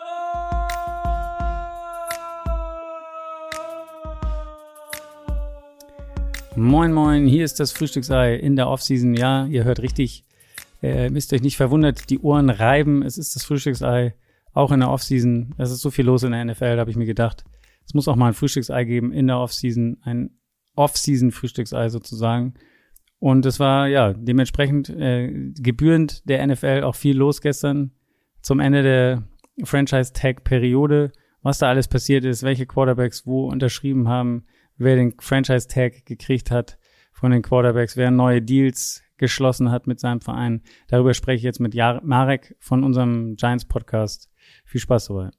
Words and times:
Moin, 6.56 6.94
moin, 6.94 7.26
hier 7.26 7.44
ist 7.44 7.60
das 7.60 7.72
Frühstücksei 7.72 8.36
in 8.36 8.56
der 8.56 8.68
Offseason. 8.68 9.12
Ja, 9.12 9.44
ihr 9.44 9.64
hört 9.64 9.80
richtig. 9.80 10.24
Äh, 10.82 11.10
müsst 11.10 11.34
euch 11.34 11.42
nicht 11.42 11.58
verwundert, 11.58 12.08
die 12.08 12.20
Ohren 12.20 12.48
reiben. 12.48 13.02
Es 13.02 13.18
ist 13.18 13.36
das 13.36 13.44
Frühstücksei, 13.44 14.14
auch 14.54 14.72
in 14.72 14.80
der 14.80 14.88
Offseason. 14.90 15.54
Es 15.58 15.70
ist 15.70 15.82
so 15.82 15.90
viel 15.90 16.06
los 16.06 16.22
in 16.22 16.32
der 16.32 16.42
NFL, 16.42 16.78
habe 16.78 16.88
ich 16.90 16.96
mir 16.96 17.04
gedacht. 17.04 17.44
Es 17.86 17.92
muss 17.92 18.08
auch 18.08 18.16
mal 18.16 18.28
ein 18.28 18.34
Frühstücksei 18.34 18.84
geben 18.84 19.12
in 19.12 19.26
der 19.26 19.40
Offseason, 19.40 19.98
ein 20.04 20.30
Off-Season-Frühstücksei 20.74 21.90
sozusagen. 21.90 22.54
Und 23.26 23.44
es 23.44 23.58
war 23.58 23.88
ja 23.88 24.12
dementsprechend 24.12 24.88
äh, 24.88 25.50
gebührend 25.58 26.28
der 26.28 26.46
NFL 26.46 26.82
auch 26.84 26.94
viel 26.94 27.16
los 27.16 27.40
gestern 27.40 27.90
zum 28.40 28.60
Ende 28.60 28.84
der 28.84 29.24
Franchise-Tag-Periode, 29.64 31.10
was 31.42 31.58
da 31.58 31.68
alles 31.68 31.88
passiert 31.88 32.24
ist, 32.24 32.44
welche 32.44 32.66
Quarterbacks 32.66 33.26
wo 33.26 33.48
unterschrieben 33.48 34.06
haben, 34.06 34.44
wer 34.76 34.94
den 34.94 35.12
Franchise-Tag 35.18 36.06
gekriegt 36.06 36.52
hat 36.52 36.78
von 37.12 37.32
den 37.32 37.42
Quarterbacks, 37.42 37.96
wer 37.96 38.12
neue 38.12 38.42
Deals 38.42 39.02
geschlossen 39.16 39.72
hat 39.72 39.88
mit 39.88 39.98
seinem 39.98 40.20
Verein. 40.20 40.62
Darüber 40.86 41.12
spreche 41.12 41.38
ich 41.38 41.42
jetzt 41.42 41.58
mit 41.58 41.74
Jar 41.74 42.00
Marek 42.04 42.54
von 42.60 42.84
unserem 42.84 43.34
Giants-Podcast. 43.34 44.30
Viel 44.64 44.80
Spaß 44.80 45.08
dabei. 45.08 45.30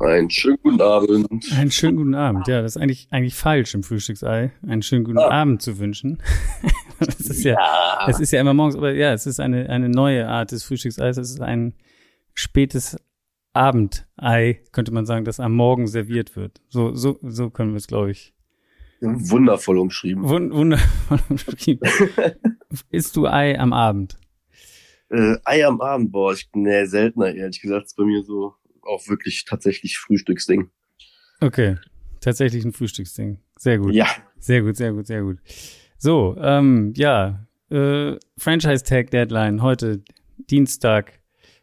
Einen 0.00 0.30
schönen 0.30 0.58
guten 0.64 0.80
Abend. 0.80 1.28
Einen 1.56 1.70
schönen 1.70 1.96
guten 1.96 2.14
Abend. 2.16 2.48
Ja, 2.48 2.60
das 2.62 2.74
ist 2.74 2.82
eigentlich, 2.82 3.06
eigentlich 3.12 3.36
falsch 3.36 3.74
im 3.74 3.84
Frühstücksei, 3.84 4.50
einen 4.66 4.82
schönen 4.82 5.04
guten 5.04 5.18
Ah. 5.18 5.28
Abend 5.42 5.62
zu 5.62 5.78
wünschen. 5.78 6.20
das 7.06 7.20
ist 7.20 7.44
ja, 7.44 8.06
es 8.08 8.20
ist 8.20 8.32
ja 8.32 8.40
immer 8.40 8.54
morgens, 8.54 8.76
aber 8.76 8.92
ja, 8.92 9.12
es 9.12 9.26
ist 9.26 9.40
eine, 9.40 9.68
eine 9.68 9.88
neue 9.88 10.28
Art 10.28 10.52
des 10.52 10.64
Frühstückseis. 10.64 11.16
Es 11.16 11.30
ist 11.30 11.40
ein 11.40 11.74
spätes 12.34 12.96
Abendei, 13.52 14.62
könnte 14.72 14.92
man 14.92 15.06
sagen, 15.06 15.24
das 15.24 15.40
am 15.40 15.54
Morgen 15.54 15.86
serviert 15.86 16.36
wird. 16.36 16.60
So, 16.68 16.94
so, 16.94 17.18
so 17.22 17.50
können 17.50 17.72
wir 17.72 17.78
es, 17.78 17.86
glaube 17.86 18.10
ich. 18.10 18.34
Wundervoll 19.00 19.78
umschrieben. 19.78 20.28
Wund 20.28 20.52
wundervoll 20.52 21.18
beschrieben. 21.28 21.88
Isst 22.90 23.16
du 23.16 23.26
Ei 23.26 23.58
am 23.58 23.72
Abend? 23.72 24.18
Äh, 25.08 25.36
Ei 25.44 25.66
am 25.66 25.80
Abend, 25.80 26.12
boah, 26.12 26.32
ich, 26.34 26.48
nee, 26.54 26.84
seltener, 26.84 27.34
ehrlich 27.34 27.60
gesagt, 27.60 27.86
ist 27.86 27.96
bei 27.96 28.04
mir 28.04 28.22
so 28.22 28.54
auch 28.82 29.08
wirklich 29.08 29.44
tatsächlich 29.44 29.98
Frühstücksding. 29.98 30.70
Okay. 31.40 31.78
Tatsächlich 32.20 32.64
ein 32.64 32.72
Frühstücksding. 32.72 33.38
Sehr 33.56 33.78
gut. 33.78 33.94
Ja, 33.94 34.06
Sehr 34.38 34.62
gut, 34.62 34.76
sehr 34.76 34.92
gut, 34.92 35.06
sehr 35.06 35.22
gut. 35.22 35.38
So, 36.02 36.34
ähm, 36.40 36.94
ja, 36.96 37.46
äh, 37.70 38.16
Franchise 38.38 38.84
Tag 38.84 39.10
Deadline 39.10 39.60
heute 39.60 40.02
Dienstag, 40.38 41.20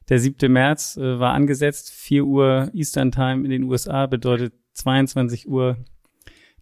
der 0.10 0.20
7. 0.20 0.54
März 0.54 0.96
äh, 0.96 1.20
war 1.20 1.34
angesetzt, 1.34 1.90
4 1.90 2.24
Uhr 2.24 2.70
Eastern 2.72 3.12
Time 3.12 3.44
in 3.46 3.50
den 3.50 3.64
USA 3.64 4.06
bedeutet 4.06 4.54
22 4.74 5.48
Uhr 5.50 5.78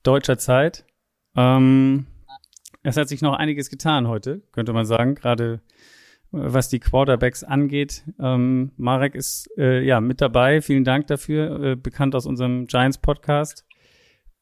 deutscher 0.03 0.37
Zeit. 0.37 0.85
Ähm, 1.35 2.05
es 2.81 2.95
hat 2.95 3.09
sich 3.09 3.21
noch 3.21 3.33
einiges 3.33 3.69
getan 3.69 4.07
heute, 4.07 4.41
könnte 4.53 4.71
man 4.71 4.85
sagen, 4.85 5.15
gerade 5.15 5.55
äh, 5.55 5.59
was 6.31 6.69
die 6.69 6.79
Quarterbacks 6.79 7.43
angeht. 7.43 8.05
Ähm, 8.21 8.71
Marek 8.77 9.15
ist 9.15 9.49
äh, 9.57 9.81
ja 9.83 9.99
mit 9.99 10.21
dabei. 10.21 10.61
Vielen 10.61 10.85
Dank 10.85 11.07
dafür, 11.07 11.61
äh, 11.61 11.75
bekannt 11.75 12.15
aus 12.15 12.25
unserem 12.25 12.67
Giants 12.67 12.99
Podcast. 12.99 13.65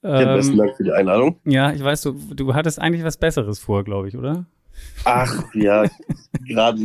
Ja, 0.04 0.36
besten 0.36 0.54
Ähm, 0.54 0.58
Dank 0.58 0.76
für 0.76 0.84
die 0.84 0.92
Einladung. 0.92 1.40
ja, 1.46 1.72
ich 1.72 1.84
weiß, 1.84 2.02
du, 2.02 2.12
du 2.34 2.54
hattest 2.54 2.80
eigentlich 2.80 3.04
was 3.04 3.18
Besseres 3.18 3.60
vor, 3.60 3.84
glaube 3.84 4.08
ich, 4.10 4.18
oder? 4.18 4.46
Ach, 5.06 5.44
ja, 5.54 5.86
gerade, 6.48 6.80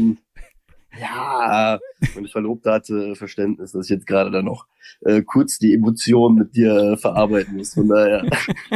ja, 0.99 1.79
meine 2.15 2.29
Verlobte 2.29 2.71
hatte 2.73 3.15
Verständnis, 3.17 3.73
dass 3.73 3.87
ich 3.87 3.91
jetzt 3.91 4.07
gerade 4.07 4.31
da 4.31 4.43
noch 4.43 4.67
äh, 5.03 5.23
kurz 5.23 5.59
die 5.59 5.75
Emotionen 5.75 6.37
mit 6.39 6.57
dir 6.57 6.75
äh, 6.93 6.97
verarbeiten 6.97 7.57
muss. 7.57 7.75
Von 7.75 7.89
daher 7.89 8.25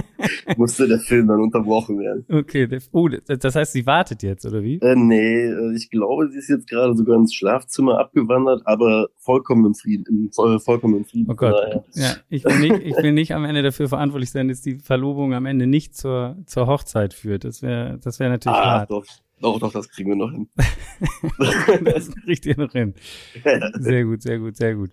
musste 0.57 0.87
der 0.89 0.99
Film 0.99 1.29
dann 1.29 1.41
unterbrochen 1.41 1.99
werden. 1.99 2.25
Okay, 2.31 2.67
der- 2.67 2.81
oh, 2.93 3.09
das 3.09 3.55
heißt, 3.55 3.73
sie 3.73 3.87
wartet 3.87 4.23
jetzt, 4.23 4.45
oder 4.47 4.63
wie? 4.63 4.79
Äh, 4.81 4.95
nee, 4.95 5.47
äh, 5.47 5.75
ich 5.75 5.91
glaube, 5.91 6.29
sie 6.31 6.39
ist 6.39 6.49
jetzt 6.49 6.69
gerade 6.69 6.95
sogar 6.95 7.17
ins 7.17 7.35
Schlafzimmer 7.35 7.99
abgewandert, 7.99 8.63
aber 8.67 9.09
vollkommen 9.19 9.65
im 9.67 9.75
Frieden, 9.75 10.05
im, 10.09 10.31
voll, 10.33 10.59
vollkommen 10.61 10.99
im 10.99 11.05
Frieden. 11.05 11.31
Oh 11.31 11.35
Gott. 11.35 11.55
Ja, 11.95 12.17
ich 12.29 12.45
will 12.45 12.59
nicht, 12.59 12.83
ich 12.85 12.97
will 13.03 13.13
nicht 13.13 13.35
am 13.35 13.45
Ende 13.45 13.63
dafür 13.63 13.89
verantwortlich 13.89 14.31
sein, 14.31 14.49
dass 14.49 14.61
die 14.61 14.79
Verlobung 14.79 15.35
am 15.35 15.47
Ende 15.47 15.67
nicht 15.67 15.97
zur, 15.97 16.37
zur 16.47 16.67
Hochzeit 16.67 17.15
führt. 17.15 17.45
Das 17.45 17.63
wäre, 17.63 17.99
das 18.03 18.21
wäre 18.21 18.31
natürlich 18.31 18.57
Ah, 18.59 18.81
hart. 18.81 18.91
doch, 18.91 19.05
doch, 19.43 19.59
doch, 19.59 19.73
das 19.73 19.89
kriegen 19.91 20.09
wir 20.11 20.17
noch 20.17 20.31
hin. 20.31 20.49
Das 21.85 22.11
kriegt 22.25 22.47
ihr 22.47 22.57
noch 22.57 22.73
hin. 22.73 22.95
Sehr 23.75 24.05
gut, 24.05 24.23
sehr 24.23 24.39
gut, 24.39 24.57
sehr 24.57 24.75
gut. 24.75 24.91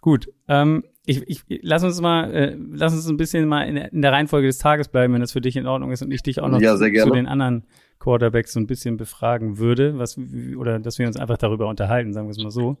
Gut, 0.00 0.28
ähm, 0.48 0.84
ich, 1.06 1.22
ich, 1.28 1.42
lass 1.62 1.82
uns 1.84 2.00
mal, 2.00 2.32
äh, 2.34 2.56
lass 2.72 2.92
uns 2.94 3.06
ein 3.08 3.16
bisschen 3.16 3.48
mal 3.48 3.62
in, 3.62 3.74
der- 3.76 3.92
in 3.92 4.02
der 4.02 4.12
Reihenfolge 4.12 4.46
des 4.46 4.58
Tages 4.58 4.88
bleiben, 4.88 5.14
wenn 5.14 5.20
das 5.20 5.32
für 5.32 5.40
dich 5.40 5.56
in 5.56 5.66
Ordnung 5.66 5.90
ist 5.92 6.02
und 6.02 6.10
ich 6.12 6.22
dich 6.22 6.40
auch 6.40 6.48
noch 6.48 6.60
Ja, 6.60 6.76
zu, 6.76 6.90
zu 6.92 7.10
den 7.10 7.26
anderen 7.26 7.64
Quarterbacks 7.98 8.52
so 8.52 8.60
ein 8.60 8.66
bisschen 8.66 8.96
befragen 8.96 9.58
würde, 9.58 9.98
was 9.98 10.18
oder 10.56 10.78
dass 10.78 10.98
wir 10.98 11.06
uns 11.06 11.16
einfach 11.16 11.38
darüber 11.38 11.68
unterhalten, 11.68 12.12
sagen 12.12 12.26
wir 12.26 12.32
es 12.32 12.38
mal 12.42 12.50
so. 12.50 12.76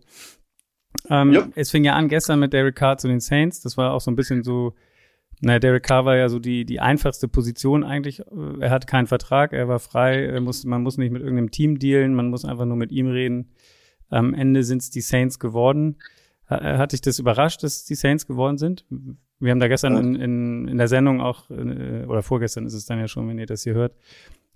Ähm, 1.08 1.32
Ja. 1.32 1.48
Es 1.54 1.70
fing 1.70 1.84
ja 1.84 1.94
an 1.94 2.08
gestern 2.08 2.38
mit 2.40 2.52
Derek 2.52 2.76
Carr 2.76 2.98
zu 2.98 3.08
den 3.08 3.20
Saints. 3.20 3.60
Das 3.60 3.76
war 3.76 3.92
auch 3.92 4.00
so 4.00 4.10
ein 4.10 4.16
bisschen 4.16 4.42
so, 4.42 4.74
naja, 5.42 5.58
Derek 5.58 5.82
Carr 5.82 6.04
war 6.04 6.16
ja 6.16 6.28
so 6.28 6.38
die, 6.38 6.64
die 6.64 6.80
einfachste 6.80 7.28
Position 7.28 7.84
eigentlich. 7.84 8.20
Äh, 8.20 8.24
Er 8.60 8.70
hat 8.70 8.86
keinen 8.86 9.06
Vertrag, 9.06 9.52
er 9.52 9.68
war 9.68 9.78
frei, 9.80 10.24
er 10.24 10.40
muss, 10.40 10.64
man 10.64 10.82
muss 10.82 10.96
nicht 10.98 11.10
mit 11.12 11.20
irgendeinem 11.22 11.50
Team 11.50 11.78
dealen, 11.78 12.14
man 12.14 12.30
muss 12.30 12.44
einfach 12.44 12.64
nur 12.64 12.76
mit 12.76 12.92
ihm 12.92 13.08
reden. 13.08 13.50
Am 14.08 14.34
Ende 14.34 14.62
sind 14.64 14.82
es 14.82 14.90
die 14.90 15.00
Saints 15.00 15.38
geworden. 15.38 15.96
Ha- 16.48 16.78
Hat 16.78 16.92
dich 16.92 17.00
das 17.00 17.18
überrascht, 17.18 17.62
dass 17.62 17.84
die 17.84 17.94
Saints 17.94 18.26
geworden 18.26 18.56
sind? 18.58 18.84
Wir 19.40 19.50
haben 19.50 19.60
da 19.60 19.68
gestern 19.68 19.96
in, 19.96 20.14
in, 20.14 20.68
in 20.68 20.78
der 20.78 20.88
Sendung 20.88 21.20
auch, 21.20 21.50
äh, 21.50 22.04
oder 22.06 22.22
vorgestern 22.22 22.64
ist 22.66 22.74
es 22.74 22.86
dann 22.86 22.98
ja 23.00 23.08
schon, 23.08 23.26
wenn 23.28 23.38
ihr 23.38 23.46
das 23.46 23.64
hier 23.64 23.74
hört, 23.74 23.96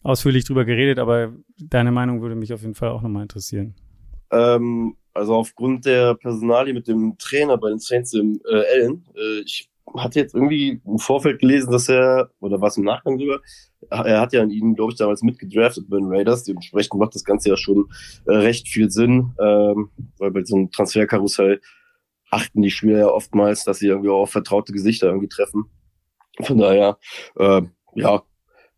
ausführlich 0.02 0.44
drüber 0.44 0.64
geredet, 0.64 0.98
aber 1.00 1.32
deine 1.58 1.90
Meinung 1.90 2.22
würde 2.22 2.36
mich 2.36 2.52
auf 2.52 2.62
jeden 2.62 2.74
Fall 2.76 2.90
auch 2.90 3.02
nochmal 3.02 3.22
interessieren. 3.22 3.74
Ähm, 4.30 4.94
also 5.14 5.34
aufgrund 5.34 5.84
der 5.86 6.14
Personalie 6.14 6.74
mit 6.74 6.86
dem 6.86 7.16
Trainer 7.18 7.56
bei 7.58 7.70
den 7.70 7.78
Saints, 7.80 8.10
dem 8.12 8.40
äh, 8.48 8.62
Allen, 8.74 9.04
äh, 9.16 9.40
ich 9.44 9.68
hatte 9.94 10.18
jetzt 10.18 10.34
irgendwie 10.34 10.80
im 10.84 10.98
Vorfeld 10.98 11.40
gelesen, 11.40 11.70
dass 11.70 11.88
er, 11.88 12.30
oder 12.40 12.60
was 12.60 12.76
im 12.76 12.84
Nachgang 12.84 13.18
sogar, 13.18 13.40
er 13.90 14.20
hat 14.20 14.32
ja 14.32 14.42
an 14.42 14.50
ihn, 14.50 14.74
glaube 14.74 14.92
ich, 14.92 14.98
damals 14.98 15.22
mitgedraftet 15.22 15.88
bei 15.88 15.98
den 15.98 16.08
Raiders. 16.08 16.44
Dementsprechend 16.44 16.98
macht 16.98 17.14
das 17.14 17.24
Ganze 17.24 17.50
ja 17.50 17.56
schon 17.56 17.86
äh, 18.26 18.34
recht 18.34 18.68
viel 18.68 18.90
Sinn, 18.90 19.34
ähm, 19.40 19.90
weil 20.18 20.30
bei 20.32 20.44
so 20.44 20.56
einem 20.56 20.70
Transferkarussell 20.70 21.60
achten 22.30 22.62
die 22.62 22.70
Spieler 22.70 22.98
ja 22.98 23.08
oftmals, 23.08 23.64
dass 23.64 23.78
sie 23.78 23.86
irgendwie 23.86 24.10
auch 24.10 24.26
vertraute 24.26 24.72
Gesichter 24.72 25.06
irgendwie 25.08 25.28
treffen. 25.28 25.66
Von 26.42 26.58
daher, 26.58 26.98
äh, 27.36 27.62
ja, 27.94 28.22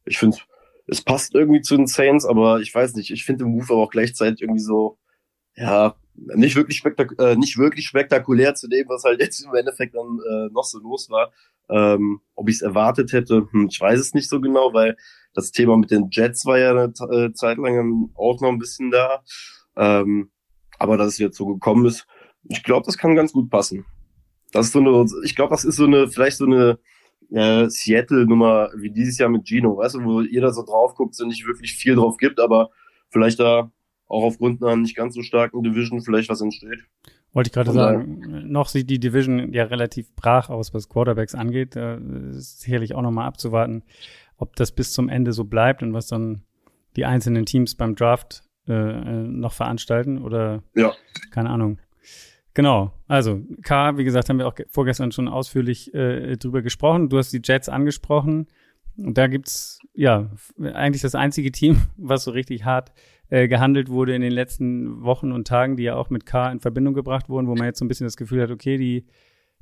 ich 0.05 0.19
finde, 0.19 0.37
es 0.87 1.03
passt 1.03 1.35
irgendwie 1.35 1.61
zu 1.61 1.77
den 1.77 1.87
Saints, 1.87 2.25
aber 2.25 2.61
ich 2.61 2.75
weiß 2.75 2.95
nicht, 2.95 3.11
ich 3.11 3.25
finde 3.25 3.45
den 3.45 3.53
Move 3.53 3.73
aber 3.73 3.83
auch 3.83 3.91
gleichzeitig 3.91 4.43
irgendwie 4.43 4.61
so, 4.61 4.99
ja, 5.57 5.97
nicht 6.35 6.57
wirklich, 6.57 6.79
spektak 6.79 7.15
äh, 7.19 7.37
nicht 7.37 7.59
wirklich 7.59 7.87
spektakulär 7.87 8.55
zu 8.55 8.69
dem, 8.69 8.89
was 8.89 9.05
halt 9.05 9.21
jetzt 9.21 9.45
im 9.45 9.55
Endeffekt 9.55 9.95
dann 9.95 10.19
äh, 10.19 10.53
noch 10.53 10.65
so 10.65 10.79
los 10.79 11.09
war. 11.11 11.33
Ähm, 11.71 12.21
ob 12.35 12.49
ich 12.49 12.57
es 12.57 12.63
erwartet 12.63 13.13
hätte, 13.13 13.47
hm, 13.51 13.69
ich 13.71 13.81
weiß 13.81 14.01
es 14.01 14.15
nicht 14.15 14.29
so 14.29 14.41
genau, 14.41 14.73
weil 14.73 14.97
das 15.35 15.53
Thema 15.53 15.77
mit 15.77 15.91
den 15.91 16.09
Jets 16.11 16.47
war 16.47 16.59
ja 16.59 16.71
eine 16.71 16.93
äh, 17.11 17.33
Zeit 17.33 17.59
lang 17.59 18.11
auch 18.15 18.41
noch 18.41 18.49
ein 18.49 18.59
bisschen 18.59 18.91
da. 18.91 19.23
Ähm, 19.77 20.31
aber 20.79 20.97
dass 20.97 21.09
es 21.09 21.19
jetzt 21.19 21.37
so 21.37 21.47
gekommen 21.47 21.87
ist, 21.87 22.07
ich 22.45 22.63
glaube, 22.63 22.87
das 22.87 22.97
kann 22.97 23.15
ganz 23.15 23.33
gut 23.33 23.51
passen. 23.51 23.85
Das 24.53 24.67
ist 24.67 24.73
so 24.73 24.81
eine, 24.81 25.05
ich 25.25 25.37
glaube, 25.37 25.51
das 25.51 25.65
ist 25.65 25.77
so 25.77 25.85
eine, 25.85 26.09
vielleicht 26.09 26.39
so 26.39 26.47
eine 26.47 26.79
äh, 27.31 27.69
Seattle-Nummer 27.69 28.71
wie 28.77 28.91
dieses 28.91 29.19
Jahr 29.19 29.29
mit 29.29 29.47
Gino, 29.47 29.77
weißt 29.77 29.97
du, 29.97 30.05
wo 30.05 30.23
jeder 30.23 30.53
so 30.53 30.65
drauf 30.65 30.95
guckt 30.95 31.21
und 31.21 31.29
nicht 31.29 31.47
wirklich 31.47 31.75
viel 31.75 31.97
drauf 31.97 32.17
gibt, 32.17 32.41
aber 32.41 32.71
vielleicht 33.11 33.41
da 33.41 33.71
auch 34.09 34.25
aufgrund 34.25 34.63
einer 34.63 34.77
nicht 34.77 34.97
ganz 34.97 35.15
so 35.15 35.23
starken 35.23 35.63
Division 35.63 36.01
vielleicht 36.01 36.29
was 36.31 36.41
entsteht. 36.41 36.79
Wollte 37.33 37.49
ich 37.49 37.53
gerade 37.53 37.73
sagen, 37.73 38.45
noch 38.51 38.69
sieht 38.69 38.89
die 38.89 38.99
Division 38.99 39.53
ja 39.53 39.65
relativ 39.65 40.15
brach 40.17 40.49
aus, 40.49 40.73
was 40.73 40.89
Quarterbacks 40.89 41.35
angeht. 41.35 41.77
Da 41.77 41.97
ist 42.31 42.61
sicherlich 42.61 42.95
auch 42.95 43.03
nochmal 43.03 43.27
abzuwarten, 43.27 43.83
ob 44.39 44.57
das 44.57 44.73
bis 44.73 44.93
zum 44.93 45.09
Ende 45.11 45.33
so 45.33 45.45
bleibt 45.45 45.83
und 45.83 45.93
was 45.93 46.07
dann 46.07 46.43
die 46.97 47.05
einzelnen 47.05 47.45
Teams 47.45 47.75
beim 47.75 47.95
Draft 47.95 48.43
äh, 48.67 48.73
äh, 48.73 49.23
noch 49.23 49.53
veranstalten 49.53 50.19
oder 50.23 50.63
Ja. 50.75 50.93
keine 51.31 51.51
Ahnung. 51.51 51.79
Genau, 52.55 52.93
also 53.07 53.41
K, 53.63 53.99
wie 53.99 54.05
gesagt, 54.05 54.29
haben 54.29 54.39
wir 54.39 54.49
auch 54.49 54.55
ge- 54.55 54.67
vorgestern 54.69 55.13
schon 55.13 55.29
ausführlich 55.29 55.95
äh, 55.95 56.37
drüber 56.37 56.63
gesprochen. 56.63 57.09
Du 57.09 57.19
hast 57.19 57.31
die 57.33 57.41
Jets 57.45 57.69
angesprochen. 57.69 58.49
Und 58.97 59.17
da 59.17 59.29
gibt's 59.29 59.79
ja 59.95 60.29
f- 60.33 60.55
eigentlich 60.75 61.03
das 61.03 61.15
einzige 61.15 61.53
Team, 61.53 61.83
was 61.97 62.25
so 62.25 62.33
richtig 62.33 62.65
hart 62.65 62.91
äh, 63.31 63.49
gehandelt 63.49 63.89
wurde 63.89 64.15
in 64.15 64.23
den 64.23 64.33
letzten 64.33 65.03
Wochen 65.03 65.33
und 65.33 65.47
Tagen, 65.47 65.77
die 65.77 65.83
ja 65.85 65.97
auch 65.97 66.11
mit 66.11 66.27
K 66.27 66.51
in 66.51 66.61
Verbindung 66.61 66.95
gebracht 66.95 67.29
wurden, 67.29 67.47
wo 67.47 67.55
man 67.55 67.67
jetzt 67.67 67.79
so 67.79 67.85
ein 67.85 67.89
bisschen 67.89 68.07
das 68.07 68.17
Gefühl 68.17 68.43
hat, 68.43 68.51
okay, 68.51 68.77
die, 68.79 69.07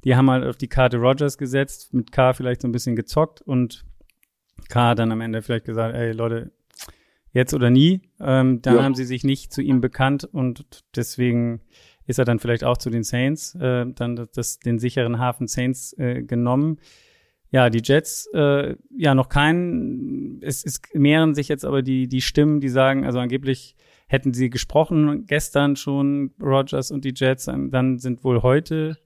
die 0.04 0.14
haben 0.16 0.30
halt 0.30 0.44
auf 0.44 0.56
die 0.56 0.68
Karte 0.68 0.98
Rogers 0.98 1.36
gesetzt, 1.38 1.92
mit 1.94 2.12
K 2.12 2.32
vielleicht 2.32 2.62
so 2.62 2.68
ein 2.68 2.72
bisschen 2.72 2.96
gezockt 2.96 3.42
und 3.42 3.84
K 4.68 4.94
dann 4.94 5.12
am 5.12 5.20
Ende 5.20 5.42
vielleicht 5.42 5.64
gesagt, 5.64 5.94
ey 5.94 6.12
Leute, 6.12 6.52
jetzt 7.32 7.52
oder 7.54 7.70
nie. 7.70 8.00
Ähm, 8.20 8.62
dann 8.62 8.76
Ja. 8.76 8.82
haben 8.84 8.94
sie 8.94 9.04
sich 9.04 9.24
nicht 9.24 9.52
zu 9.52 9.60
ihm 9.62 9.80
bekannt 9.80 10.24
und 10.24 10.84
deswegen 10.94 11.60
ist 12.06 12.18
er 12.18 12.24
dann 12.24 12.38
vielleicht 12.38 12.64
auch 12.64 12.78
zu 12.78 12.88
den 12.88 13.02
Saints, 13.02 13.54
äh, 13.56 13.84
dann 13.94 14.28
das, 14.32 14.58
den 14.60 14.78
sicheren 14.78 15.18
Hafen 15.18 15.48
Saints 15.48 15.92
äh, 15.98 16.22
genommen. 16.22 16.78
Ja, 17.50 17.70
die 17.70 17.81
Jets, 17.82 18.28
äh, 18.34 18.75
ja, 18.96 19.14
noch 19.14 19.28
kein, 19.28 20.40
es, 20.43 20.64
es 20.64 20.81
mehren 20.94 21.34
sich 21.34 21.48
jetzt 21.48 21.64
aber 21.64 21.82
die, 21.82 22.08
die 22.08 22.20
Stimmen, 22.20 22.60
die 22.60 22.69
sagen, 22.69 23.04
also 23.06 23.19
angeblich 23.19 23.76
hätten 24.08 24.34
sie 24.34 24.50
gesprochen 24.50 25.26
gestern 25.26 25.76
schon, 25.76 26.32
Rogers 26.40 26.90
und 26.90 27.04
die 27.04 27.12
Jets, 27.14 27.44
dann 27.46 27.98
sind 27.98 28.25
wohl 28.25 28.43
heute 28.43 28.96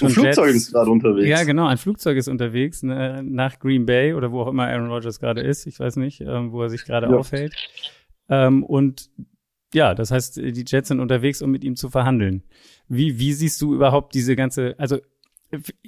Ein 0.00 0.08
Flugzeug 0.10 0.46
Jets- 0.48 0.56
ist 0.56 0.72
gerade 0.72 0.90
unterwegs. 0.90 1.28
ja, 1.28 1.44
genau. 1.44 1.66
Ein 1.66 1.78
Flugzeug 1.78 2.16
ist 2.16 2.28
unterwegs 2.28 2.82
ne, 2.82 3.22
nach 3.22 3.58
Green 3.58 3.86
Bay 3.86 4.14
oder 4.14 4.32
wo 4.32 4.40
auch 4.40 4.48
immer 4.48 4.66
Aaron 4.66 4.88
Rodgers 4.90 5.20
gerade 5.20 5.40
ist. 5.42 5.66
Ich 5.66 5.78
weiß 5.78 5.96
nicht, 5.96 6.20
ähm, 6.20 6.52
wo 6.52 6.62
er 6.62 6.70
sich 6.70 6.84
gerade 6.84 7.06
Ja. 7.08 7.16
aufhält. 7.16 7.54
Ähm, 8.28 8.64
und 8.64 9.10
ja, 9.72 9.94
das 9.94 10.10
heißt, 10.10 10.36
die 10.36 10.64
Jets 10.66 10.88
sind 10.88 11.00
unterwegs, 11.00 11.42
um 11.42 11.50
mit 11.50 11.64
ihm 11.64 11.76
zu 11.76 11.90
verhandeln. 11.90 12.42
Wie, 12.88 13.18
wie 13.18 13.32
siehst 13.32 13.60
du 13.62 13.74
überhaupt 13.74 14.14
diese 14.14 14.36
ganze, 14.36 14.74
also 14.78 14.98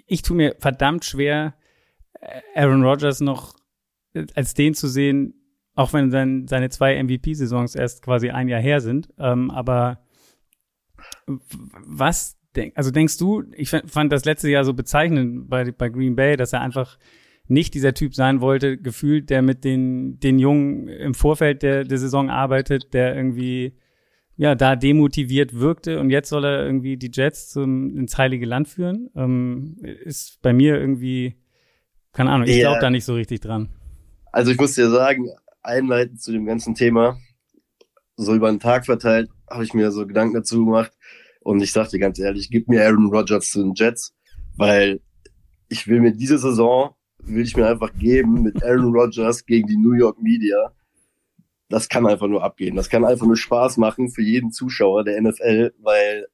ich 0.07 0.23
tue 0.23 0.37
mir 0.37 0.55
verdammt 0.59 1.05
schwer, 1.05 1.55
Aaron 2.55 2.83
Rodgers 2.83 3.21
noch 3.21 3.55
als 4.35 4.55
den 4.55 4.75
zu 4.75 4.89
sehen, 4.89 5.35
auch 5.75 5.93
wenn 5.93 6.11
sein, 6.11 6.47
seine 6.49 6.71
zwei 6.71 7.03
MVP-Saisons 7.03 7.75
erst 7.75 8.03
quasi 8.03 8.31
ein 8.31 8.49
Jahr 8.49 8.61
her 8.61 8.81
sind. 8.81 9.09
Ähm, 9.19 9.51
aber 9.51 10.01
was 11.27 12.39
denk, 12.57 12.73
also 12.77 12.91
denkst 12.91 13.19
du, 13.19 13.45
ich 13.53 13.71
fand 13.71 14.11
das 14.13 14.25
letzte 14.25 14.49
Jahr 14.49 14.65
so 14.65 14.73
bezeichnend 14.73 15.49
bei, 15.51 15.71
bei 15.71 15.89
Green 15.89 16.17
Bay, 16.17 16.37
dass 16.37 16.53
er 16.53 16.63
einfach 16.63 16.99
nicht 17.49 17.75
dieser 17.75 17.95
Typ 17.95 18.15
sein 18.15 18.41
wollte, 18.41 18.77
gefühlt, 18.79 19.31
der 19.31 19.43
mit 19.43 19.65
den, 19.65 20.19
den 20.19 20.39
Jungen 20.39 20.89
im 20.89 21.15
Vorfeld 21.15 21.63
der, 21.63 21.85
der 21.85 21.99
Saison 21.99 22.31
arbeitet, 22.31 22.93
der 22.93 23.15
irgendwie 23.15 23.77
ja, 24.37 24.55
da 24.55 24.77
demotiviert 24.77 25.59
wirkte 25.59 25.99
und 25.99 26.11
jetzt 26.11 26.29
soll 26.29 26.45
er 26.45 26.65
irgendwie 26.67 26.97
die 26.97 27.11
Jets 27.13 27.49
zum, 27.49 27.97
ins 27.97 28.19
heilige 28.19 28.47
Land 28.47 28.69
führen. 28.69 29.09
Ähm, 29.17 29.77
ist 29.83 30.43
bei 30.43 30.53
mir 30.53 30.79
irgendwie, 30.79 31.37
keine 32.17 32.31
Ahnung, 32.31 32.49
ich 32.49 32.57
Ja. 32.57 32.69
glaube 32.71 32.81
da 32.81 32.91
nicht 32.91 33.05
so 33.05 33.15
richtig 33.15 33.41
dran. 33.41 33.69
Also 34.33 34.51
ich 34.51 34.59
muss 34.59 34.75
dir 34.75 34.91
sagen, 34.91 35.29
einleitend 35.63 36.21
zu 36.21 36.33
dem 36.33 36.47
ganzen 36.47 36.75
Thema, 36.75 37.19
so 38.17 38.35
über 38.35 38.51
den 38.51 38.61
Tag 38.61 38.87
verteilt, 38.87 39.29
habe 39.51 39.65
ich 39.65 39.75
mir 39.75 39.91
so 39.93 40.07
Gedanken 40.07 40.35
dazu 40.35 40.65
gemacht. 40.65 40.93
Und 41.41 41.63
ich 41.63 41.73
sag 41.73 41.89
dir 41.91 41.99
ganz 42.01 42.19
ehrlich, 42.19 42.51
gib 42.51 42.69
mir 42.69 42.85
Aaron 42.85 43.07
Rodgers 43.11 43.51
zu 43.51 43.63
den 43.63 43.75
Jets, 43.75 44.15
weil 44.57 45.01
ich 45.69 45.87
will 45.87 46.01
mir 46.01 46.13
diese 46.13 46.39
Saison, 46.39 46.95
will 47.19 47.45
ich 47.45 47.57
mir 47.57 47.67
einfach 47.69 47.93
geben 47.95 48.43
mit 48.43 48.65
Aaron 48.65 48.93
Rodgers 48.95 49.45
gegen 49.47 49.67
die 49.69 49.77
New 49.77 49.93
York 49.93 50.21
Media. 50.21 50.73
Das 51.69 51.89
kann 51.89 52.07
einfach 52.07 52.29
nur 52.29 52.43
abgehen. 52.43 52.77
Das 52.77 52.89
kann 52.89 53.05
einfach 53.05 53.27
nur 53.27 53.37
Spaß 53.37 53.77
machen 53.77 54.11
für 54.11 54.23
jeden 54.23 54.51
Zuschauer 54.53 55.05
der 55.05 55.21
NFL, 55.21 55.75
weil, 55.81 56.27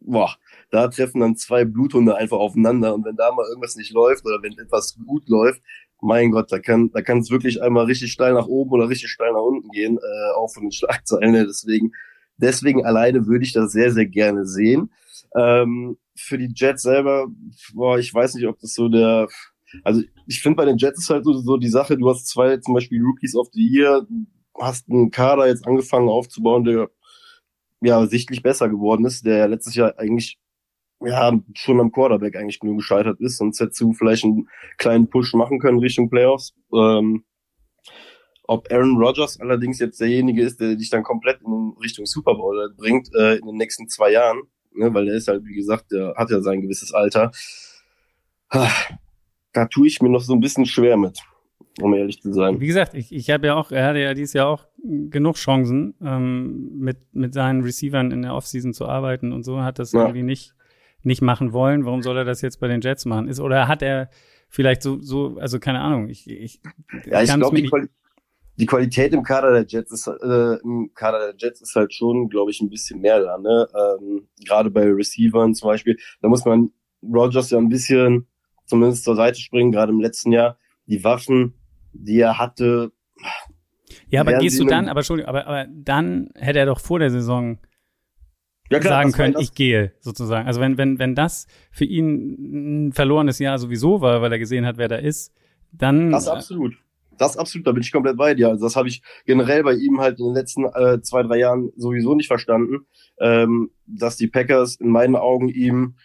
boah, 0.00 0.36
da 0.70 0.88
treffen 0.88 1.20
dann 1.20 1.36
zwei 1.36 1.64
Bluthunde 1.64 2.16
einfach 2.16 2.38
aufeinander. 2.38 2.94
Und 2.94 3.04
wenn 3.04 3.16
da 3.16 3.32
mal 3.32 3.46
irgendwas 3.48 3.76
nicht 3.76 3.92
läuft 3.92 4.24
oder 4.24 4.42
wenn 4.42 4.58
etwas 4.58 4.96
gut 5.06 5.28
läuft, 5.28 5.62
mein 6.02 6.30
Gott, 6.30 6.50
da 6.50 6.58
kann 6.58 6.90
da 6.92 7.02
kann 7.02 7.18
es 7.18 7.30
wirklich 7.30 7.62
einmal 7.62 7.84
richtig 7.84 8.12
steil 8.12 8.32
nach 8.32 8.46
oben 8.46 8.70
oder 8.70 8.88
richtig 8.88 9.10
steil 9.10 9.32
nach 9.32 9.42
unten 9.42 9.68
gehen, 9.70 9.98
äh, 9.98 10.32
auch 10.36 10.52
von 10.52 10.62
den 10.64 10.72
Schlagzeilen. 10.72 11.32
Deswegen, 11.32 11.92
deswegen 12.36 12.84
alleine 12.84 13.26
würde 13.26 13.44
ich 13.44 13.52
das 13.52 13.72
sehr, 13.72 13.92
sehr 13.92 14.06
gerne 14.06 14.46
sehen. 14.46 14.90
Ähm, 15.36 15.98
für 16.16 16.38
die 16.38 16.52
Jets 16.54 16.82
selber, 16.82 17.28
boah, 17.74 17.98
ich 17.98 18.12
weiß 18.12 18.34
nicht, 18.34 18.46
ob 18.46 18.58
das 18.58 18.74
so 18.74 18.88
der, 18.88 19.28
also 19.84 20.02
ich 20.26 20.40
finde 20.42 20.56
bei 20.56 20.64
den 20.64 20.76
Jets 20.76 21.00
ist 21.00 21.10
halt 21.10 21.24
so, 21.24 21.32
so 21.34 21.56
die 21.56 21.68
Sache, 21.68 21.96
du 21.96 22.08
hast 22.08 22.26
zwei 22.26 22.56
zum 22.58 22.74
Beispiel 22.74 23.00
Rookies 23.02 23.36
of 23.36 23.48
the 23.52 23.66
Year, 23.66 24.06
hast 24.58 24.90
einen 24.90 25.10
Kader 25.10 25.46
jetzt 25.46 25.66
angefangen 25.66 26.08
aufzubauen, 26.08 26.64
der 26.64 26.90
ja 27.80 28.06
sichtlich 28.06 28.42
besser 28.42 28.68
geworden 28.68 29.04
ist, 29.04 29.24
der 29.24 29.48
letztes 29.48 29.74
Jahr 29.74 29.98
eigentlich 29.98 30.38
ja, 31.02 31.32
schon 31.54 31.80
am 31.80 31.92
Quarterback 31.92 32.36
eigentlich 32.36 32.62
nur 32.62 32.76
gescheitert 32.76 33.20
ist, 33.20 33.38
sonst 33.38 33.60
hättest 33.60 33.80
du 33.80 33.92
vielleicht 33.92 34.24
einen 34.24 34.48
kleinen 34.76 35.08
Push 35.08 35.32
machen 35.34 35.58
können 35.58 35.78
Richtung 35.78 36.10
Playoffs. 36.10 36.54
Ähm, 36.74 37.24
ob 38.44 38.70
Aaron 38.70 38.96
Rodgers 38.98 39.40
allerdings 39.40 39.78
jetzt 39.78 40.00
derjenige 40.00 40.42
ist, 40.42 40.60
der 40.60 40.74
dich 40.76 40.90
dann 40.90 41.02
komplett 41.02 41.40
in 41.40 41.72
Richtung 41.80 42.04
Super 42.04 42.34
Bowl 42.34 42.74
bringt 42.76 43.08
äh, 43.14 43.36
in 43.36 43.46
den 43.46 43.56
nächsten 43.56 43.88
zwei 43.88 44.12
Jahren, 44.12 44.42
ne, 44.74 44.92
weil 44.92 45.06
der 45.06 45.14
ist 45.14 45.28
halt, 45.28 45.44
wie 45.44 45.54
gesagt, 45.54 45.92
der 45.92 46.14
hat 46.16 46.30
ja 46.30 46.40
sein 46.40 46.60
gewisses 46.60 46.92
Alter. 46.92 47.30
Ah, 48.48 48.70
Da 49.52 49.66
tue 49.66 49.86
ich 49.86 50.00
mir 50.00 50.08
noch 50.08 50.20
so 50.20 50.32
ein 50.32 50.40
bisschen 50.40 50.66
schwer 50.66 50.96
mit, 50.96 51.20
um 51.80 51.94
ehrlich 51.94 52.20
zu 52.20 52.32
sein. 52.32 52.60
Wie 52.60 52.66
gesagt, 52.66 52.94
ich, 52.94 53.12
ich 53.12 53.30
habe 53.30 53.46
ja 53.48 53.54
auch, 53.54 53.70
er 53.70 53.86
hatte 53.86 54.00
ja 54.00 54.14
dieses 54.14 54.32
Jahr 54.32 54.48
auch 54.48 54.66
genug 54.82 55.36
Chancen, 55.36 55.94
ähm, 56.02 56.78
mit, 56.78 56.98
mit 57.12 57.34
seinen 57.34 57.62
Receivern 57.62 58.10
in 58.10 58.22
der 58.22 58.34
Offseason 58.34 58.72
zu 58.72 58.86
arbeiten 58.86 59.32
und 59.32 59.44
so, 59.44 59.62
hat 59.62 59.78
das 59.78 59.92
Ja. 59.92 60.02
irgendwie 60.02 60.22
nicht, 60.22 60.54
nicht 61.02 61.22
machen 61.22 61.52
wollen. 61.52 61.84
Warum 61.84 62.02
soll 62.02 62.16
er 62.16 62.24
das 62.24 62.42
jetzt 62.42 62.60
bei 62.60 62.68
den 62.68 62.80
Jets 62.80 63.04
machen? 63.06 63.28
Ist, 63.28 63.40
oder 63.40 63.68
hat 63.68 63.82
er 63.82 64.10
vielleicht 64.48 64.82
so, 64.82 64.98
so, 65.00 65.36
also 65.38 65.58
keine 65.58 65.80
Ahnung, 65.80 66.08
ich, 66.08 66.28
ich, 66.28 66.60
Ja, 67.06 67.22
ich 67.22 67.32
glaube, 67.32 67.56
die, 67.56 67.68
Quali 67.68 67.88
die 68.56 68.66
Qualität 68.66 69.14
im 69.14 69.22
Kader 69.22 69.52
der 69.52 69.64
Jets 69.66 69.90
ist, 69.92 70.06
äh, 70.06 70.56
im 70.62 70.90
Kader 70.94 71.32
der 71.32 71.34
Jets 71.38 71.62
ist 71.62 71.74
halt 71.76 71.94
schon, 71.94 72.28
glaube 72.28 72.50
ich, 72.50 72.60
ein 72.60 72.68
bisschen 72.68 73.00
mehr 73.00 73.20
da, 73.20 73.38
ne? 73.38 73.66
Ähm, 73.74 74.28
Gerade 74.44 74.70
bei 74.70 74.84
Receivern 74.84 75.54
zum 75.54 75.68
Beispiel, 75.68 75.96
da 76.20 76.28
muss 76.28 76.44
man 76.44 76.70
Rogers 77.02 77.50
ja 77.50 77.58
ein 77.58 77.70
bisschen 77.70 78.26
zumindest 78.66 79.04
zur 79.04 79.16
Seite 79.16 79.40
springen, 79.40 79.72
gerade 79.72 79.92
im 79.92 80.00
letzten 80.00 80.32
Jahr. 80.32 80.58
Die 80.86 81.02
Waffen, 81.04 81.54
die 81.92 82.20
er 82.20 82.38
hatte, 82.38 82.92
ja, 84.08 84.20
aber 84.20 84.38
gehst 84.38 84.58
du 84.58 84.64
dann, 84.64 84.88
aber 84.88 85.00
Entschuldigung, 85.00 85.28
aber, 85.28 85.46
aber 85.46 85.66
dann 85.70 86.30
hätte 86.34 86.58
er 86.58 86.66
doch 86.66 86.80
vor 86.80 86.98
der 86.98 87.10
Saison 87.10 87.58
ja 88.70 88.80
sagen 88.80 89.10
das 89.10 89.18
war 89.18 89.26
können, 89.26 89.36
ich 89.40 89.54
gehe, 89.54 89.92
sozusagen. 90.00 90.46
Also 90.46 90.60
wenn, 90.60 90.78
wenn, 90.78 90.98
wenn 90.98 91.14
das 91.14 91.46
für 91.72 91.84
ihn 91.84 92.86
ein 92.88 92.92
verlorenes 92.92 93.38
Jahr 93.38 93.58
sowieso 93.58 94.00
war, 94.00 94.22
weil 94.22 94.32
er 94.32 94.38
gesehen 94.38 94.64
hat, 94.64 94.78
wer 94.78 94.88
da 94.88 94.96
ist, 94.96 95.32
dann 95.72 96.10
Das 96.10 96.28
absolut. 96.28 96.74
Das 97.18 97.36
absolut, 97.36 97.66
da 97.66 97.72
bin 97.72 97.82
ich 97.82 97.92
komplett 97.92 98.16
bei 98.16 98.34
dir. 98.34 98.48
Also 98.48 98.64
das 98.64 98.76
habe 98.76 98.88
ich 98.88 99.02
generell 99.26 99.62
bei 99.62 99.74
ihm 99.74 100.00
halt 100.00 100.18
in 100.18 100.26
den 100.26 100.34
letzten 100.34 100.64
äh, 100.64 101.02
zwei, 101.02 101.22
drei 101.22 101.38
Jahren 101.38 101.70
sowieso 101.76 102.14
nicht 102.14 102.28
verstanden, 102.28 102.86
ähm, 103.18 103.70
dass 103.86 104.16
die 104.16 104.28
Packers 104.28 104.76
in 104.76 104.88
meinen 104.88 105.16
Augen 105.16 105.48
ihm 105.48 105.96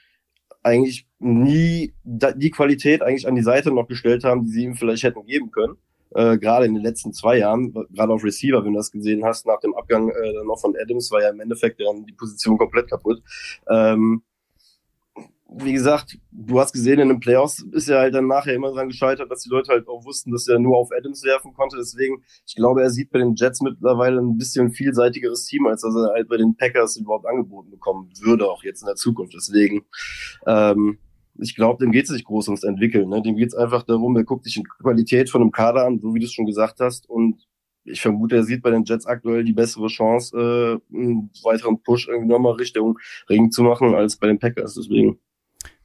eigentlich 0.66 1.08
nie 1.20 1.94
die 2.04 2.50
Qualität 2.50 3.02
eigentlich 3.02 3.28
an 3.28 3.36
die 3.36 3.44
Seite 3.44 3.72
noch 3.72 3.88
gestellt 3.88 4.24
haben, 4.24 4.44
die 4.44 4.50
sie 4.50 4.64
ihm 4.64 4.76
vielleicht 4.76 5.04
hätten 5.04 5.26
geben 5.26 5.52
können. 5.52 5.78
Äh, 6.16 6.38
gerade 6.38 6.66
in 6.66 6.74
den 6.74 6.84
letzten 6.84 7.14
zwei 7.14 7.38
Jahren, 7.38 7.74
gerade 7.74 8.14
auf 8.14 8.24
Receiver, 8.24 8.63
wenn 8.63 8.74
du 8.74 8.80
das 8.80 8.92
gesehen 8.92 9.24
hast, 9.24 9.46
nach 9.46 9.60
dem 9.60 9.75
Abgang 9.75 10.10
äh, 10.10 10.44
noch 10.46 10.60
von 10.60 10.75
Adams, 10.75 11.12
war 11.12 11.22
ja 11.22 11.30
im 11.30 11.39
Endeffekt 11.39 11.80
dann 11.80 12.06
die 12.06 12.13
Position 12.13 12.58
komplett 12.58 12.89
kaputt. 12.89 13.22
Ähm, 13.70 14.24
wie 15.48 15.74
gesagt, 15.74 16.18
du 16.32 16.60
hast 16.60 16.74
gesehen, 16.74 17.00
in 17.00 17.10
den 17.10 17.20
Playoffs 17.20 17.64
ist 17.72 17.88
er 17.88 18.00
halt 18.00 18.16
dann 18.16 18.28
nachher 18.28 18.54
immer 18.56 18.72
dran 18.72 18.90
gescheitert, 18.90 19.30
dass 19.30 19.44
die 19.44 19.50
Leute 19.50 19.72
halt 19.72 19.88
auch 19.88 20.04
wussten, 20.04 20.32
dass 20.32 20.48
er 20.48 20.60
nur 20.60 20.78
auf 20.78 20.90
Adams 20.92 21.24
werfen 21.24 21.54
konnte. 21.54 21.78
Deswegen, 21.78 22.24
ich 22.48 22.56
glaube, 22.56 22.82
er 22.82 22.90
sieht 22.90 23.12
bei 23.12 23.20
den 23.20 23.36
Jets 23.36 23.62
mittlerweile 23.62 24.20
ein 24.20 24.38
bisschen 24.38 24.72
vielseitigeres 24.72 25.46
Team, 25.46 25.68
als 25.68 25.82
dass 25.82 25.96
er 25.96 26.14
halt 26.14 26.30
bei 26.30 26.38
den 26.38 26.56
Packers 26.56 26.98
überhaupt 26.98 27.28
angeboten 27.28 27.70
bekommen 27.70 28.12
würde, 28.22 28.50
auch 28.50 28.64
jetzt 28.64 28.82
in 28.82 28.88
der 28.88 28.96
Zukunft. 28.96 29.34
Deswegen, 29.36 29.86
ähm, 30.48 30.98
ich 31.38 31.56
glaube, 31.56 31.84
dem 31.84 31.92
geht 31.92 32.06
es 32.06 32.12
nicht 32.12 32.25
groß 32.25 32.48
ums 32.48 32.64
Entwickeln. 32.64 33.10
Ne? 33.10 33.22
Dem 33.22 33.36
geht 33.36 33.50
es 33.50 33.56
einfach 33.56 33.84
darum, 33.84 34.16
er 34.18 34.24
guckt 34.24 34.46
sich 34.46 34.56
die 34.56 34.64
Qualität 34.64 35.30
von 35.30 35.42
einem 35.42 35.52
Kader 35.52 35.86
an, 35.86 36.00
so 36.00 36.16
wie 36.16 36.20
du 36.20 36.25
es 36.25 36.34
schon 36.34 36.46
gesagt 36.46 36.80
hast. 36.80 37.08
Und 37.08 37.46
ich 37.84 38.02
vermute, 38.02 38.38
er 38.38 38.44
sieht 38.44 38.64
bei 38.64 38.72
den 38.72 38.84
Jets 38.84 39.06
aktuell 39.06 39.44
die 39.44 39.54
bessere 39.54 39.88
Chance, 39.88 40.82
äh, 40.92 40.96
einen 40.96 41.30
weiteren 41.44 41.82
Push 41.84 42.08
irgendwie 42.08 42.30
nochmal 42.30 42.54
Richtung 42.54 42.98
Ring 43.30 43.52
zu 43.52 43.62
machen, 43.62 43.94
als 43.94 44.18
bei 44.18 44.28
den 44.28 44.40
Packers. 44.40 44.74
Deswegen. 44.74 45.20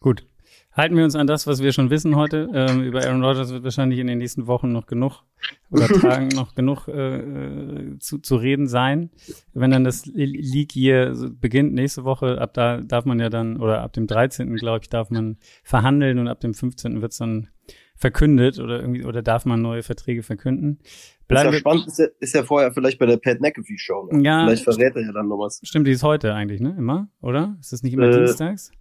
Gut. 0.00 0.26
Halten 0.72 0.96
wir 0.96 1.04
uns 1.04 1.14
an 1.16 1.26
das, 1.26 1.46
was 1.46 1.62
wir 1.62 1.72
schon 1.72 1.90
wissen 1.90 2.16
heute. 2.16 2.48
Ähm, 2.54 2.82
über 2.84 3.04
Aaron 3.04 3.22
Rodgers 3.24 3.52
wird 3.52 3.64
wahrscheinlich 3.64 3.98
in 3.98 4.06
den 4.06 4.18
nächsten 4.18 4.46
Wochen 4.46 4.72
noch 4.72 4.86
genug 4.86 5.24
oder 5.70 5.88
Tagen 6.00 6.28
noch 6.28 6.54
genug 6.54 6.86
äh, 6.88 7.18
äh, 7.18 7.98
zu, 7.98 8.18
zu 8.18 8.36
reden 8.36 8.66
sein. 8.66 9.10
Wenn 9.52 9.72
dann 9.72 9.84
das 9.84 10.06
League 10.06 10.72
hier 10.72 11.14
beginnt 11.40 11.74
nächste 11.74 12.04
Woche, 12.04 12.40
ab 12.40 12.54
da 12.54 12.80
darf 12.80 13.04
man 13.04 13.18
ja 13.18 13.28
dann, 13.28 13.58
oder 13.60 13.82
ab 13.82 13.92
dem 13.92 14.06
13. 14.06 14.54
glaube 14.56 14.80
ich, 14.82 14.88
darf 14.88 15.10
man 15.10 15.38
verhandeln 15.64 16.18
und 16.18 16.28
ab 16.28 16.40
dem 16.40 16.54
15. 16.54 17.02
wird 17.02 17.12
es 17.12 17.18
dann 17.18 17.48
verkündet 17.96 18.58
oder 18.58 18.80
irgendwie, 18.80 19.04
oder 19.04 19.22
darf 19.22 19.44
man 19.44 19.60
neue 19.60 19.82
Verträge 19.82 20.22
verkünden. 20.22 20.78
Ist 20.82 21.28
Bleiben 21.28 21.48
ja 21.48 21.52
wir, 21.52 21.58
spannend, 21.58 21.86
ist 21.88 21.98
ja, 21.98 22.06
ist 22.20 22.34
ja 22.34 22.42
vorher 22.44 22.72
vielleicht 22.72 22.98
bei 22.98 23.06
der 23.06 23.18
Pat 23.18 23.40
McAfee 23.40 23.76
Show. 23.76 24.08
Ne? 24.10 24.22
Ja. 24.24 24.46
Vielleicht 24.46 24.64
verrät 24.64 24.96
er 24.96 25.02
ja 25.02 25.12
dann 25.12 25.28
noch 25.28 25.38
was. 25.38 25.60
stimmt, 25.62 25.86
die 25.86 25.92
ist 25.92 26.02
heute 26.02 26.32
eigentlich, 26.32 26.60
ne? 26.60 26.74
Immer, 26.78 27.08
oder? 27.20 27.56
Ist 27.60 27.72
das 27.72 27.82
nicht 27.82 27.92
immer 27.92 28.08
Äh, 28.08 28.16
dienstags? 28.24 28.72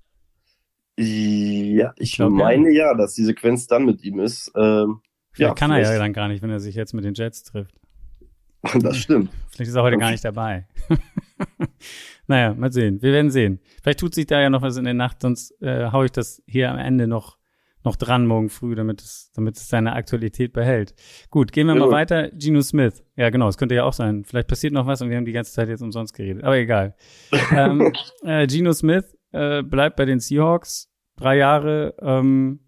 Ja, 1.01 1.93
ich 1.97 2.15
glaub, 2.15 2.31
ja. 2.31 2.37
meine 2.37 2.71
ja. 2.71 2.93
dass 2.93 3.13
die 3.13 3.23
Sequenz 3.23 3.67
dann 3.67 3.85
mit 3.85 4.03
ihm 4.03 4.19
ist. 4.19 4.51
Ähm, 4.55 5.01
Vielleicht 5.31 5.51
ja, 5.51 5.55
kann 5.55 5.71
er 5.71 5.77
ja 5.77 5.85
vielleicht. 5.85 6.01
dann 6.01 6.13
gar 6.13 6.27
nicht, 6.27 6.41
wenn 6.41 6.49
er 6.49 6.59
sich 6.59 6.75
jetzt 6.75 6.93
mit 6.93 7.05
den 7.05 7.13
Jets 7.13 7.43
trifft. 7.43 7.73
das 8.81 8.97
stimmt. 8.97 9.29
Vielleicht 9.51 9.69
ist 9.69 9.75
er 9.75 9.83
heute 9.83 9.97
gar 9.97 10.11
nicht 10.11 10.25
dabei. 10.25 10.67
naja, 12.27 12.53
mal 12.53 12.71
sehen. 12.71 13.01
Wir 13.01 13.13
werden 13.13 13.31
sehen. 13.31 13.61
Vielleicht 13.81 14.01
tut 14.01 14.13
sich 14.13 14.27
da 14.27 14.41
ja 14.41 14.49
noch 14.49 14.61
was 14.61 14.75
in 14.75 14.83
der 14.83 14.93
Nacht, 14.93 15.21
sonst 15.21 15.51
äh, 15.61 15.91
hau 15.91 16.03
ich 16.03 16.11
das 16.11 16.43
hier 16.45 16.69
am 16.69 16.77
Ende 16.77 17.07
noch, 17.07 17.37
noch 17.85 17.95
dran 17.95 18.27
morgen 18.27 18.49
früh, 18.49 18.75
damit 18.75 19.01
es, 19.01 19.31
damit 19.33 19.55
es 19.55 19.69
seine 19.69 19.93
Aktualität 19.93 20.51
behält. 20.51 20.93
Gut, 21.29 21.53
gehen 21.53 21.67
wir 21.67 21.75
ja, 21.75 21.79
mal 21.79 21.91
weiter. 21.91 22.29
Geno 22.31 22.61
Smith. 22.61 23.05
Ja, 23.15 23.29
genau, 23.29 23.47
es 23.47 23.57
könnte 23.57 23.75
ja 23.75 23.85
auch 23.85 23.93
sein. 23.93 24.25
Vielleicht 24.25 24.49
passiert 24.49 24.73
noch 24.73 24.85
was 24.85 25.01
und 25.01 25.09
wir 25.09 25.15
haben 25.15 25.25
die 25.25 25.31
ganze 25.31 25.53
Zeit 25.53 25.69
jetzt 25.69 25.81
umsonst 25.81 26.13
geredet. 26.13 26.43
Aber 26.43 26.57
egal. 26.57 26.95
ähm, 27.55 27.93
äh, 28.23 28.45
Geno 28.47 28.73
Smith 28.73 29.15
äh, 29.31 29.63
bleibt 29.63 29.95
bei 29.95 30.03
den 30.03 30.19
Seahawks. 30.19 30.88
Drei 31.19 31.37
Jahre, 31.37 31.95
ähm, 32.01 32.59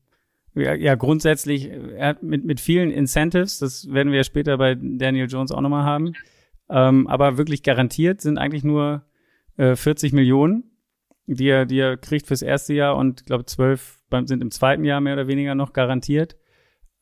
ja, 0.54 0.74
ja, 0.74 0.96
grundsätzlich, 0.96 1.70
er 1.70 2.08
hat 2.10 2.24
mit, 2.24 2.44
mit 2.44 2.60
vielen 2.60 2.92
Incentives, 2.92 3.60
das 3.60 3.92
werden 3.92 4.12
wir 4.12 4.18
ja 4.18 4.24
später 4.26 4.58
bei 4.58 4.76
Daniel 4.76 5.30
Jones 5.30 5.52
auch 5.52 5.62
nochmal 5.62 5.86
haben. 5.86 6.14
Ähm, 6.70 7.08
aber 7.08 7.38
wirklich 7.38 7.64
garantiert 7.64 8.20
sind 8.20 8.38
eigentlich 8.38 8.64
nur 8.64 9.04
äh, 9.58 9.76
40 9.76 10.12
Millionen, 10.12 10.72
die 11.26 11.48
er, 11.48 11.66
die 11.66 11.80
er 11.80 11.96
kriegt 11.96 12.28
fürs 12.28 12.42
erste 12.42 12.74
Jahr 12.74 12.98
und 12.98 13.26
glaube 13.26 13.46
12 13.46 14.00
sind 14.26 14.42
im 14.42 14.52
zweiten 14.52 14.84
Jahr 14.84 15.00
mehr 15.00 15.14
oder 15.14 15.28
weniger 15.28 15.56
noch 15.56 15.72
garantiert. 15.72 16.36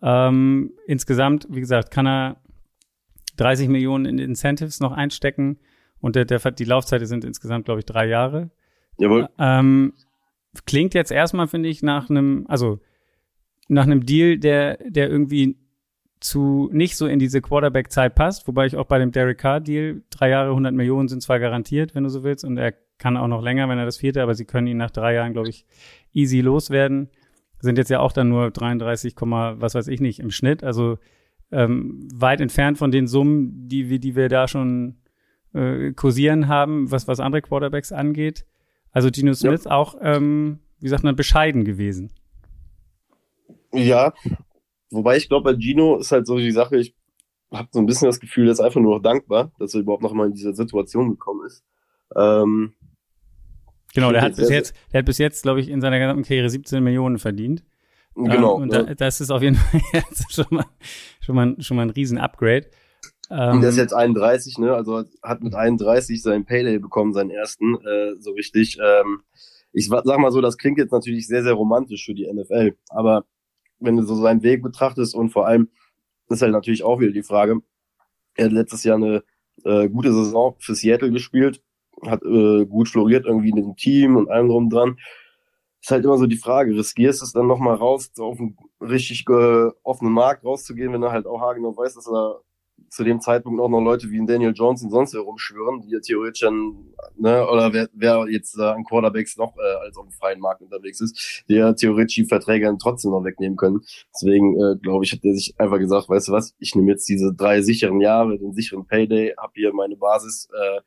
Ähm, 0.02 0.74
insgesamt, 0.86 1.48
wie 1.50 1.60
gesagt, 1.60 1.90
kann 1.90 2.08
er 2.08 2.38
30 3.38 3.68
Millionen 3.70 4.06
in 4.06 4.20
Incentives 4.20 4.80
noch 4.80 4.92
einstecken 4.92 5.60
und 6.00 6.16
der, 6.16 6.26
der, 6.26 6.40
die 6.52 6.66
Laufzeiten 6.66 7.08
sind 7.08 7.26
insgesamt, 7.26 7.66
glaube 7.66 7.80
ich, 7.80 7.86
drei 7.86 8.08
Jahre. 8.08 8.52
Jawohl. 8.98 9.30
Ähm, 9.40 9.94
klingt 10.66 10.94
jetzt 10.94 11.12
erstmal, 11.12 11.48
finde 11.48 11.70
ich, 11.70 11.84
nach 11.84 12.10
einem, 12.10 12.46
also 12.48 12.80
nach 13.68 13.84
einem 13.84 14.06
Deal, 14.06 14.38
der, 14.38 14.78
der 14.78 15.10
irgendwie 15.10 15.58
zu 16.20 16.70
nicht 16.74 16.98
so 16.98 17.08
in 17.08 17.20
diese 17.20 17.42
Quarterback-Zeit 17.42 18.16
passt, 18.16 18.48
wobei 18.48 18.66
ich 18.66 18.76
auch 18.76 18.86
bei 18.86 19.00
dem 19.00 19.12
Derek 19.12 19.38
Carr-Deal, 19.38 20.02
drei 20.10 20.30
Jahre 20.30 20.50
100 20.50 20.74
Millionen 20.74 21.08
sind 21.08 21.22
zwar 21.22 21.40
garantiert, 21.40 21.96
wenn 21.96 22.04
du 22.04 22.10
so 22.10 22.24
willst, 22.24 22.44
und 22.44 22.58
er 22.58 22.74
kann 22.98 23.16
auch 23.16 23.28
noch 23.28 23.42
länger, 23.42 23.70
wenn 23.70 23.78
er 23.78 23.86
das 23.86 23.98
vierte, 23.98 24.22
aber 24.22 24.36
sie 24.36 24.46
können 24.46 24.68
ihn 24.68 24.78
nach 24.78 24.92
drei 24.92 25.14
Jahren, 25.14 25.34
glaube 25.34 25.50
ich, 25.50 25.66
easy 26.12 26.42
loswerden. 26.42 27.10
Sind 27.62 27.78
jetzt 27.78 27.90
ja 27.90 28.00
auch 28.00 28.12
dann 28.12 28.30
nur 28.30 28.52
33, 28.52 29.16
was 29.18 29.76
weiß 29.76 29.88
ich 29.88 30.02
nicht 30.02 30.20
im 30.20 30.32
Schnitt, 30.32 30.64
also 30.64 30.98
ähm, 31.52 32.08
weit 32.14 32.42
entfernt 32.42 32.78
von 32.78 32.92
den 32.92 33.08
Summen, 33.08 33.68
die 33.68 33.90
wir, 33.90 34.00
die 34.00 34.16
wir 34.16 34.30
da 34.30 34.48
schon 34.48 34.98
äh, 35.54 35.94
kursieren 35.94 36.48
haben, 36.48 36.92
was, 36.92 37.08
was 37.08 37.20
andere 37.20 37.42
Quarterbacks 37.42 37.92
angeht. 37.92 38.46
Also 38.92 39.10
Geno 39.12 39.34
Smith 39.34 39.66
ja. 39.66 39.72
auch, 39.72 39.96
ähm, 40.02 40.60
wie 40.80 40.88
sagt 40.90 41.04
man, 41.04 41.16
bescheiden 41.16 41.64
gewesen. 41.64 42.12
Ja, 43.72 44.14
wobei 44.90 45.18
ich 45.18 45.30
glaube, 45.30 45.54
bei 45.54 45.60
Gino 45.60 45.98
ist 45.98 46.12
halt 46.12 46.26
so 46.26 46.38
die 46.38 46.52
Sache, 46.52 46.78
ich 46.78 46.96
habe 47.52 47.70
so 47.72 47.80
ein 47.80 47.86
bisschen 47.86 48.08
das 48.08 48.20
Gefühl, 48.20 48.48
er 48.48 48.52
ist 48.52 48.60
einfach 48.60 48.82
nur 48.82 48.96
noch 48.96 49.02
dankbar, 49.02 49.52
dass 49.60 49.74
er 49.74 49.82
überhaupt 49.82 50.04
noch 50.04 50.14
mal 50.14 50.28
in 50.28 50.34
diese 50.34 50.54
Situation 50.54 51.10
gekommen 51.10 51.46
ist. 51.46 51.64
Ähm, 52.16 52.74
genau, 53.94 54.12
der 54.12 54.22
hat 54.22 54.36
bis 54.36 54.50
jetzt, 54.50 54.76
der 54.92 55.00
hat 55.00 55.06
bis 55.06 55.18
jetzt, 55.18 55.44
glaube 55.44 55.60
ich, 55.60 55.70
in 55.70 55.82
seiner 55.82 56.00
gesamten 56.00 56.24
Karriere 56.24 56.50
17 56.50 56.84
Millionen 56.84 57.20
verdient. 57.20 57.64
Genau. 58.16 58.56
Ähm, 58.56 58.64
und 58.64 58.74
ja. 58.74 58.84
da, 58.84 58.94
das 58.96 59.22
ist 59.22 59.32
auf 59.32 59.42
jeden 59.42 59.56
Fall 59.56 59.82
schon 60.30 60.46
mal, 60.50 60.66
schon 61.22 61.36
mal, 61.36 61.56
schon 61.60 61.78
mal 61.78 61.84
ein 61.84 61.90
riesen 61.92 62.18
Upgrade. 62.18 62.70
Ähm, 63.30 63.56
und 63.56 63.62
der 63.62 63.70
ist 63.70 63.78
jetzt 63.78 63.94
31, 63.94 64.58
ne? 64.58 64.74
Also 64.74 65.04
hat 65.22 65.42
mit 65.42 65.56
31 65.56 66.22
seinen 66.22 66.46
Payday 66.46 66.80
bekommen, 66.80 67.14
seinen 67.14 67.30
ersten, 67.30 67.76
äh, 67.86 68.16
so 68.20 68.32
richtig. 68.32 68.78
Ähm, 68.84 69.22
ich 69.72 69.88
sag 69.88 70.06
mal 70.06 70.32
so, 70.32 70.42
das 70.42 70.58
klingt 70.58 70.80
jetzt 70.80 70.92
natürlich 70.92 71.28
sehr, 71.28 71.44
sehr 71.44 71.54
romantisch 71.54 72.06
für 72.06 72.16
die 72.16 72.32
NFL, 72.32 72.76
aber 72.90 73.26
wenn 73.80 73.98
du 73.98 74.04
so 74.04 74.16
seinen 74.16 74.42
Weg 74.42 74.64
betrachtest 74.64 75.14
und 75.14 75.30
vor 75.30 75.48
allem 75.48 75.70
ist 76.30 76.42
halt 76.42 76.52
natürlich 76.52 76.84
auch 76.84 77.00
wieder 77.00 77.12
die 77.12 77.24
Frage, 77.24 77.62
er 78.36 78.46
hat 78.46 78.52
letztes 78.52 78.84
Jahr 78.84 78.98
eine 78.98 79.24
äh, 79.64 79.90
gute 79.90 80.14
Saison 80.14 80.56
für 80.60 80.76
Seattle 80.76 81.12
gespielt, 81.12 81.62
hat 82.06 82.24
äh, 82.24 82.66
gut 82.66 82.90
floriert 82.90 83.26
irgendwie 83.26 83.50
in 83.50 83.58
dem 83.58 83.76
Team 83.76 84.16
und 84.16 84.30
allem 84.30 84.48
drum 84.48 84.70
dran. 84.70 84.98
Ist 85.82 85.92
halt 85.92 86.04
immer 86.04 86.18
so 86.18 86.28
die 86.28 86.38
Frage, 86.38 86.76
riskierst 86.76 87.22
du 87.22 87.26
es 87.26 87.32
dann 87.32 87.48
nochmal 87.48 87.76
raus, 87.76 88.12
so 88.14 88.26
auf 88.26 88.40
einen 88.40 88.58
richtig 88.82 89.26
äh, 89.30 89.70
offenen 89.84 90.14
Markt 90.14 90.44
rauszugehen, 90.44 90.92
wenn 90.94 91.04
er 91.04 91.12
halt 91.12 91.26
auch 91.26 91.42
haargenau 91.42 91.76
weiß, 91.76 91.96
dass 91.96 92.08
er 92.08 92.42
zu 92.90 93.04
dem 93.04 93.20
Zeitpunkt 93.20 93.60
auch 93.60 93.70
noch 93.70 93.82
Leute 93.82 94.10
wie 94.10 94.26
Daniel 94.26 94.54
Jones 94.54 94.84
und 94.84 94.92
sonst 94.92 95.14
herumschwören, 95.14 95.82
die 95.82 95.92
ja 95.92 96.00
theoretisch 96.00 96.42
dann, 96.42 96.94
ne, 97.18 97.48
oder 97.48 97.74
wer, 97.74 97.90
wer 97.94 98.26
jetzt 98.30 98.58
äh, 98.58 98.64
an 98.64 98.84
Quarterbacks 98.84 99.38
noch 99.38 99.56
äh, 99.58 99.86
als 99.86 99.98
auf 99.98 100.08
dem 100.08 100.12
freien 100.12 100.40
Markt 100.40 100.62
unterwegs 100.62 101.02
ist, 101.02 101.44
der 101.50 101.76
theoretisch 101.76 102.16
die 102.16 102.26
Verträge 102.26 102.66
dann 102.66 102.80
trotzdem 102.80 103.12
noch 103.12 103.24
wegnehmen 103.24 103.58
können. 103.58 103.82
Deswegen, 104.14 104.60
äh, 104.60 104.76
glaube 104.82 105.06
ich, 105.06 105.12
hat 105.12 105.24
der 105.24 105.34
sich 105.34 105.54
einfach 105.58 105.80
gesagt, 105.80 106.10
weißt 106.10 106.30
du 106.30 106.32
was, 106.32 106.56
ich 106.60 106.76
nehme 106.76 106.92
jetzt 106.92 107.08
diese 107.08 107.34
drei 107.34 107.62
sicheren 107.62 108.02
Jahre, 108.02 108.38
den 108.38 108.54
sicheren 108.54 108.86
Payday, 108.86 109.34
hab 109.38 109.52
hier 109.56 109.74
meine 109.74 109.96
Basis, 109.96 110.48
äh, 110.54 110.82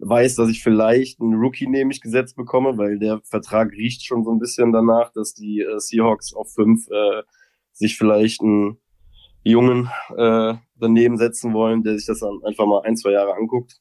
weiß, 0.00 0.36
dass 0.36 0.48
ich 0.48 0.62
vielleicht 0.62 1.20
einen 1.20 1.34
Rookie 1.34 1.66
nämlich 1.66 2.00
gesetzt 2.00 2.36
bekomme, 2.36 2.78
weil 2.78 2.98
der 2.98 3.20
Vertrag 3.24 3.72
riecht 3.72 4.04
schon 4.04 4.24
so 4.24 4.32
ein 4.32 4.38
bisschen 4.38 4.72
danach, 4.72 5.12
dass 5.12 5.34
die 5.34 5.60
äh, 5.60 5.78
Seahawks 5.78 6.32
auf 6.34 6.52
fünf 6.52 6.88
äh, 6.88 7.22
sich 7.72 7.96
vielleicht 7.96 8.40
ein 8.42 8.78
Jungen 9.42 9.88
äh, 10.16 10.54
daneben 10.76 11.16
setzen 11.16 11.52
wollen, 11.54 11.82
der 11.82 11.96
sich 11.96 12.06
das 12.06 12.20
dann 12.20 12.40
einfach 12.44 12.66
mal 12.66 12.82
ein, 12.82 12.96
zwei 12.96 13.12
Jahre 13.12 13.34
anguckt. 13.34 13.80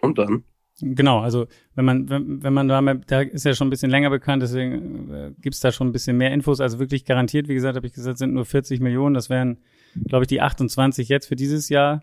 Und 0.00 0.18
dann. 0.18 0.44
Genau, 0.82 1.20
also 1.20 1.46
wenn 1.74 1.84
man, 1.84 2.08
wenn, 2.08 2.42
wenn 2.42 2.54
man 2.54 2.68
da, 2.68 2.80
da 2.80 3.20
ist 3.20 3.44
ja 3.44 3.54
schon 3.54 3.66
ein 3.66 3.70
bisschen 3.70 3.90
länger 3.90 4.08
bekannt, 4.08 4.42
deswegen 4.42 5.12
äh, 5.12 5.32
gibt's 5.38 5.60
da 5.60 5.72
schon 5.72 5.88
ein 5.88 5.92
bisschen 5.92 6.16
mehr 6.16 6.32
Infos. 6.32 6.60
Also 6.60 6.78
wirklich 6.78 7.04
garantiert, 7.04 7.48
wie 7.48 7.54
gesagt, 7.54 7.76
habe 7.76 7.86
ich 7.86 7.92
gesagt, 7.92 8.18
sind 8.18 8.32
nur 8.32 8.46
40 8.46 8.80
Millionen. 8.80 9.14
Das 9.14 9.28
wären, 9.28 9.58
glaube 10.06 10.24
ich, 10.24 10.28
die 10.28 10.40
28 10.40 11.08
jetzt 11.08 11.26
für 11.26 11.36
dieses 11.36 11.68
Jahr 11.68 12.02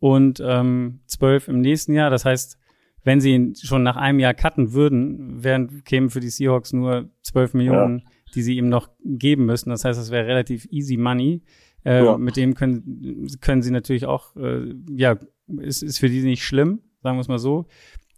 und 0.00 0.42
ähm, 0.44 1.00
12 1.06 1.48
im 1.48 1.60
nächsten 1.60 1.92
Jahr. 1.92 2.10
Das 2.10 2.24
heißt, 2.24 2.58
wenn 3.04 3.20
sie 3.20 3.32
ihn 3.32 3.54
schon 3.54 3.82
nach 3.82 3.96
einem 3.96 4.18
Jahr 4.18 4.34
cutten 4.34 4.72
würden, 4.72 5.42
wären, 5.44 5.84
kämen 5.84 6.10
für 6.10 6.20
die 6.20 6.30
Seahawks 6.30 6.72
nur 6.72 7.10
12 7.22 7.54
Millionen, 7.54 7.98
ja. 8.00 8.04
die 8.34 8.42
sie 8.42 8.56
ihm 8.56 8.68
noch 8.68 8.90
geben 9.04 9.46
müssen. 9.46 9.70
Das 9.70 9.84
heißt, 9.84 9.98
das 9.98 10.10
wäre 10.10 10.26
relativ 10.26 10.66
easy 10.70 10.96
money. 10.96 11.42
Äh, 11.84 12.04
ja. 12.04 12.18
Mit 12.18 12.36
dem 12.36 12.54
können, 12.54 13.28
können 13.40 13.62
sie 13.62 13.70
natürlich 13.70 14.06
auch, 14.06 14.36
äh, 14.36 14.74
ja, 14.90 15.16
ist, 15.58 15.82
ist 15.82 15.98
für 15.98 16.08
die 16.08 16.22
nicht 16.22 16.44
schlimm, 16.44 16.80
sagen 17.02 17.16
wir 17.16 17.22
es 17.22 17.28
mal 17.28 17.38
so. 17.38 17.66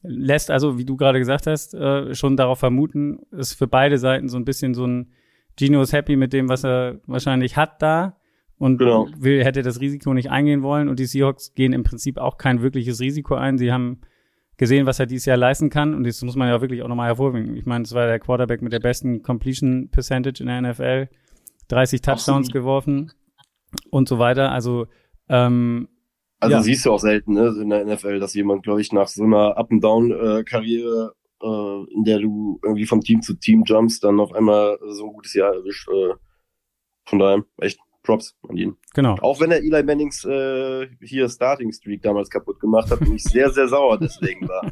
Lässt 0.03 0.51
also, 0.51 0.79
wie 0.79 0.85
du 0.85 0.97
gerade 0.97 1.19
gesagt 1.19 1.47
hast, 1.47 1.75
äh, 1.75 2.15
schon 2.15 2.37
darauf 2.37 2.59
vermuten, 2.59 3.21
ist 3.31 3.55
für 3.55 3.69
beide 3.69 3.99
Seiten 3.99 4.29
so 4.29 4.37
ein 4.37 4.45
bisschen 4.45 4.75
so 4.75 4.85
ein 4.87 5.13
Gino 5.57 5.83
ist 5.83 5.93
happy 5.93 6.17
mit 6.17 6.33
dem, 6.33 6.49
was 6.49 6.65
er 6.65 7.01
wahrscheinlich 7.07 7.57
hat 7.57 7.83
da 7.83 8.17
und 8.59 8.79
genau. 8.79 9.07
will, 9.17 9.45
hätte 9.45 9.63
das 9.63 9.81
Risiko 9.81 10.15
nicht 10.15 10.31
eingehen 10.31 10.63
wollen. 10.63 10.89
Und 10.89 10.99
die 10.99 11.05
Seahawks 11.05 11.55
gehen 11.55 11.73
im 11.73 11.83
Prinzip 11.83 12.19
auch 12.19 12.39
kein 12.39 12.63
wirkliches 12.63 13.01
Risiko 13.01 13.35
ein. 13.35 13.59
Sie 13.59 13.71
haben 13.71 14.01
gesehen, 14.57 14.87
was 14.87 14.99
er 14.99 15.07
dieses 15.07 15.27
Jahr 15.27 15.37
leisten 15.37 15.69
kann. 15.69 15.95
Und 15.95 16.07
das 16.07 16.23
muss 16.23 16.37
man 16.37 16.49
ja 16.49 16.61
wirklich 16.61 16.83
auch 16.83 16.89
nochmal 16.89 17.09
hervorheben. 17.09 17.57
Ich 17.57 17.67
meine, 17.67 17.85
es 17.85 17.93
war 17.93 18.07
der 18.07 18.19
Quarterback 18.19 18.63
mit 18.63 18.73
der 18.73 18.81
besten 18.81 19.23
Completion 19.23 19.89
Percentage 19.91 20.43
in 20.43 20.47
der 20.47 20.63
NFL. 20.63 21.09
30 21.69 22.01
Touchdowns 22.01 22.29
Absolut. 22.29 22.53
geworfen 22.53 23.13
und 23.91 24.09
so 24.09 24.19
weiter. 24.19 24.53
Also 24.53 24.87
ähm, 25.29 25.89
also 26.43 26.57
ja. 26.57 26.63
siehst 26.63 26.85
du 26.85 26.93
auch 26.93 26.99
selten 26.99 27.35
ne, 27.35 27.55
in 27.61 27.71
der 27.71 27.85
NFL, 27.85 28.19
dass 28.19 28.35
jemand, 28.35 28.65
glaube 28.65 28.81
ich, 28.81 28.93
nach 28.93 29.07
so 29.07 29.23
einer 29.23 29.57
Up-and-Down-Karriere, 29.57 31.15
äh, 31.41 31.95
in 31.95 32.03
der 32.03 32.19
du 32.19 32.59
irgendwie 32.65 32.85
von 32.85 33.01
Team 33.01 33.23
zu 33.23 33.35
Team 33.35 33.63
jumpst, 33.65 34.03
dann 34.03 34.19
auf 34.19 34.33
einmal 34.33 34.77
so 34.89 35.07
ein 35.07 35.13
gutes 35.13 35.35
Jahr 35.35 35.55
erwischt. 35.55 35.89
Äh, 35.89 36.15
von 37.05 37.21
daher, 37.21 37.45
echt 37.61 37.79
Props 38.03 38.35
an 38.49 38.57
ihn. 38.57 38.77
Genau. 38.95 39.17
Auch 39.21 39.41
wenn 39.41 39.53
er 39.53 39.59
Eli 39.59 39.85
Mannings 39.85 40.25
äh, 40.25 40.89
hier 41.01 41.29
Starting 41.29 41.73
Streak 41.73 42.03
damals 42.03 42.29
kaputt 42.29 42.59
gemacht 42.59 42.91
hat 42.91 43.01
und 43.01 43.15
ich 43.15 43.23
sehr, 43.23 43.51
sehr 43.51 43.69
sauer 43.69 43.99
deswegen 43.99 44.49
war. 44.49 44.69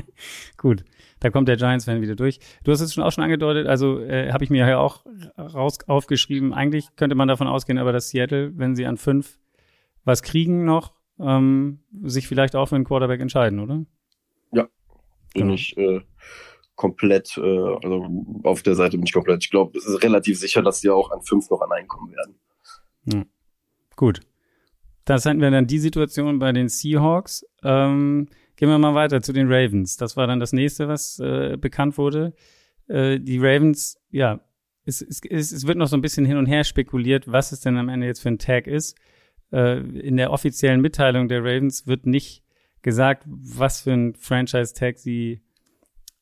Gut, 0.56 0.84
da 1.24 1.30
kommt 1.30 1.48
der 1.48 1.56
Giants-Fan 1.56 2.02
wieder 2.02 2.16
durch. 2.16 2.38
Du 2.64 2.70
hast 2.70 2.82
es 2.82 2.92
schon 2.92 3.02
auch 3.02 3.10
schon 3.10 3.24
angedeutet, 3.24 3.66
also 3.66 3.98
äh, 3.98 4.30
habe 4.30 4.44
ich 4.44 4.50
mir 4.50 4.68
ja 4.68 4.78
auch 4.78 5.06
raus 5.38 5.78
aufgeschrieben. 5.86 6.52
Eigentlich 6.52 6.94
könnte 6.96 7.16
man 7.16 7.28
davon 7.28 7.46
ausgehen, 7.46 7.78
aber 7.78 7.92
dass 7.92 8.10
Seattle, 8.10 8.52
wenn 8.58 8.76
sie 8.76 8.84
an 8.84 8.98
fünf 8.98 9.38
was 10.04 10.22
kriegen 10.22 10.66
noch, 10.66 10.92
ähm, 11.18 11.78
sich 12.02 12.28
vielleicht 12.28 12.54
auch 12.54 12.66
für 12.66 12.74
einen 12.74 12.84
Quarterback 12.84 13.22
entscheiden, 13.22 13.58
oder? 13.58 13.86
Ja, 14.52 14.68
bin 15.32 15.44
genau. 15.44 15.54
ich 15.54 15.74
äh, 15.78 16.02
komplett, 16.74 17.38
äh, 17.38 17.40
also 17.40 18.06
auf 18.42 18.62
der 18.62 18.74
Seite 18.74 18.98
bin 18.98 19.06
ich 19.06 19.14
komplett. 19.14 19.42
Ich 19.44 19.50
glaube, 19.50 19.78
es 19.78 19.86
ist 19.86 20.02
relativ 20.02 20.38
sicher, 20.38 20.60
dass 20.60 20.80
sie 20.80 20.90
auch 20.90 21.10
an 21.10 21.22
fünf 21.22 21.48
noch 21.48 21.62
an 21.62 21.72
einkommen 21.72 22.12
werden. 22.12 22.34
Ja. 23.04 23.24
Gut. 23.96 24.20
Das 25.06 25.24
hatten 25.24 25.40
wir 25.40 25.50
dann 25.50 25.66
die 25.66 25.78
Situation 25.78 26.38
bei 26.38 26.52
den 26.52 26.68
Seahawks. 26.68 27.46
Ähm, 27.62 28.28
Gehen 28.56 28.68
wir 28.68 28.78
mal 28.78 28.94
weiter 28.94 29.20
zu 29.20 29.32
den 29.32 29.50
Ravens. 29.50 29.96
Das 29.96 30.16
war 30.16 30.26
dann 30.26 30.40
das 30.40 30.52
nächste, 30.52 30.88
was 30.88 31.18
äh, 31.18 31.56
bekannt 31.56 31.98
wurde. 31.98 32.34
Äh, 32.88 33.18
die 33.18 33.38
Ravens, 33.38 34.00
ja, 34.10 34.40
es, 34.84 35.00
es, 35.02 35.22
es 35.52 35.66
wird 35.66 35.78
noch 35.78 35.88
so 35.88 35.96
ein 35.96 36.02
bisschen 36.02 36.24
hin 36.24 36.36
und 36.36 36.46
her 36.46 36.64
spekuliert, 36.64 37.30
was 37.30 37.52
es 37.52 37.60
denn 37.60 37.76
am 37.76 37.88
Ende 37.88 38.06
jetzt 38.06 38.20
für 38.20 38.28
ein 38.28 38.38
Tag 38.38 38.66
ist. 38.66 38.96
Äh, 39.52 39.78
in 39.78 40.16
der 40.16 40.30
offiziellen 40.30 40.80
Mitteilung 40.80 41.28
der 41.28 41.40
Ravens 41.40 41.86
wird 41.86 42.06
nicht 42.06 42.44
gesagt, 42.82 43.24
was 43.26 43.80
für 43.80 43.92
ein 43.92 44.14
Franchise-Tag 44.14 44.98
sie 44.98 45.40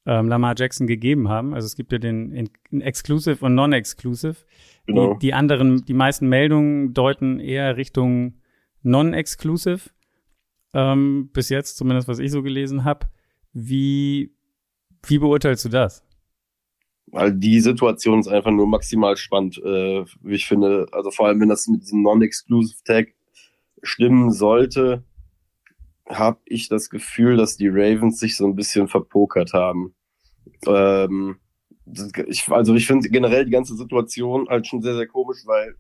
ähm, 0.07 0.29
Lamar 0.29 0.55
Jackson 0.57 0.87
gegeben 0.87 1.29
haben. 1.29 1.55
Also 1.55 1.67
es 1.67 1.77
gibt 1.77 1.93
ja 1.93 1.99
den 1.99 2.33
in, 2.33 2.51
in 2.71 2.81
Exclusive 2.81 3.45
und 3.45 3.55
Non-Exclusive. 3.55 4.37
Genau. 4.87 5.15
Die, 5.15 5.27
die 5.27 5.35
anderen, 5.35 5.85
die 5.85 5.95
meisten 5.95 6.29
Meldungen 6.29 6.95
deuten 6.95 7.41
eher 7.41 7.77
Richtung 7.77 8.41
Non-Exclusive 8.83 9.91
ähm, 10.75 11.31
bis 11.33 11.49
jetzt, 11.49 11.77
zumindest 11.77 12.09
was 12.09 12.19
ich 12.19 12.31
so 12.31 12.43
gelesen 12.43 12.85
habe. 12.85 13.07
Wie, 13.53 14.35
wie 15.07 15.19
beurteilst 15.19 15.65
du 15.65 15.69
das? 15.69 16.05
weil 17.13 17.33
die 17.33 17.61
Situation 17.61 18.21
ist 18.21 18.29
einfach 18.29 18.51
nur 18.51 18.67
maximal 18.67 19.17
spannend, 19.17 19.59
äh, 19.59 20.05
wie 20.23 20.35
ich 20.35 20.47
finde. 20.47 20.87
Also 20.93 21.11
vor 21.11 21.29
allem, 21.29 21.41
wenn 21.41 21.51
das 21.51 21.69
mit 21.69 21.83
diesem 21.83 22.03
Non-Exclusive 22.03 22.83
Tag 22.85 23.15
stimmen 23.83 24.33
sollte, 24.33 25.05
habe 26.09 26.41
ich 26.47 26.69
das 26.69 26.89
Gefühl, 26.91 27.37
dass 27.37 27.57
die 27.57 27.69
Ravens 27.69 28.19
sich 28.19 28.37
so 28.37 28.47
ein 28.47 28.57
bisschen 28.57 28.89
verpokert 28.89 29.53
haben. 29.53 29.95
Ähm, 30.67 31.37
ich, 32.27 32.49
also 32.49 32.75
ich 32.75 32.87
finde 32.87 33.09
generell 33.11 33.45
die 33.45 33.51
ganze 33.51 33.77
Situation 33.77 34.49
halt 34.49 34.67
schon 34.67 34.83
sehr, 34.83 34.95
sehr 34.95 35.07
komisch, 35.07 35.43
weil 35.45 35.75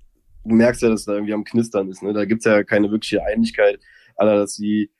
du 0.44 0.54
merkst 0.54 0.82
ja, 0.82 0.90
dass 0.90 1.06
da 1.06 1.14
irgendwie 1.14 1.32
am 1.32 1.44
Knistern 1.44 1.88
ist. 1.88 2.02
Ne? 2.02 2.12
Da 2.12 2.26
gibt's 2.26 2.44
ja 2.44 2.62
keine 2.62 2.90
wirkliche 2.90 3.24
Einigkeit, 3.24 3.80
aller, 4.16 4.36
dass 4.36 4.56
die 4.56 4.90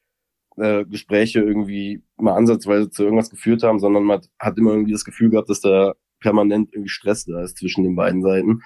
äh, 0.57 0.85
Gespräche 0.85 1.41
irgendwie 1.41 2.03
mal 2.17 2.35
ansatzweise 2.35 2.91
zu 2.91 3.05
irgendwas 3.05 3.31
geführt 3.31 3.63
haben, 3.63 3.79
sondern 3.79 4.05
man 4.05 4.21
hat 4.39 4.59
immer 4.59 4.73
irgendwie 4.73 4.93
das 4.93 5.05
Gefühl 5.05 5.31
gehabt, 5.31 5.49
dass 5.49 5.61
da 5.61 5.95
permanent 6.21 6.73
irgendwie 6.73 6.91
Stress 6.91 7.25
da 7.25 7.43
ist 7.43 7.59
zwischen 7.59 7.85
den 7.85 7.97
beiden 7.97 8.23
Seiten. 8.23 8.61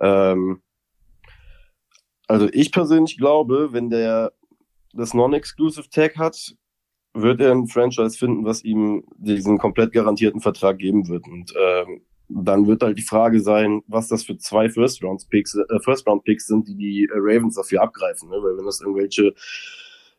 Ähm, 0.00 0.62
also 2.26 2.48
ich 2.52 2.72
persönlich 2.72 3.18
glaube, 3.18 3.72
wenn 3.72 3.90
der 3.90 4.32
das 4.94 5.12
Non-Exclusive 5.12 5.88
Tag 5.90 6.16
hat, 6.16 6.54
wird 7.12 7.40
er 7.40 7.52
ein 7.52 7.68
Franchise 7.68 8.18
finden, 8.18 8.44
was 8.44 8.64
ihm 8.64 9.04
diesen 9.16 9.58
komplett 9.58 9.92
garantierten 9.92 10.40
Vertrag 10.40 10.78
geben 10.78 11.08
wird. 11.08 11.26
Und 11.28 11.52
ähm, 11.56 12.02
dann 12.28 12.66
wird 12.66 12.82
halt 12.82 12.98
die 12.98 13.02
Frage 13.02 13.40
sein, 13.40 13.82
was 13.86 14.08
das 14.08 14.24
für 14.24 14.36
zwei 14.38 14.68
First 14.68 15.02
Round 15.02 15.26
Picks, 15.28 15.54
äh, 15.54 15.80
First 15.80 16.06
sind, 16.38 16.68
die 16.68 16.76
die 16.76 17.04
äh, 17.04 17.16
Ravens 17.16 17.54
dafür 17.54 17.82
abgreifen. 17.82 18.30
Ne? 18.30 18.36
Weil 18.36 18.56
wenn 18.56 18.64
das 18.64 18.80
irgendwelche 18.80 19.34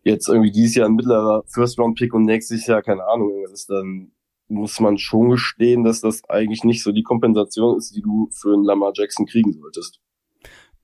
jetzt 0.05 0.29
irgendwie 0.29 0.51
dieses 0.51 0.75
Jahr 0.75 0.87
ein 0.87 0.95
mittlerer 0.95 1.43
First 1.47 1.77
Round 1.79 1.97
Pick 1.97 2.13
und 2.13 2.23
nächstes 2.23 2.65
Jahr 2.67 2.81
keine 2.81 3.05
Ahnung 3.05 3.29
irgendwas 3.29 3.53
ist, 3.53 3.69
dann 3.69 4.11
muss 4.47 4.79
man 4.79 4.97
schon 4.97 5.31
gestehen, 5.31 5.83
dass 5.83 6.01
das 6.01 6.23
eigentlich 6.29 6.63
nicht 6.63 6.83
so 6.83 6.91
die 6.91 7.03
Kompensation 7.03 7.77
ist, 7.77 7.95
die 7.95 8.01
du 8.01 8.29
für 8.31 8.53
einen 8.53 8.63
Lamar 8.63 8.91
Jackson 8.95 9.25
kriegen 9.25 9.53
solltest. 9.53 9.99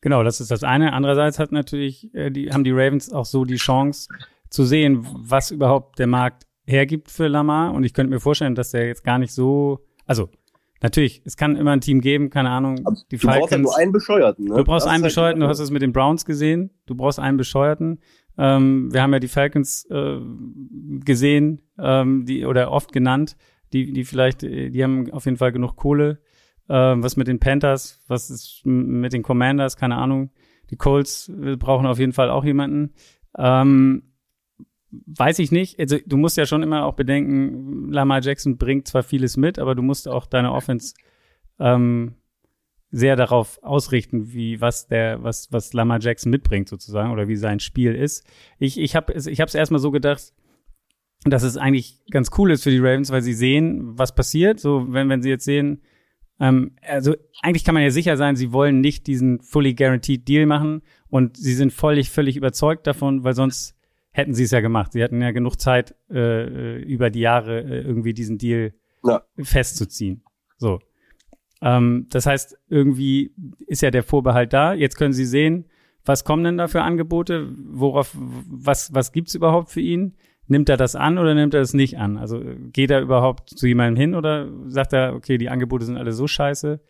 Genau, 0.01 0.23
das 0.23 0.41
ist 0.41 0.49
das 0.49 0.63
eine. 0.63 0.93
Andererseits 0.93 1.37
hat 1.37 1.51
natürlich, 1.51 2.13
äh, 2.15 2.31
die, 2.31 2.51
haben 2.51 2.63
die 2.63 2.71
Ravens 2.71 3.13
auch 3.13 3.25
so 3.25 3.45
die 3.45 3.57
Chance 3.57 4.09
zu 4.49 4.65
sehen, 4.65 5.05
was 5.13 5.51
überhaupt 5.51 5.99
der 5.99 6.07
Markt 6.07 6.47
hergibt 6.65 7.11
für 7.11 7.27
Lamar. 7.27 7.73
Und 7.73 7.83
ich 7.83 7.93
könnte 7.93 8.11
mir 8.11 8.19
vorstellen, 8.19 8.55
dass 8.55 8.71
der 8.71 8.87
jetzt 8.87 9.03
gar 9.03 9.19
nicht 9.19 9.31
so, 9.31 9.85
also 10.07 10.29
natürlich, 10.81 11.21
es 11.25 11.37
kann 11.37 11.55
immer 11.55 11.71
ein 11.71 11.81
Team 11.81 12.01
geben, 12.01 12.31
keine 12.31 12.49
Ahnung. 12.49 12.77
Die 13.11 13.17
du 13.17 13.27
Falcons, 13.27 13.41
brauchst 13.41 13.51
ja 13.51 13.57
nur 13.59 13.77
einen 13.77 13.91
Bescheuerten. 13.91 14.45
Ne? 14.45 14.55
Du 14.55 14.63
brauchst 14.63 14.87
das 14.87 14.91
einen 14.91 15.03
halt 15.03 15.11
Bescheuerten, 15.11 15.39
du 15.41 15.47
hast 15.47 15.59
es 15.59 15.69
mit 15.69 15.83
den 15.83 15.93
Browns 15.93 16.25
gesehen. 16.25 16.71
Du 16.87 16.95
brauchst 16.95 17.19
einen 17.19 17.37
Bescheuerten. 17.37 17.99
Ähm, 18.38 18.93
wir 18.93 19.01
haben 19.01 19.13
ja 19.13 19.19
die 19.19 19.27
Falcons 19.27 19.85
äh, 19.89 20.19
gesehen, 21.03 21.61
ähm, 21.77 22.25
die 22.25 22.45
oder 22.45 22.71
oft 22.71 22.91
genannt, 22.91 23.38
die, 23.73 23.93
die 23.93 24.03
vielleicht, 24.03 24.41
die 24.41 24.83
haben 24.83 25.11
auf 25.11 25.25
jeden 25.25 25.38
Fall 25.38 25.51
genug 25.51 25.75
Kohle. 25.75 26.21
Ähm, 26.69 27.03
was 27.03 27.17
mit 27.17 27.27
den 27.27 27.39
Panthers, 27.39 28.01
was 28.07 28.29
ist 28.29 28.61
mit 28.65 29.13
den 29.13 29.23
Commanders, 29.23 29.77
keine 29.77 29.97
Ahnung. 29.97 30.31
Die 30.69 30.77
Colts 30.77 31.31
brauchen 31.57 31.85
auf 31.85 32.00
jeden 32.00 32.13
Fall 32.13 32.29
auch 32.29 32.45
jemanden. 32.45 32.93
Ähm, 33.38 34.11
weiß 34.91 35.39
ich 35.39 35.51
nicht. 35.51 35.79
Also 35.79 35.97
du 36.05 36.17
musst 36.17 36.38
ja 36.38 36.45
schon 36.45 36.63
immer 36.63 36.85
auch 36.85 36.93
bedenken, 36.93 37.91
Lamar 37.91 38.21
Jackson 38.21 38.57
bringt 38.57 38.88
zwar 38.88 39.03
vieles 39.03 39.38
mit, 39.38 39.59
aber 39.59 39.75
du 39.75 39.81
musst 39.81 40.07
auch 40.07 40.25
deine 40.25 40.51
Offense 40.51 40.93
ähm, 41.59 42.15
sehr 42.91 43.15
darauf 43.15 43.57
ausrichten, 43.63 44.33
wie 44.33 44.60
was 44.60 44.88
der, 44.88 45.24
was, 45.24 45.51
was 45.51 45.74
Lamar 45.74 46.00
Jackson 46.01 46.29
mitbringt 46.29 46.67
sozusagen 46.67 47.12
oder 47.12 47.27
wie 47.27 47.38
sein 47.38 47.60
Spiel 47.60 47.95
ist. 47.95 48.25
Ich, 48.60 48.77
ich 48.77 48.95
habe 48.95 49.13
ich 49.13 49.39
habe 49.39 49.48
es 49.48 49.55
erstmal 49.55 49.79
so 49.79 49.91
gedacht, 49.91 50.33
dass 51.24 51.43
es 51.43 51.55
eigentlich 51.55 52.01
ganz 52.10 52.31
cool 52.38 52.51
ist 52.51 52.63
für 52.63 52.71
die 52.71 52.79
Ravens, 52.79 53.12
weil 53.12 53.21
sie 53.21 53.33
sehen, 53.33 53.98
was 53.98 54.13
passiert. 54.13 54.60
So, 54.60 54.91
wenn, 54.91 55.07
wenn 55.07 55.21
sie 55.21 55.29
jetzt 55.29 55.45
sehen, 55.45 55.81
ähm, 56.39 56.75
also 56.81 57.15
eigentlich 57.41 57.63
kann 57.63 57.75
man 57.75 57.83
ja 57.83 57.91
sicher 57.91 58.17
sein, 58.17 58.36
sie 58.36 58.51
wollen 58.51 58.81
nicht 58.81 59.07
diesen 59.07 59.39
fully 59.39 59.74
guaranteed 59.74 60.27
Deal 60.27 60.45
machen 60.45 60.81
und 61.10 61.38
sie 61.38 61.53
sind 61.53 61.71
völlig, 61.71 62.10
völlig 62.10 62.36
überzeugt 62.36 62.88
davon, 62.88 63.24
weil 63.24 63.36
sonst 63.36 63.75
hätten 64.12 64.33
sie 64.33 64.43
es 64.43 64.51
ja 64.51 64.60
gemacht. 64.60 64.91
Sie 64.91 65.03
hatten 65.03 65.21
ja 65.21 65.31
genug 65.31 65.55
Zeit, 65.62 65.95
äh, 66.10 66.17
äh 66.19 66.82
über 66.82 67.10
die 67.10 67.21
Jahre 67.21 67.62
äh, 67.62 67.82
irgendwie 67.82 68.13
diesen 68.13 68.38
Deal 68.38 68.73
ja. 69.04 69.23
festzuziehen. 69.38 70.23
So. 70.58 70.80
Ähm, 71.62 72.08
das 72.10 72.26
heißt, 72.26 72.58
irgendwie 72.69 73.34
ist 73.67 73.82
ja 73.82 73.91
der 73.91 74.04
Vorbehalt 74.04 74.54
da. 74.54 74.74
Jetzt 74.74 74.97
können 74.97 75.13
Sie 75.13 75.26
sehen, 75.26 75.65
was 76.06 76.24
kommen 76.24 76.43
denn 76.43 76.58
da 76.58 76.67
für 76.67 76.82
Angebote? 76.82 77.50
Worauf, 77.56 78.15
was, 78.15 78.93
was 78.93 79.12
gibt's 79.12 79.36
überhaupt 79.36 79.69
für 79.69 79.82
ihn? 79.82 80.15
Nimmt 80.47 80.69
er 80.69 80.78
das 80.78 80.95
an 80.95 81.17
oder 81.17 81.34
nimmt 81.34 81.54
er 81.54 81.62
das 81.62 81.74
nicht 81.74 81.97
an? 81.97 82.17
Also 82.17 82.41
geht 82.74 82.91
er 82.91 83.02
überhaupt 83.02 83.50
zu 83.50 83.67
jemandem 83.67 84.02
hin 84.02 84.15
oder 84.15 84.50
sagt 84.67 84.93
er, 84.93 85.13
okay, 85.13 85.38
die 85.38 85.50
Angebote 85.50 85.86
sind 85.86 85.97
alle 85.97 86.12
so 86.12 86.28
scheiße, 86.28 86.82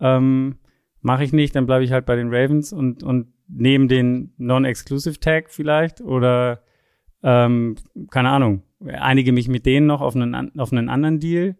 ähm, 0.00 0.56
mache 1.00 1.22
ich 1.22 1.32
nicht, 1.32 1.54
dann 1.54 1.66
bleibe 1.66 1.84
ich 1.84 1.92
halt 1.92 2.06
bei 2.06 2.16
den 2.16 2.34
Ravens 2.34 2.72
und, 2.72 3.02
und 3.02 3.28
nehme 3.46 3.86
den 3.86 4.32
Non-Exclusive 4.38 5.20
Tag 5.20 5.50
vielleicht 5.50 6.00
oder 6.00 6.62
ähm, 7.22 7.76
keine 8.10 8.30
Ahnung, 8.30 8.62
einige 8.84 9.32
mich 9.32 9.48
mit 9.48 9.66
denen 9.66 9.86
noch 9.86 10.00
auf 10.00 10.16
einen, 10.16 10.58
auf 10.58 10.72
einen 10.72 10.88
anderen 10.88 11.20
Deal 11.20 11.56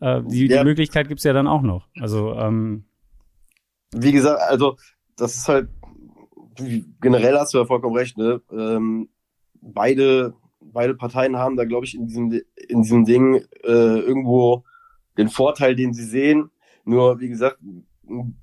äh, 0.00 0.22
die, 0.24 0.46
ja. 0.46 0.58
die 0.58 0.64
Möglichkeit 0.68 1.08
gibt's 1.08 1.24
ja 1.24 1.32
dann 1.32 1.46
auch 1.46 1.62
noch. 1.62 1.88
Also 2.00 2.34
ähm, 2.34 2.84
wie 3.92 4.12
gesagt, 4.12 4.40
also 4.42 4.76
das 5.16 5.36
ist 5.36 5.48
halt 5.48 5.68
generell 7.00 7.38
hast 7.38 7.54
du 7.54 7.58
ja 7.58 7.64
vollkommen 7.64 7.96
recht. 7.96 8.16
Ne? 8.18 8.40
Ähm, 8.50 9.08
beide 9.60 10.34
beide 10.60 10.94
Parteien 10.94 11.36
haben 11.36 11.56
da 11.56 11.64
glaube 11.64 11.86
ich 11.86 11.94
in 11.94 12.06
diesem 12.06 12.40
in 12.68 12.82
diesem 12.82 13.04
Ding 13.04 13.36
äh, 13.64 13.98
irgendwo 14.00 14.64
den 15.16 15.28
Vorteil, 15.28 15.74
den 15.74 15.94
sie 15.94 16.04
sehen. 16.04 16.50
Nur 16.84 17.20
wie 17.20 17.28
gesagt, 17.28 17.58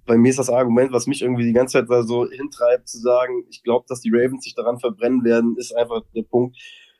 bei 0.05 0.17
mir 0.17 0.29
ist 0.29 0.39
das 0.39 0.49
Argument, 0.49 0.91
was 0.91 1.07
mich 1.07 1.21
irgendwie 1.21 1.45
die 1.45 1.53
ganze 1.53 1.79
Zeit 1.79 1.89
da 1.89 2.03
so 2.03 2.27
hintreibt, 2.29 2.87
zu 2.87 2.99
sagen, 2.99 3.45
ich 3.49 3.63
glaube, 3.63 3.85
dass 3.87 4.01
die 4.01 4.11
Ravens 4.11 4.43
sich 4.43 4.55
daran 4.55 4.79
verbrennen 4.79 5.23
werden, 5.23 5.55
ist 5.57 5.75
einfach 5.75 6.01
der 6.15 6.23
Punkt. 6.23 6.57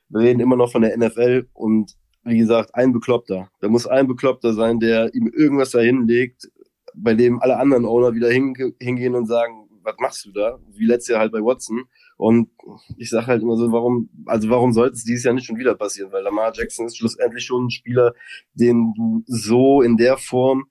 Wir 0.08 0.20
reden 0.20 0.40
immer 0.40 0.56
noch 0.56 0.70
von 0.72 0.82
der 0.82 0.96
NFL 0.96 1.48
und 1.52 1.96
wie 2.24 2.38
gesagt, 2.38 2.74
ein 2.74 2.92
Bekloppter. 2.92 3.50
Da 3.60 3.68
muss 3.68 3.86
ein 3.86 4.06
Bekloppter 4.06 4.52
sein, 4.54 4.80
der 4.80 5.14
ihm 5.14 5.28
irgendwas 5.28 5.70
da 5.70 5.80
hinlegt, 5.80 6.48
bei 6.94 7.14
dem 7.14 7.40
alle 7.40 7.58
anderen 7.58 7.84
Owner 7.84 8.14
wieder 8.14 8.30
hingehen 8.30 9.14
und 9.14 9.26
sagen, 9.26 9.68
was 9.82 9.96
machst 9.98 10.24
du 10.24 10.32
da? 10.32 10.58
Wie 10.72 10.86
letztes 10.86 11.08
Jahr 11.08 11.20
halt 11.20 11.32
bei 11.32 11.40
Watson. 11.40 11.82
Und 12.16 12.48
ich 12.96 13.10
sage 13.10 13.26
halt 13.26 13.42
immer 13.42 13.56
so, 13.56 13.70
warum, 13.70 14.08
also 14.26 14.48
warum 14.48 14.72
sollte 14.72 14.94
es 14.94 15.04
dieses 15.04 15.24
Jahr 15.24 15.34
nicht 15.34 15.46
schon 15.46 15.58
wieder 15.58 15.74
passieren? 15.74 16.12
Weil 16.12 16.22
Lamar 16.22 16.52
Jackson 16.54 16.86
ist 16.86 16.96
schlussendlich 16.96 17.44
schon 17.44 17.66
ein 17.66 17.70
Spieler, 17.70 18.14
den 18.54 18.94
du 18.96 19.22
so 19.26 19.82
in 19.82 19.96
der 19.96 20.16
Form 20.16 20.64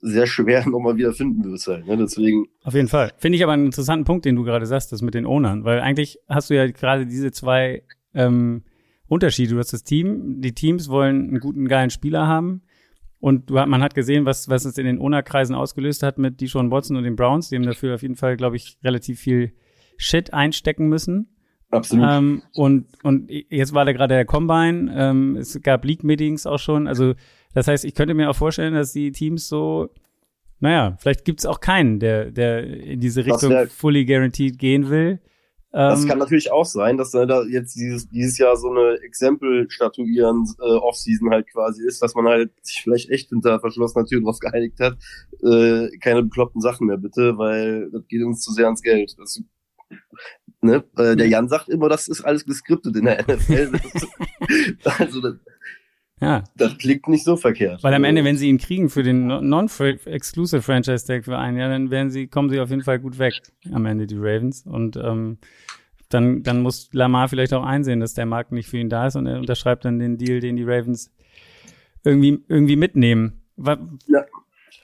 sehr 0.00 0.26
schwer 0.26 0.66
nochmal 0.68 0.96
wieder 0.96 1.12
finden 1.12 1.44
wirst 1.44 1.66
halt. 1.66 1.86
Ne? 1.86 1.96
Deswegen. 1.96 2.46
Auf 2.62 2.74
jeden 2.74 2.88
Fall. 2.88 3.12
Finde 3.18 3.36
ich 3.36 3.42
aber 3.42 3.52
einen 3.52 3.66
interessanten 3.66 4.04
Punkt, 4.04 4.24
den 4.24 4.36
du 4.36 4.44
gerade 4.44 4.66
sagst, 4.66 4.92
das 4.92 5.02
mit 5.02 5.14
den 5.14 5.26
Ownern. 5.26 5.64
Weil 5.64 5.80
eigentlich 5.80 6.18
hast 6.28 6.50
du 6.50 6.54
ja 6.54 6.70
gerade 6.70 7.06
diese 7.06 7.32
zwei 7.32 7.82
ähm, 8.14 8.64
Unterschiede. 9.10 9.54
Du 9.54 9.58
hast 9.58 9.72
das 9.72 9.82
Team, 9.82 10.40
die 10.40 10.54
Teams 10.54 10.88
wollen 10.88 11.28
einen 11.28 11.40
guten, 11.40 11.66
geilen 11.66 11.90
Spieler 11.90 12.28
haben. 12.28 12.62
Und 13.18 13.50
du, 13.50 13.54
man 13.54 13.82
hat 13.82 13.94
gesehen, 13.94 14.24
was, 14.24 14.48
was 14.48 14.64
es 14.64 14.78
in 14.78 14.86
den 14.86 15.00
Owner-Kreisen 15.00 15.54
ausgelöst 15.54 16.04
hat 16.04 16.16
mit 16.16 16.40
Deshaun 16.40 16.70
Watson 16.70 16.96
und 16.96 17.02
den 17.02 17.16
Browns. 17.16 17.48
Die 17.48 17.56
haben 17.56 17.66
dafür 17.66 17.96
auf 17.96 18.02
jeden 18.02 18.14
Fall, 18.14 18.36
glaube 18.36 18.54
ich, 18.54 18.78
relativ 18.84 19.18
viel 19.18 19.52
Shit 19.96 20.32
einstecken 20.32 20.88
müssen. 20.88 21.28
Absolut. 21.70 22.06
Ähm, 22.08 22.42
und, 22.54 22.86
und 23.02 23.28
jetzt 23.28 23.74
war 23.74 23.84
da 23.84 23.92
gerade 23.92 24.14
der 24.14 24.24
Combine. 24.24 24.92
Ähm, 24.94 25.36
es 25.36 25.60
gab 25.60 25.84
League-Meetings 25.84 26.46
auch 26.46 26.60
schon. 26.60 26.86
Also, 26.86 27.14
das 27.52 27.66
heißt, 27.66 27.84
ich 27.84 27.96
könnte 27.96 28.14
mir 28.14 28.30
auch 28.30 28.36
vorstellen, 28.36 28.74
dass 28.74 28.92
die 28.92 29.10
Teams 29.10 29.48
so, 29.48 29.90
naja, 30.60 30.96
vielleicht 31.00 31.24
gibt 31.24 31.40
es 31.40 31.46
auch 31.46 31.58
keinen, 31.58 31.98
der, 31.98 32.30
der 32.30 32.64
in 32.64 33.00
diese 33.00 33.26
Richtung 33.26 33.66
fully 33.66 34.04
guaranteed 34.04 34.56
gehen 34.56 34.88
will. 34.88 35.20
Das 35.72 36.02
ähm, 36.02 36.08
kann 36.08 36.18
natürlich 36.18 36.50
auch 36.50 36.64
sein, 36.64 36.96
dass 36.96 37.12
da 37.12 37.44
jetzt 37.44 37.76
dieses, 37.76 38.08
dieses 38.08 38.38
Jahr 38.38 38.56
so 38.56 38.70
eine 38.70 38.98
Exempel 39.02 39.70
statuieren 39.70 40.44
äh, 40.58 40.64
Offseason 40.64 41.30
halt 41.30 41.48
quasi 41.48 41.86
ist, 41.86 42.02
dass 42.02 42.16
man 42.16 42.26
halt 42.26 42.50
sich 42.62 42.80
vielleicht 42.82 43.10
echt 43.10 43.28
hinter 43.28 43.60
verschlossener 43.60 44.04
Tür 44.04 44.20
drauf 44.20 44.40
geeinigt 44.40 44.80
hat, 44.80 44.98
äh, 45.44 45.88
keine 45.98 46.24
bekloppten 46.24 46.60
Sachen 46.60 46.88
mehr 46.88 46.96
bitte, 46.96 47.38
weil 47.38 47.88
das 47.92 48.06
geht 48.08 48.22
uns 48.24 48.40
zu 48.40 48.52
sehr 48.52 48.64
ans 48.64 48.82
Geld. 48.82 49.14
Das, 49.16 49.40
ne? 50.60 50.82
äh, 50.96 51.14
der 51.14 51.28
Jan 51.28 51.48
sagt 51.48 51.68
immer, 51.68 51.88
das 51.88 52.08
ist 52.08 52.22
alles 52.22 52.44
geskriptet 52.44 52.96
in 52.96 53.04
der 53.04 53.22
NFL. 53.22 53.70
also 54.98 55.20
das, 55.20 55.34
ja. 56.20 56.44
Das 56.56 56.76
klingt 56.78 57.08
nicht 57.08 57.24
so 57.24 57.36
verkehrt. 57.36 57.82
Weil 57.82 57.94
am 57.94 58.04
Ende, 58.04 58.24
wenn 58.24 58.36
sie 58.36 58.48
ihn 58.48 58.58
kriegen 58.58 58.90
für 58.90 59.02
den 59.02 59.26
Non-Exclusive 59.26 60.62
Franchise 60.62 61.06
Tag 61.06 61.24
für 61.24 61.38
ein 61.38 61.56
Jahr, 61.56 61.70
dann 61.70 61.90
werden 61.90 62.10
sie, 62.10 62.26
kommen 62.26 62.50
sie 62.50 62.60
auf 62.60 62.70
jeden 62.70 62.82
Fall 62.82 62.98
gut 62.98 63.18
weg 63.18 63.40
am 63.72 63.86
Ende, 63.86 64.06
die 64.06 64.16
Ravens. 64.16 64.66
Und 64.66 64.96
ähm, 64.96 65.38
dann, 66.10 66.42
dann 66.42 66.62
muss 66.62 66.90
Lamar 66.92 67.28
vielleicht 67.28 67.54
auch 67.54 67.64
einsehen, 67.64 68.00
dass 68.00 68.14
der 68.14 68.26
Markt 68.26 68.52
nicht 68.52 68.68
für 68.68 68.78
ihn 68.78 68.90
da 68.90 69.06
ist 69.06 69.16
und 69.16 69.26
er 69.26 69.38
unterschreibt 69.38 69.84
dann 69.84 69.98
den 69.98 70.18
Deal, 70.18 70.40
den 70.40 70.56
die 70.56 70.64
Ravens 70.64 71.12
irgendwie, 72.04 72.42
irgendwie 72.48 72.76
mitnehmen. 72.76 73.40
Ja. 73.56 74.24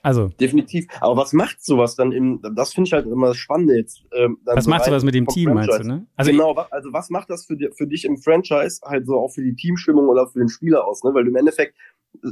Also. 0.07 0.29
Definitiv. 0.29 0.87
Aber 1.01 1.17
was 1.17 1.33
macht 1.33 1.65
sowas 1.65 1.97
dann 1.97 2.13
im, 2.13 2.41
das 2.55 2.73
finde 2.73 2.87
ich 2.87 2.93
halt 2.93 3.07
immer 3.07 3.27
das 3.27 3.39
Spannende 3.39 3.75
jetzt. 3.75 4.05
Ähm, 4.13 4.39
was 4.45 4.63
so 4.63 4.71
macht 4.71 4.85
sowas 4.85 5.03
mit 5.03 5.17
dem 5.17 5.27
Team, 5.27 5.51
Franchise. 5.51 5.69
meinst 5.69 5.85
du, 5.85 5.89
ne? 5.89 6.07
Also 6.15 6.31
genau, 6.31 6.55
also 6.71 6.93
was 6.93 7.11
macht 7.11 7.29
das 7.29 7.45
für, 7.45 7.57
für 7.75 7.89
dich 7.89 8.05
im 8.05 8.17
Franchise 8.17 8.83
halt 8.85 9.05
so 9.05 9.19
auch 9.19 9.33
für 9.33 9.43
die 9.43 9.57
Teamstimmung 9.57 10.07
oder 10.07 10.29
für 10.29 10.39
den 10.39 10.49
Spieler 10.49 10.87
aus, 10.87 11.03
ne? 11.03 11.13
Weil 11.13 11.25
du 11.25 11.31
im 11.31 11.37
Endeffekt 11.37 11.75
äh, 12.23 12.29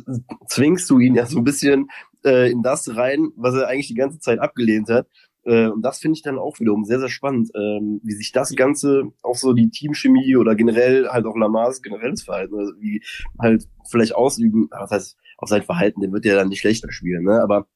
zwingst 0.46 0.88
du 0.88 1.00
ihn 1.00 1.16
ja 1.16 1.26
so 1.26 1.38
ein 1.38 1.42
bisschen 1.42 1.88
äh, 2.24 2.48
in 2.48 2.62
das 2.62 2.94
rein, 2.94 3.30
was 3.34 3.56
er 3.56 3.66
eigentlich 3.66 3.88
die 3.88 3.94
ganze 3.94 4.20
Zeit 4.20 4.38
abgelehnt 4.38 4.88
hat. 4.88 5.08
Äh, 5.42 5.66
und 5.66 5.82
das 5.82 5.98
finde 5.98 6.16
ich 6.16 6.22
dann 6.22 6.38
auch 6.38 6.60
wiederum 6.60 6.84
sehr, 6.84 7.00
sehr 7.00 7.08
spannend, 7.08 7.50
ähm, 7.56 8.00
wie 8.04 8.12
sich 8.12 8.30
das 8.30 8.54
Ganze, 8.54 9.02
auch 9.24 9.34
so 9.34 9.52
die 9.52 9.70
Teamchemie 9.70 10.36
oder 10.36 10.54
generell 10.54 11.08
halt 11.08 11.26
auch 11.26 11.36
Lamars 11.36 11.82
generelles 11.82 12.22
Verhalten, 12.22 12.56
also 12.56 12.72
wie 12.78 13.02
halt 13.36 13.66
vielleicht 13.90 14.14
ausüben, 14.14 14.68
was 14.70 14.92
heißt, 14.92 15.16
auf 15.38 15.48
sein 15.48 15.62
Verhalten, 15.62 16.00
den 16.00 16.12
wird 16.12 16.26
er 16.26 16.36
dann 16.36 16.48
nicht 16.48 16.60
schlechter 16.60 16.90
spielen, 16.92 17.24
ne? 17.24 17.40
Aber 17.42 17.66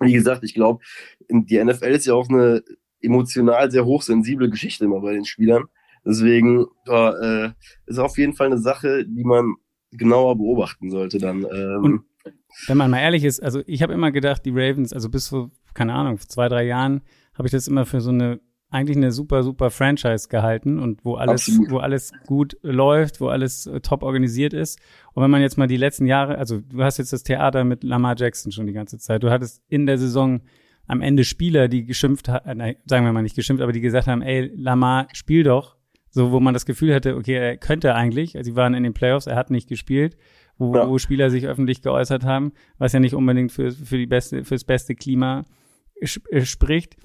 wie 0.00 0.12
gesagt, 0.12 0.44
ich 0.44 0.54
glaube, 0.54 0.84
die 1.28 1.62
NFL 1.62 1.86
ist 1.86 2.06
ja 2.06 2.14
auch 2.14 2.28
eine 2.28 2.62
emotional 3.00 3.70
sehr 3.70 3.84
hochsensible 3.84 4.50
Geschichte 4.50 4.84
immer 4.84 5.00
bei 5.00 5.12
den 5.12 5.24
Spielern. 5.24 5.64
Deswegen 6.04 6.66
ja, 6.86 7.46
äh, 7.46 7.52
ist 7.86 7.98
auf 7.98 8.16
jeden 8.18 8.34
Fall 8.34 8.46
eine 8.46 8.58
Sache, 8.58 9.04
die 9.04 9.24
man 9.24 9.54
genauer 9.90 10.36
beobachten 10.36 10.90
sollte 10.90 11.18
dann. 11.18 11.44
Ähm, 11.44 11.84
Und 11.84 12.04
wenn 12.66 12.76
man 12.76 12.90
mal 12.90 13.00
ehrlich 13.00 13.24
ist, 13.24 13.42
also 13.42 13.62
ich 13.66 13.82
habe 13.82 13.92
immer 13.92 14.12
gedacht, 14.12 14.44
die 14.44 14.50
Ravens, 14.50 14.92
also 14.92 15.08
bis 15.08 15.28
vor, 15.28 15.50
keine 15.74 15.94
Ahnung, 15.94 16.18
vor 16.18 16.28
zwei, 16.28 16.48
drei 16.48 16.64
Jahren 16.64 17.02
habe 17.34 17.46
ich 17.46 17.52
das 17.52 17.68
immer 17.68 17.86
für 17.86 18.00
so 18.00 18.10
eine 18.10 18.40
eigentlich 18.70 18.96
eine 18.96 19.12
super, 19.12 19.42
super 19.42 19.70
Franchise 19.70 20.28
gehalten 20.28 20.78
und 20.78 21.04
wo 21.04 21.14
alles, 21.14 21.48
Absolut. 21.48 21.70
wo 21.70 21.78
alles 21.78 22.12
gut 22.26 22.56
läuft, 22.62 23.20
wo 23.20 23.28
alles 23.28 23.66
äh, 23.66 23.80
top 23.80 24.02
organisiert 24.02 24.52
ist. 24.52 24.78
Und 25.14 25.22
wenn 25.22 25.30
man 25.30 25.40
jetzt 25.40 25.56
mal 25.56 25.66
die 25.66 25.76
letzten 25.76 26.06
Jahre, 26.06 26.36
also 26.36 26.60
du 26.60 26.82
hast 26.82 26.98
jetzt 26.98 27.12
das 27.12 27.22
Theater 27.22 27.64
mit 27.64 27.82
Lamar 27.82 28.14
Jackson 28.16 28.52
schon 28.52 28.66
die 28.66 28.74
ganze 28.74 28.98
Zeit. 28.98 29.22
Du 29.22 29.30
hattest 29.30 29.62
in 29.68 29.86
der 29.86 29.96
Saison 29.96 30.42
am 30.86 31.00
Ende 31.00 31.24
Spieler, 31.24 31.68
die 31.68 31.84
geschimpft 31.84 32.28
haben, 32.28 32.60
äh, 32.60 32.76
sagen 32.86 33.04
wir 33.04 33.12
mal 33.12 33.22
nicht 33.22 33.36
geschimpft, 33.36 33.62
aber 33.62 33.72
die 33.72 33.80
gesagt 33.80 34.06
haben, 34.06 34.22
ey, 34.22 34.50
Lamar, 34.54 35.08
spiel 35.12 35.44
doch. 35.44 35.76
So, 36.10 36.32
wo 36.32 36.40
man 36.40 36.54
das 36.54 36.66
Gefühl 36.66 36.94
hatte, 36.94 37.16
okay, 37.16 37.34
er 37.34 37.56
könnte 37.58 37.94
eigentlich, 37.94 38.36
also 38.36 38.50
sie 38.50 38.56
waren 38.56 38.74
in 38.74 38.82
den 38.82 38.94
Playoffs, 38.94 39.26
er 39.26 39.36
hat 39.36 39.50
nicht 39.50 39.68
gespielt, 39.68 40.16
wo, 40.56 40.74
ja. 40.74 40.88
wo 40.88 40.98
Spieler 40.98 41.30
sich 41.30 41.46
öffentlich 41.46 41.82
geäußert 41.82 42.24
haben, 42.24 42.52
was 42.78 42.92
ja 42.92 43.00
nicht 43.00 43.14
unbedingt 43.14 43.52
für, 43.52 43.70
für 43.70 43.98
die 43.98 44.06
beste, 44.06 44.44
fürs 44.44 44.64
beste 44.64 44.94
Klima 44.94 45.44
äh, 46.00 46.44
spricht. 46.44 46.96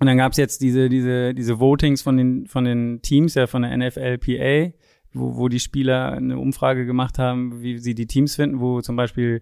Und 0.00 0.06
dann 0.06 0.16
gab's 0.16 0.36
jetzt 0.36 0.60
diese, 0.60 0.88
diese, 0.88 1.34
diese 1.34 1.60
Votings 1.60 2.02
von 2.02 2.16
den, 2.16 2.46
von 2.46 2.64
den 2.64 3.00
Teams, 3.02 3.34
ja, 3.34 3.46
von 3.46 3.62
der 3.62 3.76
NFLPA, 3.76 4.72
wo, 5.12 5.36
wo 5.36 5.48
die 5.48 5.60
Spieler 5.60 6.12
eine 6.12 6.38
Umfrage 6.38 6.84
gemacht 6.84 7.18
haben, 7.18 7.62
wie 7.62 7.78
sie 7.78 7.94
die 7.94 8.06
Teams 8.06 8.34
finden, 8.34 8.60
wo 8.60 8.80
zum 8.80 8.96
Beispiel 8.96 9.40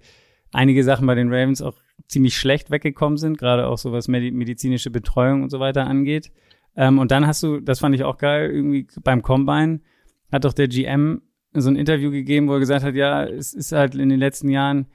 einige 0.52 0.84
Sachen 0.84 1.06
bei 1.06 1.14
den 1.14 1.32
Ravens 1.32 1.62
auch 1.62 1.76
ziemlich 2.08 2.36
schlecht 2.36 2.70
weggekommen 2.70 3.16
sind, 3.16 3.38
gerade 3.38 3.66
auch 3.66 3.78
so 3.78 3.92
was 3.92 4.08
medizinische 4.08 4.90
Betreuung 4.90 5.42
und 5.42 5.50
so 5.50 5.60
weiter 5.60 5.86
angeht. 5.86 6.30
Ähm, 6.76 6.98
und 6.98 7.10
dann 7.10 7.26
hast 7.26 7.42
du, 7.42 7.60
das 7.60 7.80
fand 7.80 7.94
ich 7.94 8.04
auch 8.04 8.18
geil, 8.18 8.50
irgendwie 8.50 8.86
beim 9.02 9.22
Combine 9.22 9.80
hat 10.30 10.44
doch 10.44 10.52
der 10.52 10.68
GM 10.68 11.22
so 11.54 11.68
ein 11.68 11.76
Interview 11.76 12.10
gegeben, 12.10 12.48
wo 12.48 12.54
er 12.54 12.60
gesagt 12.60 12.84
hat, 12.84 12.94
ja, 12.94 13.24
es 13.24 13.52
ist 13.52 13.72
halt 13.72 13.94
in 13.94 14.08
den 14.08 14.18
letzten 14.18 14.48
Jahren, 14.48 14.86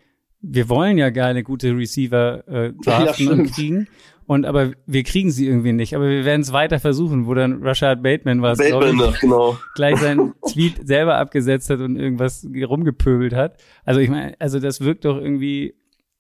wir 0.41 0.69
wollen 0.69 0.97
ja 0.97 1.09
geile 1.09 1.43
gute 1.43 1.75
Receiver 1.75 2.47
äh, 2.47 2.73
draften 2.83 3.25
ja, 3.25 3.31
und 3.33 3.51
kriegen. 3.51 3.87
Und 4.27 4.45
aber 4.45 4.73
wir 4.85 5.03
kriegen 5.03 5.31
sie 5.31 5.47
irgendwie 5.47 5.71
nicht. 5.71 5.95
Aber 5.95 6.09
wir 6.09 6.25
werden 6.25 6.41
es 6.41 6.51
weiter 6.51 6.79
versuchen, 6.79 7.27
wo 7.27 7.33
dann 7.33 7.63
Rashad 7.63 8.03
Bateman 8.03 8.41
war, 8.41 8.57
Bateman 8.57 8.97
noch, 8.97 9.19
genau. 9.19 9.57
gleich 9.73 9.97
seinen 9.97 10.33
Tweet 10.51 10.85
selber 10.85 11.17
abgesetzt 11.17 11.69
hat 11.69 11.79
und 11.79 11.95
irgendwas 11.95 12.45
rumgepöbelt 12.45 13.33
hat. 13.33 13.57
Also 13.85 14.01
ich 14.01 14.09
meine, 14.09 14.35
also 14.39 14.59
das 14.59 14.81
wirkt 14.81 15.05
doch 15.05 15.17
irgendwie, 15.17 15.75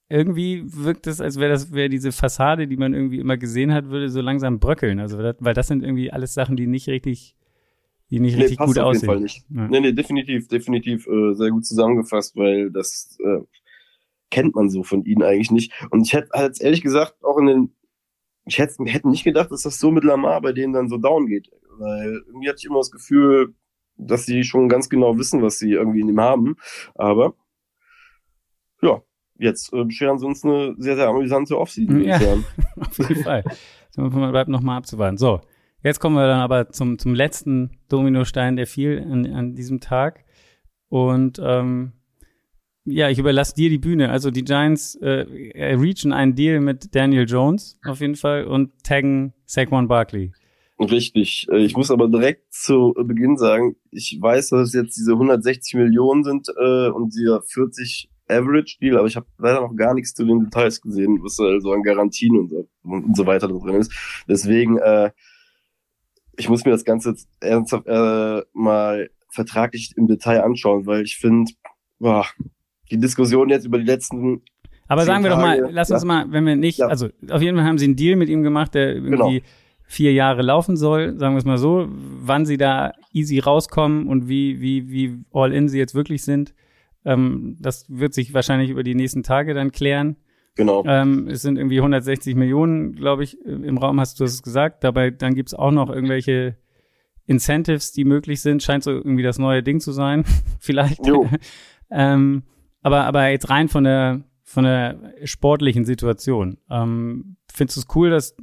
irgendwie 0.07 0.63
wirkt 0.65 1.05
es, 1.05 1.19
als 1.19 1.37
wäre 1.37 1.51
das, 1.51 1.73
wäre 1.73 1.89
diese 1.89 2.13
Fassade, 2.13 2.67
die 2.67 2.77
man 2.77 2.93
irgendwie 2.93 3.19
immer 3.19 3.35
gesehen 3.35 3.73
hat, 3.73 3.89
würde 3.89 4.09
so 4.09 4.21
langsam 4.21 4.59
bröckeln. 4.59 5.01
Also 5.01 5.21
das, 5.21 5.35
weil 5.39 5.53
das 5.53 5.67
sind 5.67 5.83
irgendwie 5.83 6.09
alles 6.09 6.33
Sachen, 6.33 6.55
die 6.55 6.65
nicht 6.65 6.87
richtig, 6.87 7.35
die 8.09 8.21
nicht 8.21 8.37
nee, 8.37 8.43
richtig 8.43 8.59
gut 8.59 8.79
auf 8.79 8.85
aussehen. 8.85 9.01
Jeden 9.01 9.13
Fall 9.13 9.19
nicht. 9.19 9.45
Ja. 9.49 9.67
Nee, 9.67 9.81
nee, 9.81 9.91
definitiv, 9.91 10.47
definitiv 10.47 11.05
äh, 11.07 11.33
sehr 11.33 11.49
gut 11.49 11.65
zusammengefasst, 11.65 12.37
weil 12.37 12.71
das 12.71 13.17
äh, 13.21 13.41
kennt 14.29 14.55
man 14.55 14.69
so 14.69 14.83
von 14.83 15.03
ihnen 15.05 15.23
eigentlich 15.23 15.51
nicht. 15.51 15.73
Und 15.89 16.05
ich 16.05 16.13
hätte 16.13 16.29
jetzt 16.35 16.61
ehrlich 16.61 16.81
gesagt 16.81 17.23
auch 17.23 17.37
in 17.37 17.45
den 17.45 17.73
ich 18.47 18.59
hätte, 18.59 18.83
hätte 18.85 19.09
nicht 19.09 19.25
gedacht, 19.25 19.51
dass 19.51 19.63
das 19.63 19.79
so 19.79 19.91
mit 19.91 20.03
Lamar 20.03 20.41
bei 20.41 20.53
denen 20.53 20.73
dann 20.73 20.87
so 20.87 20.97
down 20.97 21.27
geht. 21.27 21.49
Weil 21.77 22.21
irgendwie 22.27 22.47
hatte 22.47 22.59
ich 22.59 22.65
immer 22.65 22.79
das 22.79 22.91
Gefühl, 22.91 23.53
dass 23.97 24.25
sie 24.25 24.43
schon 24.43 24.69
ganz 24.69 24.89
genau 24.89 25.17
wissen, 25.17 25.41
was 25.41 25.59
sie 25.59 25.73
irgendwie 25.73 26.01
in 26.01 26.09
ihm 26.09 26.21
haben. 26.21 26.55
Aber 26.95 27.33
ja, 28.81 29.01
jetzt 29.37 29.73
äh, 29.73 29.83
bescheren 29.83 30.17
sie 30.17 30.25
uns 30.25 30.43
eine 30.43 30.75
sehr, 30.77 30.95
sehr 30.95 31.07
amüsante 31.07 31.57
Offseason. 31.57 32.03
Ja, 32.03 32.19
auf 32.77 32.97
jeden 32.97 33.23
Fall. 33.23 33.43
Man 33.97 34.31
bleibt 34.31 34.49
nochmal 34.49 34.77
abzuwarten. 34.77 35.17
So, 35.17 35.41
jetzt 35.83 35.99
kommen 35.99 36.15
wir 36.15 36.27
dann 36.27 36.39
aber 36.39 36.69
zum, 36.69 36.99
zum 36.99 37.15
letzten 37.15 37.79
Dominostein, 37.89 38.55
der 38.55 38.67
fiel 38.67 39.05
an, 39.11 39.25
an 39.25 39.55
diesem 39.55 39.79
Tag. 39.79 40.23
Und 40.89 41.41
ähm, 41.43 41.93
ja, 42.87 43.09
ich 43.09 43.19
überlasse 43.19 43.53
dir 43.53 43.69
die 43.69 43.77
Bühne. 43.77 44.09
Also 44.09 44.31
die 44.31 44.43
Giants 44.43 44.95
äh, 44.95 45.25
reachen 45.55 46.13
einen 46.13 46.35
Deal 46.35 46.61
mit 46.61 46.95
Daniel 46.95 47.25
Jones 47.27 47.77
auf 47.85 47.99
jeden 47.99 48.15
Fall 48.15 48.45
und 48.45 48.71
taggen 48.83 49.33
Saquon 49.45 49.87
Barkley. 49.87 50.31
Richtig. 50.79 51.47
Äh, 51.51 51.65
ich 51.65 51.75
muss 51.75 51.91
aber 51.91 52.07
direkt 52.07 52.53
zu 52.53 52.93
Beginn 52.97 53.37
sagen, 53.37 53.75
ich 53.91 54.17
weiß, 54.19 54.49
dass 54.49 54.69
es 54.69 54.73
jetzt 54.73 54.95
diese 54.97 55.13
160 55.13 55.73
Millionen 55.75 56.23
sind 56.23 56.47
äh, 56.57 56.87
und 56.89 57.13
dieser 57.13 57.41
40 57.41 58.09
Average 58.29 58.77
Deal, 58.81 58.97
aber 58.97 59.07
ich 59.07 59.15
habe 59.15 59.27
leider 59.37 59.61
noch 59.61 59.75
gar 59.75 59.93
nichts 59.93 60.13
zu 60.13 60.25
den 60.25 60.45
Details 60.45 60.81
gesehen, 60.81 61.19
was 61.21 61.39
also 61.39 61.71
an 61.71 61.83
Garantien 61.83 62.37
und 62.37 62.49
so, 62.49 62.67
und 62.83 63.15
so 63.15 63.25
weiter 63.25 63.47
drin 63.47 63.75
ist. 63.75 63.91
Deswegen, 64.27 64.77
äh, 64.77 65.11
ich 66.37 66.49
muss 66.49 66.65
mir 66.65 66.71
das 66.71 66.85
Ganze 66.85 67.15
ernsthaft 67.39 67.87
äh, 67.87 68.43
mal 68.53 69.09
vertraglich 69.29 69.93
im 69.95 70.07
Detail 70.07 70.43
anschauen, 70.43 70.85
weil 70.85 71.03
ich 71.03 71.17
finde, 71.17 71.51
die 72.91 72.97
Diskussion 72.97 73.49
jetzt 73.49 73.65
über 73.65 73.77
die 73.77 73.85
letzten. 73.85 74.41
Aber 74.87 75.03
sagen 75.03 75.23
wir 75.23 75.31
Tage, 75.31 75.41
doch 75.41 75.65
mal, 75.65 75.71
lass 75.71 75.89
ja. 75.89 75.95
uns 75.95 76.05
mal, 76.05 76.31
wenn 76.31 76.45
wir 76.45 76.55
nicht, 76.55 76.79
ja. 76.79 76.87
also 76.87 77.09
auf 77.29 77.41
jeden 77.41 77.57
Fall 77.57 77.65
haben 77.65 77.77
sie 77.77 77.85
einen 77.85 77.95
Deal 77.95 78.15
mit 78.15 78.29
ihm 78.29 78.43
gemacht, 78.43 78.73
der 78.73 78.95
irgendwie 78.95 79.39
genau. 79.39 79.47
vier 79.83 80.13
Jahre 80.13 80.41
laufen 80.41 80.77
soll, 80.77 81.17
sagen 81.17 81.35
wir 81.35 81.39
es 81.39 81.45
mal 81.45 81.57
so. 81.57 81.87
Wann 81.89 82.45
sie 82.45 82.57
da 82.57 82.93
easy 83.11 83.39
rauskommen 83.39 84.07
und 84.07 84.29
wie, 84.29 84.61
wie, 84.61 84.89
wie 84.89 85.19
all 85.31 85.53
in 85.53 85.67
sie 85.67 85.77
jetzt 85.77 85.95
wirklich 85.95 86.23
sind, 86.23 86.53
ähm, 87.03 87.57
das 87.59 87.85
wird 87.89 88.13
sich 88.13 88.33
wahrscheinlich 88.33 88.69
über 88.69 88.83
die 88.83 88.95
nächsten 88.95 89.23
Tage 89.23 89.53
dann 89.53 89.71
klären. 89.71 90.17
Genau. 90.55 90.83
Ähm, 90.85 91.27
es 91.27 91.43
sind 91.43 91.57
irgendwie 91.57 91.77
160 91.77 92.35
Millionen, 92.35 92.95
glaube 92.95 93.23
ich, 93.23 93.39
im 93.45 93.77
Raum 93.77 93.99
hast 93.99 94.19
du 94.19 94.23
es 94.23 94.41
gesagt. 94.41 94.83
Dabei, 94.83 95.11
dann 95.11 95.35
gibt's 95.35 95.53
auch 95.53 95.71
noch 95.71 95.89
irgendwelche 95.89 96.57
Incentives, 97.27 97.91
die 97.91 98.05
möglich 98.05 98.41
sind. 98.41 98.63
Scheint 98.63 98.83
so 98.83 98.91
irgendwie 98.91 99.23
das 99.23 99.37
neue 99.37 99.61
Ding 99.61 99.79
zu 99.79 99.91
sein, 99.91 100.25
vielleicht. 100.59 101.05
Jo. 101.05 101.29
ähm, 101.91 102.43
aber, 102.87 103.03
aber 103.03 103.27
jetzt 103.27 103.49
rein 103.49 103.67
von 103.67 103.83
der, 103.83 104.21
von 104.43 104.63
der 104.63 105.13
sportlichen 105.25 105.83
Situation. 105.83 106.57
Ähm, 106.69 107.35
findest 107.53 107.75
du 107.75 107.81
es 107.81 107.95
cool, 107.95 108.09
dass, 108.09 108.37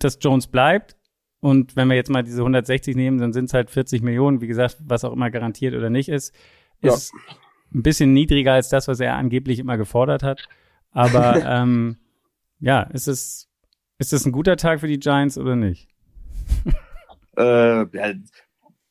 dass 0.00 0.18
Jones 0.20 0.48
bleibt? 0.48 0.96
Und 1.38 1.76
wenn 1.76 1.86
wir 1.86 1.94
jetzt 1.94 2.10
mal 2.10 2.24
diese 2.24 2.40
160 2.40 2.96
nehmen, 2.96 3.18
dann 3.18 3.32
sind 3.32 3.44
es 3.44 3.54
halt 3.54 3.70
40 3.70 4.02
Millionen, 4.02 4.40
wie 4.40 4.48
gesagt, 4.48 4.78
was 4.80 5.04
auch 5.04 5.12
immer 5.12 5.30
garantiert 5.30 5.76
oder 5.76 5.90
nicht 5.90 6.08
ist. 6.08 6.34
Ist 6.80 7.12
ja. 7.12 7.34
ein 7.72 7.82
bisschen 7.84 8.12
niedriger 8.12 8.54
als 8.54 8.68
das, 8.68 8.88
was 8.88 8.98
er 8.98 9.14
angeblich 9.14 9.60
immer 9.60 9.76
gefordert 9.76 10.24
hat. 10.24 10.42
Aber 10.90 11.44
ähm, 11.46 11.98
ja, 12.58 12.82
ist 12.82 13.06
es, 13.06 13.48
ist 13.98 14.12
es 14.12 14.26
ein 14.26 14.32
guter 14.32 14.56
Tag 14.56 14.80
für 14.80 14.88
die 14.88 14.98
Giants 14.98 15.38
oder 15.38 15.54
nicht? 15.54 15.88
äh, 17.36 17.86
ja, 17.96 18.14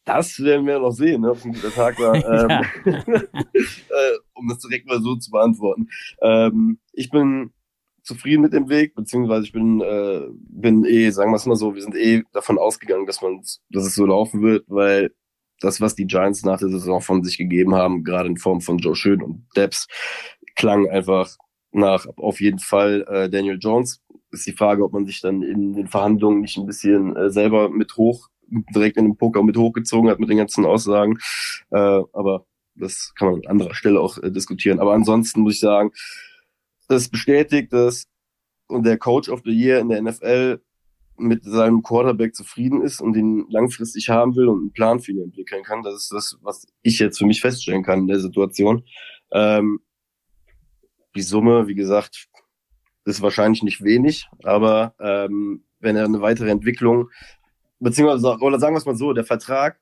das 0.06 0.40
werden 0.40 0.68
wir 0.68 0.80
noch 0.80 0.92
sehen, 0.92 1.22
ne, 1.22 1.32
ob 1.32 1.38
es 1.38 1.46
ein 1.46 1.54
guter 1.54 1.72
Tag 1.72 2.00
war. 2.00 2.16
ähm, 2.86 2.94
äh, 3.54 4.18
um 4.34 4.48
das 4.48 4.60
direkt 4.60 4.88
mal 4.88 5.02
so 5.02 5.16
zu 5.16 5.32
beantworten. 5.32 5.88
Ähm, 6.22 6.80
ich 6.92 7.10
bin 7.10 7.52
zufrieden 8.04 8.42
mit 8.42 8.54
dem 8.54 8.70
Weg, 8.70 8.96
beziehungsweise 8.96 9.46
ich 9.46 9.54
bin, 9.54 9.82
äh, 9.82 10.28
bin 10.32 10.84
eh, 10.86 11.10
sagen 11.10 11.32
wir 11.32 11.38
es 11.38 11.46
mal 11.46 11.56
so, 11.56 11.74
wir 11.74 11.82
sind 11.82 11.96
eh 11.96 12.24
davon 12.34 12.58
ausgegangen, 12.58 13.06
dass 13.06 13.22
man, 13.22 13.42
dass 13.70 13.86
es 13.86 13.96
so 13.96 14.06
laufen 14.06 14.42
wird, 14.42 14.66
weil 14.68 15.14
das, 15.62 15.80
was 15.80 15.96
die 15.96 16.06
Giants 16.08 16.44
nach 16.44 16.60
der 16.60 16.70
Saison 16.70 17.00
von 17.00 17.24
sich 17.24 17.38
gegeben 17.38 17.74
haben, 17.74 18.04
gerade 18.04 18.28
in 18.28 18.38
Form 18.38 18.60
von 18.60 18.78
Joe 18.78 18.96
Schön 18.96 19.22
und 19.22 19.48
Debs, 19.56 19.88
klang 20.56 20.90
einfach 20.90 21.38
nach 21.72 22.06
auf 22.18 22.42
jeden 22.42 22.60
Fall 22.60 23.06
äh, 23.10 23.30
Daniel 23.30 23.58
Jones. 23.60 24.02
Ist 24.32 24.48
die 24.48 24.52
Frage, 24.54 24.84
ob 24.84 24.94
man 24.94 25.06
sich 25.06 25.22
dann 25.22 25.42
in 25.42 25.74
den 25.74 25.88
Verhandlungen 25.88 26.42
nicht 26.42 26.58
ein 26.58 26.66
bisschen 26.66 27.16
äh, 27.16 27.30
selber 27.30 27.70
mit 27.70 27.96
hoch 27.96 28.30
direkt 28.76 28.98
in 28.98 29.06
den 29.06 29.18
Poker 29.18 29.44
mit 29.44 29.58
hochgezogen 29.58 30.10
hat 30.10 30.20
mit 30.20 30.30
den 30.30 30.38
ganzen 30.38 30.66
Aussagen. 30.66 31.18
Äh, 31.72 31.78
aber 31.78 32.46
das 32.76 33.14
kann 33.18 33.30
man 33.30 33.36
an 33.42 33.52
anderer 33.52 33.76
Stelle 33.76 34.00
auch 34.00 34.18
äh, 34.18 34.32
diskutieren. 34.32 34.80
Aber 34.80 34.94
ansonsten 34.94 35.42
muss 35.42 35.56
ich 35.56 35.60
sagen, 35.60 35.92
das 36.88 37.10
bestätigt, 37.10 37.74
dass 37.74 38.06
der 38.70 38.98
Coach 38.98 39.30
of 39.30 39.42
the 39.46 39.52
Year 39.52 39.80
in 39.80 39.90
der 39.90 40.02
NFL 40.02 40.62
mit 41.18 41.44
seinem 41.44 41.84
Quarterback 41.84 42.36
zufrieden 42.36 42.82
ist 42.82 43.00
und 43.00 43.16
ihn 43.16 43.46
langfristig 43.50 44.10
haben 44.10 44.36
will 44.36 44.48
und 44.48 44.60
einen 44.60 44.74
Plan 44.74 45.00
für 45.00 45.12
ihn 45.12 45.24
entwickeln 45.24 45.64
kann. 45.64 45.84
Das 45.84 45.96
ist 45.96 46.12
das, 46.12 46.38
was 46.42 46.66
ich 46.82 47.00
jetzt 47.00 47.20
für 47.20 47.26
mich 47.26 47.42
feststellen 47.42 47.84
kann 47.84 48.00
in 48.00 48.08
der 48.08 48.20
Situation. 48.20 48.84
Ähm, 49.32 49.80
die 51.16 51.22
Summe, 51.22 51.68
wie 51.68 51.76
gesagt, 51.76 52.28
ist 53.06 53.22
wahrscheinlich 53.22 53.64
nicht 53.64 53.84
wenig, 53.84 54.28
aber 54.44 54.96
ähm, 55.00 55.66
wenn 55.80 55.96
er 55.96 56.06
eine 56.06 56.22
weitere 56.22 56.50
Entwicklung 56.50 57.10
beziehungsweise, 57.84 58.38
oder 58.40 58.60
sagen 58.60 58.74
wir 58.74 58.80
es 58.80 58.86
mal 58.86 58.96
so, 58.96 59.14
der 59.14 59.26
Vertrag 59.26 59.80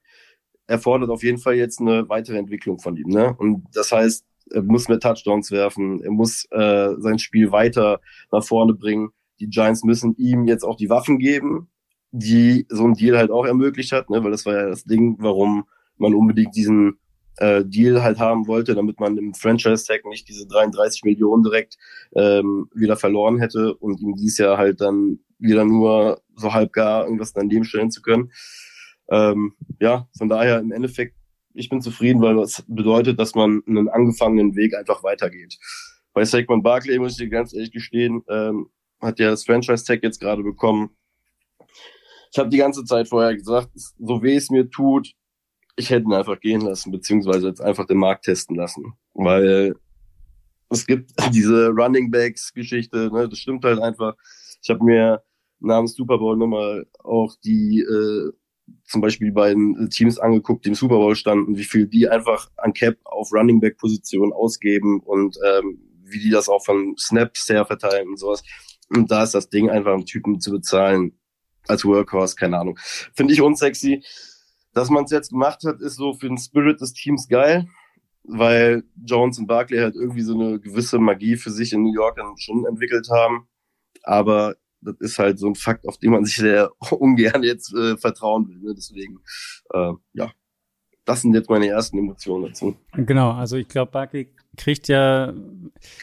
erfordert 0.67 1.09
auf 1.09 1.23
jeden 1.23 1.37
Fall 1.37 1.55
jetzt 1.55 1.79
eine 1.79 2.07
weitere 2.09 2.37
Entwicklung 2.37 2.79
von 2.79 2.95
ihm. 2.97 3.09
Ne? 3.09 3.35
Und 3.37 3.65
das 3.73 3.91
heißt, 3.91 4.25
er 4.51 4.63
muss 4.63 4.89
mehr 4.89 4.99
Touchdowns 4.99 5.51
werfen, 5.51 6.01
er 6.03 6.11
muss 6.11 6.45
äh, 6.51 6.89
sein 6.97 7.19
Spiel 7.19 7.51
weiter 7.51 8.01
nach 8.31 8.43
vorne 8.43 8.73
bringen. 8.73 9.09
Die 9.39 9.49
Giants 9.49 9.83
müssen 9.83 10.15
ihm 10.17 10.45
jetzt 10.47 10.63
auch 10.63 10.75
die 10.75 10.89
Waffen 10.89 11.19
geben, 11.19 11.69
die 12.11 12.65
so 12.69 12.85
ein 12.85 12.93
Deal 12.93 13.17
halt 13.17 13.31
auch 13.31 13.45
ermöglicht 13.45 13.91
hat, 13.91 14.09
ne? 14.09 14.23
weil 14.23 14.31
das 14.31 14.45
war 14.45 14.53
ja 14.53 14.67
das 14.67 14.83
Ding, 14.83 15.15
warum 15.19 15.65
man 15.97 16.13
unbedingt 16.13 16.55
diesen 16.55 16.99
äh, 17.37 17.63
Deal 17.65 18.03
halt 18.03 18.19
haben 18.19 18.47
wollte, 18.47 18.75
damit 18.75 18.99
man 18.99 19.17
im 19.17 19.33
Franchise-Tag 19.33 20.05
nicht 20.05 20.27
diese 20.27 20.47
33 20.47 21.03
Millionen 21.03 21.43
direkt 21.43 21.77
ähm, 22.13 22.69
wieder 22.73 22.97
verloren 22.97 23.39
hätte 23.39 23.75
und 23.75 24.01
ihm 24.01 24.15
dies 24.15 24.37
Jahr 24.37 24.57
halt 24.57 24.81
dann 24.81 25.19
wieder 25.39 25.65
nur 25.65 26.21
so 26.41 26.53
halb 26.53 26.73
gar 26.73 27.05
irgendwas 27.05 27.33
daneben 27.33 27.63
stellen 27.63 27.91
zu 27.91 28.01
können. 28.01 28.31
Ähm, 29.09 29.53
ja, 29.79 30.07
von 30.17 30.29
daher 30.29 30.59
im 30.59 30.71
Endeffekt, 30.71 31.15
ich 31.53 31.69
bin 31.69 31.81
zufrieden, 31.81 32.21
weil 32.21 32.35
das 32.35 32.63
bedeutet, 32.67 33.19
dass 33.19 33.35
man 33.35 33.61
einen 33.67 33.89
angefangenen 33.89 34.55
Weg 34.55 34.75
einfach 34.75 35.03
weitergeht. 35.03 35.57
Bei 36.13 36.25
Saquon 36.25 36.63
Barkley 36.63 36.99
muss 36.99 37.13
ich 37.13 37.17
dir 37.17 37.29
ganz 37.29 37.53
ehrlich 37.53 37.71
gestehen, 37.71 38.23
ähm, 38.29 38.69
hat 39.01 39.19
ja 39.19 39.29
das 39.29 39.45
Franchise-Tag 39.45 40.03
jetzt 40.03 40.19
gerade 40.19 40.43
bekommen. 40.43 40.91
Ich 42.31 42.39
habe 42.39 42.49
die 42.49 42.57
ganze 42.57 42.85
Zeit 42.85 43.09
vorher 43.09 43.35
gesagt, 43.35 43.69
so 43.75 44.23
weh 44.23 44.35
es 44.35 44.49
mir 44.49 44.69
tut, 44.69 45.13
ich 45.75 45.89
hätte 45.89 46.05
ihn 46.05 46.13
einfach 46.13 46.39
gehen 46.39 46.61
lassen, 46.61 46.91
beziehungsweise 46.91 47.47
jetzt 47.47 47.61
einfach 47.61 47.85
den 47.85 47.97
Markt 47.97 48.25
testen 48.25 48.55
lassen. 48.55 48.93
Weil 49.13 49.75
es 50.69 50.85
gibt 50.85 51.11
diese 51.33 51.67
Running 51.69 52.11
Backs 52.11 52.53
Geschichte, 52.53 53.09
ne, 53.11 53.27
das 53.27 53.39
stimmt 53.39 53.65
halt 53.65 53.79
einfach. 53.79 54.15
Ich 54.63 54.69
habe 54.69 54.83
mir 54.83 55.23
namens 55.61 55.95
Super 55.95 56.17
Bowl 56.17 56.37
nochmal 56.37 56.85
auch 57.03 57.35
die 57.43 57.79
äh, 57.79 58.31
zum 58.85 59.01
Beispiel 59.01 59.27
die 59.27 59.33
beiden 59.33 59.89
Teams 59.89 60.19
angeguckt, 60.19 60.65
die 60.65 60.69
im 60.69 60.75
Super 60.75 60.95
Bowl 60.95 61.15
standen, 61.15 61.57
wie 61.57 61.63
viel 61.63 61.87
die 61.87 62.09
einfach 62.09 62.49
an 62.57 62.73
Cap 62.73 62.97
auf 63.05 63.31
Running 63.33 63.59
Back 63.59 63.77
Position 63.77 64.33
ausgeben 64.33 65.01
und 65.01 65.37
ähm, 65.45 65.79
wie 66.03 66.19
die 66.19 66.29
das 66.29 66.49
auch 66.49 66.63
von 66.63 66.95
Snaps 66.97 67.47
her 67.49 67.65
verteilen 67.65 68.09
und 68.09 68.19
sowas. 68.19 68.43
Und 68.89 69.09
da 69.11 69.23
ist 69.23 69.33
das 69.33 69.49
Ding 69.49 69.69
einfach 69.69 69.93
einen 69.93 70.05
Typen 70.05 70.39
zu 70.39 70.51
bezahlen 70.51 71.17
als 71.67 71.85
Workhorse, 71.85 72.35
keine 72.35 72.59
Ahnung. 72.59 72.77
Finde 73.13 73.33
ich 73.33 73.41
unsexy. 73.41 74.03
Dass 74.73 74.89
man 74.89 75.03
es 75.03 75.11
jetzt 75.11 75.29
gemacht 75.29 75.63
hat, 75.65 75.81
ist 75.81 75.95
so 75.95 76.13
für 76.13 76.27
den 76.27 76.37
Spirit 76.37 76.79
des 76.79 76.93
Teams 76.93 77.27
geil, 77.27 77.67
weil 78.23 78.83
Jones 79.03 79.37
und 79.37 79.47
Barkley 79.47 79.79
halt 79.79 79.95
irgendwie 79.95 80.21
so 80.21 80.33
eine 80.33 80.59
gewisse 80.59 80.97
Magie 80.97 81.35
für 81.35 81.51
sich 81.51 81.73
in 81.73 81.83
New 81.83 81.93
York 81.93 82.15
dann 82.15 82.37
schon 82.37 82.65
entwickelt 82.65 83.09
haben. 83.09 83.47
Aber 84.03 84.55
das 84.81 84.95
ist 84.99 85.19
halt 85.19 85.39
so 85.39 85.47
ein 85.47 85.55
Fakt, 85.55 85.87
auf 85.87 85.97
den 85.97 86.11
man 86.11 86.25
sich 86.25 86.35
sehr 86.35 86.71
ungern 86.91 87.43
jetzt 87.43 87.73
äh, 87.73 87.97
vertrauen 87.97 88.47
will. 88.47 88.59
Ne? 88.59 88.73
Deswegen, 88.75 89.19
äh, 89.73 89.93
ja, 90.13 90.31
das 91.05 91.21
sind 91.21 91.33
jetzt 91.33 91.49
meine 91.49 91.67
ersten 91.67 91.97
Emotionen 91.97 92.45
dazu. 92.45 92.75
Genau, 92.93 93.31
also 93.31 93.57
ich 93.57 93.67
glaube, 93.67 93.91
Barkley 93.91 94.29
kriegt 94.57 94.87
ja, 94.87 95.33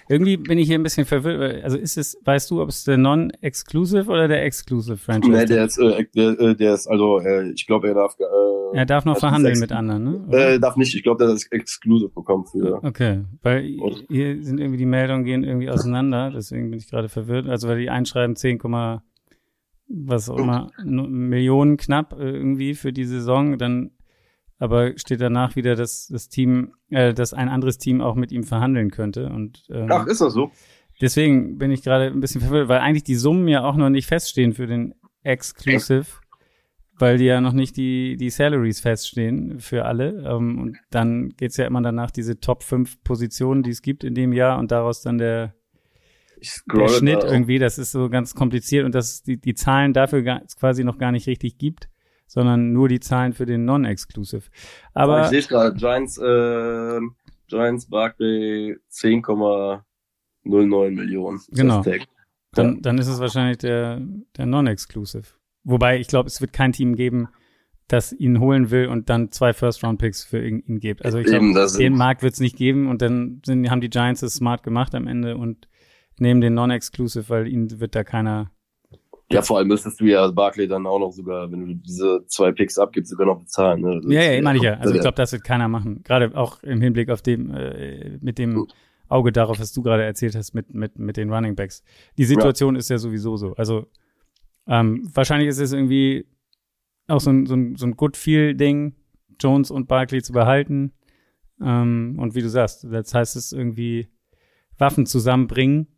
irgendwie 0.08 0.37
bin 0.37 0.58
ich 0.58 0.66
hier 0.66 0.78
ein 0.78 0.82
bisschen 0.82 1.04
verwirrt. 1.04 1.62
Also 1.62 1.76
ist 1.76 1.98
es, 1.98 2.18
weißt 2.24 2.50
du, 2.50 2.62
ob 2.62 2.70
es 2.70 2.84
der 2.84 2.96
Non-Exclusive 2.96 4.11
oder 4.11 4.26
der 4.26 4.44
Exclusive 4.44 4.96
Franchise 4.96 5.37
Nee, 5.37 5.44
der 5.44 5.66
ist, 5.66 5.78
äh, 5.78 6.04
der, 6.14 6.40
äh, 6.40 6.56
der 6.56 6.74
ist, 6.74 6.87
also 6.88 7.20
äh, 7.20 7.50
ich 7.52 7.66
glaube, 7.66 7.88
er 7.88 7.94
darf 7.94 8.16
äh, 8.18 8.76
Er 8.76 8.87
darf 8.87 9.04
noch 9.04 9.14
also 9.14 9.26
verhandeln 9.26 9.58
mit 9.61 9.70
anderen, 9.70 10.04
ne? 10.04 10.24
Oder? 10.26 10.54
Äh, 10.54 10.61
darf 10.61 10.76
nicht, 10.76 10.94
ich 10.94 11.02
glaube, 11.02 11.18
der 11.18 11.28
hat 11.28 11.37
das 11.37 11.46
Exclusive 11.52 12.11
bekommen 12.11 12.46
für. 12.46 12.82
Okay, 12.82 13.24
weil 13.42 13.78
hier 14.08 14.42
sind 14.42 14.58
irgendwie 14.58 14.78
die 14.78 14.87
Meldungen 14.87 15.24
gehen 15.24 15.44
irgendwie 15.44 15.70
auseinander, 15.70 16.30
deswegen 16.30 16.70
bin 16.70 16.78
ich 16.78 16.88
gerade 16.88 17.08
verwirrt. 17.08 17.48
Also 17.48 17.68
weil 17.68 17.78
die 17.78 17.90
einschreiben 17.90 18.34
10, 18.34 18.58
was 19.88 20.28
auch 20.28 20.38
immer, 20.38 20.70
Millionen 20.84 21.76
knapp 21.76 22.14
äh, 22.18 22.30
irgendwie 22.30 22.74
für 22.74 22.92
die 22.92 23.04
Saison, 23.04 23.58
dann 23.58 23.90
aber 24.58 24.98
steht 24.98 25.20
danach 25.20 25.56
wieder, 25.56 25.76
dass 25.76 26.08
das 26.08 26.28
Team, 26.28 26.74
äh, 26.90 27.14
dass 27.14 27.34
ein 27.34 27.48
anderes 27.48 27.78
Team 27.78 28.00
auch 28.00 28.14
mit 28.14 28.32
ihm 28.32 28.42
verhandeln 28.42 28.90
könnte. 28.90 29.28
Und 29.28 29.66
ähm, 29.70 29.88
Ach, 29.90 30.06
ist 30.06 30.20
das 30.20 30.32
so? 30.32 30.50
deswegen 31.00 31.58
bin 31.58 31.70
ich 31.70 31.82
gerade 31.82 32.06
ein 32.06 32.20
bisschen 32.20 32.40
verwirrt, 32.40 32.68
weil 32.68 32.80
eigentlich 32.80 33.04
die 33.04 33.14
Summen 33.14 33.48
ja 33.48 33.64
auch 33.64 33.76
noch 33.76 33.90
nicht 33.90 34.06
feststehen 34.06 34.52
für 34.52 34.66
den 34.66 34.94
Exclusive, 35.22 36.06
weil 36.94 37.18
die 37.18 37.26
ja 37.26 37.40
noch 37.40 37.52
nicht 37.52 37.76
die, 37.76 38.16
die 38.16 38.30
Salaries 38.30 38.80
feststehen 38.80 39.60
für 39.60 39.84
alle. 39.84 40.24
Ähm, 40.26 40.58
und 40.60 40.78
dann 40.90 41.30
geht's 41.30 41.56
ja 41.56 41.66
immer 41.66 41.82
danach 41.82 42.10
diese 42.10 42.40
Top 42.40 42.62
5 42.62 43.02
Positionen, 43.04 43.62
die 43.62 43.70
es 43.70 43.82
gibt 43.82 44.04
in 44.04 44.14
dem 44.14 44.32
Jahr 44.32 44.58
und 44.58 44.70
daraus 44.70 45.02
dann 45.02 45.18
der, 45.18 45.54
der 46.72 46.88
Schnitt 46.88 47.22
da 47.22 47.32
irgendwie. 47.32 47.58
Das 47.58 47.78
ist 47.78 47.92
so 47.92 48.08
ganz 48.08 48.34
kompliziert 48.34 48.84
und 48.84 48.94
dass 48.94 49.22
die, 49.22 49.40
die 49.40 49.54
Zahlen 49.54 49.92
dafür 49.92 50.22
gar, 50.22 50.42
quasi 50.58 50.84
noch 50.84 50.98
gar 50.98 51.12
nicht 51.12 51.26
richtig 51.26 51.58
gibt, 51.58 51.88
sondern 52.28 52.72
nur 52.72 52.88
die 52.88 53.00
Zahlen 53.00 53.32
für 53.32 53.46
den 53.46 53.64
Non-Exclusive. 53.64 54.44
Aber 54.94 55.22
ich 55.22 55.28
sehe 55.28 55.42
gerade, 55.42 55.74
Giants, 55.76 56.18
äh, 56.18 57.00
Giants 57.48 57.86
Barkley 57.86 58.76
10,09 58.92 60.90
Millionen. 60.90 61.40
Genau. 61.48 61.82
dann, 62.52 62.80
dann 62.82 62.98
ist 62.98 63.08
es 63.08 63.18
wahrscheinlich 63.18 63.58
der, 63.58 64.00
der 64.36 64.46
Non-Exclusive. 64.46 65.24
Wobei, 65.64 65.98
ich 65.98 66.06
glaube, 66.06 66.28
es 66.28 66.40
wird 66.40 66.52
kein 66.52 66.72
Team 66.72 66.94
geben, 66.94 67.28
das 67.88 68.12
ihn 68.12 68.38
holen 68.38 68.70
will 68.70 68.86
und 68.86 69.08
dann 69.08 69.32
zwei 69.32 69.54
First-Round-Picks 69.54 70.24
für 70.24 70.46
ihn, 70.46 70.62
ihn 70.66 70.78
gibt. 70.78 71.04
Also 71.04 71.18
ich 71.18 71.26
glaube, 71.26 71.66
den 71.78 71.96
Markt 71.96 72.22
wird 72.22 72.34
es 72.34 72.40
nicht 72.40 72.56
geben 72.56 72.86
und 72.86 73.00
dann 73.00 73.40
sind, 73.44 73.68
haben 73.70 73.80
die 73.80 73.90
Giants 73.90 74.22
es 74.22 74.34
smart 74.34 74.62
gemacht 74.62 74.94
am 74.94 75.06
Ende 75.06 75.36
und 75.36 75.68
nehmen 76.18 76.40
den 76.40 76.54
Non-Exclusive, 76.54 77.28
weil 77.28 77.48
ihnen 77.48 77.80
wird 77.80 77.94
da 77.94 78.04
keiner. 78.04 78.50
Ja, 79.30 79.42
vor 79.42 79.58
allem 79.58 79.68
müsstest 79.68 80.00
du 80.00 80.06
ja 80.06 80.30
Barkley 80.30 80.66
dann 80.68 80.86
auch 80.86 80.98
noch 80.98 81.10
sogar, 81.12 81.50
wenn 81.52 81.66
du 81.66 81.74
diese 81.74 82.24
zwei 82.28 82.50
Picks 82.52 82.78
abgibst, 82.78 83.10
sogar 83.10 83.26
noch 83.26 83.38
bezahlen. 83.40 83.82
Ne? 83.82 84.00
Ja, 84.08 84.22
ja, 84.22 84.32
ist- 84.38 84.42
meine 84.42 84.56
ich 84.58 84.64
ja. 84.64 84.74
Also 84.74 84.94
ich 84.94 85.00
glaube, 85.02 85.16
das 85.16 85.32
wird 85.32 85.44
keiner 85.44 85.68
machen. 85.68 86.02
Gerade 86.02 86.34
auch 86.36 86.62
im 86.62 86.80
Hinblick 86.80 87.10
auf 87.10 87.20
dem, 87.20 87.52
äh, 87.54 88.16
mit 88.22 88.38
dem 88.38 88.54
Auge 89.08 89.30
darauf, 89.32 89.58
was 89.60 89.72
du 89.72 89.82
gerade 89.82 90.02
erzählt 90.04 90.34
hast 90.34 90.54
mit, 90.54 90.72
mit, 90.72 90.98
mit 90.98 91.16
den 91.18 91.30
Running 91.32 91.56
Backs. 91.56 91.82
Die 92.16 92.24
Situation 92.24 92.74
ist 92.76 92.88
ja 92.90 92.96
sowieso 92.98 93.36
so. 93.36 93.54
Also 93.56 93.86
ähm, 94.66 95.08
wahrscheinlich 95.12 95.48
ist 95.48 95.58
es 95.60 95.72
irgendwie 95.72 96.26
auch 97.06 97.20
so 97.20 97.30
ein, 97.30 97.46
so 97.46 97.54
ein, 97.54 97.76
so 97.76 97.86
ein 97.86 97.96
Good-Feel-Ding, 97.96 98.94
Jones 99.40 99.70
und 99.70 99.88
Barkley 99.88 100.22
zu 100.22 100.32
behalten. 100.32 100.92
Ähm, 101.60 102.16
und 102.18 102.34
wie 102.34 102.42
du 102.42 102.48
sagst, 102.48 102.86
das 102.90 103.12
heißt 103.14 103.36
es 103.36 103.52
irgendwie 103.52 104.08
Waffen 104.78 105.06
zusammenbringen 105.06 105.88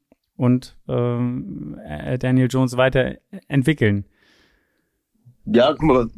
und 0.40 0.74
ähm, 0.88 1.78
äh, 1.84 2.18
Daniel 2.18 2.48
Jones 2.50 2.78
weiterentwickeln. 2.78 4.06
Ja, 5.44 5.74
guck 5.74 5.82
mal, 5.82 6.08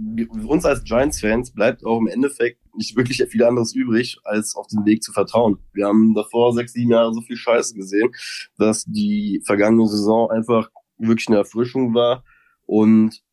uns 0.47 0.65
als 0.65 0.85
Giants-Fans 0.85 1.53
bleibt 1.53 1.85
auch 1.85 1.99
im 1.99 2.07
Endeffekt 2.07 2.61
nicht 2.77 2.97
wirklich 2.97 3.21
viel 3.29 3.43
anderes 3.43 3.75
übrig, 3.75 4.19
als 4.23 4.55
auf 4.55 4.69
den 4.69 4.87
Weg 4.87 5.03
zu 5.03 5.13
vertrauen. 5.13 5.59
Wir 5.73 5.87
haben 5.87 6.15
davor 6.15 6.53
sechs, 6.55 6.73
sieben 6.73 6.93
Jahre 6.93 7.13
so 7.13 7.21
viel 7.21 7.37
Scheiße 7.37 7.75
gesehen, 7.75 8.13
dass 8.59 8.85
die 8.85 9.43
vergangene 9.45 9.89
Saison 9.89 10.31
einfach 10.31 10.71
wirklich 10.99 11.27
eine 11.27 11.39
Erfrischung 11.39 11.93
war 11.93 12.23
und 12.65 13.25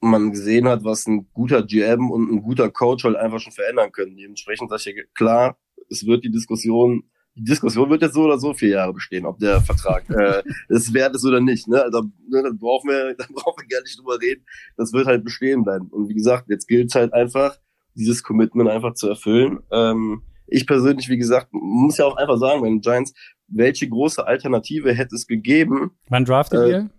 man 0.00 0.32
gesehen 0.32 0.68
hat, 0.68 0.84
was 0.84 1.06
ein 1.06 1.30
guter 1.32 1.62
GM 1.62 2.10
und 2.10 2.30
ein 2.30 2.42
guter 2.42 2.70
Coach 2.70 3.04
halt 3.04 3.16
einfach 3.16 3.40
schon 3.40 3.52
verändern 3.52 3.90
können. 3.90 4.16
Dementsprechend 4.16 4.68
sage 4.68 4.82
ich 4.90 5.14
klar, 5.14 5.56
es 5.88 6.06
wird 6.06 6.24
die 6.24 6.30
Diskussion, 6.30 7.04
die 7.34 7.44
Diskussion 7.44 7.88
wird 7.90 8.02
jetzt 8.02 8.14
so 8.14 8.24
oder 8.24 8.38
so 8.38 8.52
vier 8.52 8.70
Jahre 8.70 8.92
bestehen, 8.92 9.24
ob 9.26 9.38
der 9.38 9.60
Vertrag 9.60 10.08
äh, 10.10 10.42
es 10.68 10.92
wert 10.92 11.14
ist 11.14 11.24
oder 11.24 11.40
nicht. 11.40 11.66
Ne? 11.68 11.82
Also, 11.82 12.02
ne, 12.28 12.42
da 12.42 12.50
brauchen 12.52 12.90
wir, 12.90 13.14
da 13.16 13.24
brauchen 13.32 13.62
wir 13.62 13.68
gar 13.68 13.82
nicht 13.82 13.98
drüber 13.98 14.20
reden. 14.20 14.44
Das 14.76 14.92
wird 14.92 15.06
halt 15.06 15.24
bestehen 15.24 15.64
bleiben. 15.64 15.88
Und 15.88 16.08
wie 16.08 16.14
gesagt, 16.14 16.48
jetzt 16.48 16.66
gilt 16.68 16.88
es 16.90 16.94
halt 16.94 17.12
einfach, 17.14 17.56
dieses 17.94 18.22
Commitment 18.22 18.68
einfach 18.68 18.94
zu 18.94 19.08
erfüllen. 19.08 19.60
Ähm, 19.70 20.22
ich 20.46 20.66
persönlich, 20.66 21.08
wie 21.08 21.16
gesagt, 21.18 21.48
muss 21.52 21.98
ja 21.98 22.04
auch 22.04 22.16
einfach 22.16 22.36
sagen, 22.38 22.60
bei 22.60 22.68
den 22.68 22.80
Giants, 22.80 23.14
welche 23.48 23.88
große 23.88 24.26
Alternative 24.26 24.92
hätte 24.92 25.14
es 25.14 25.26
gegeben, 25.26 25.92
Wann 26.08 26.24
draftet 26.24 26.60
Äh, 26.60 26.70
ihr? 26.70 26.90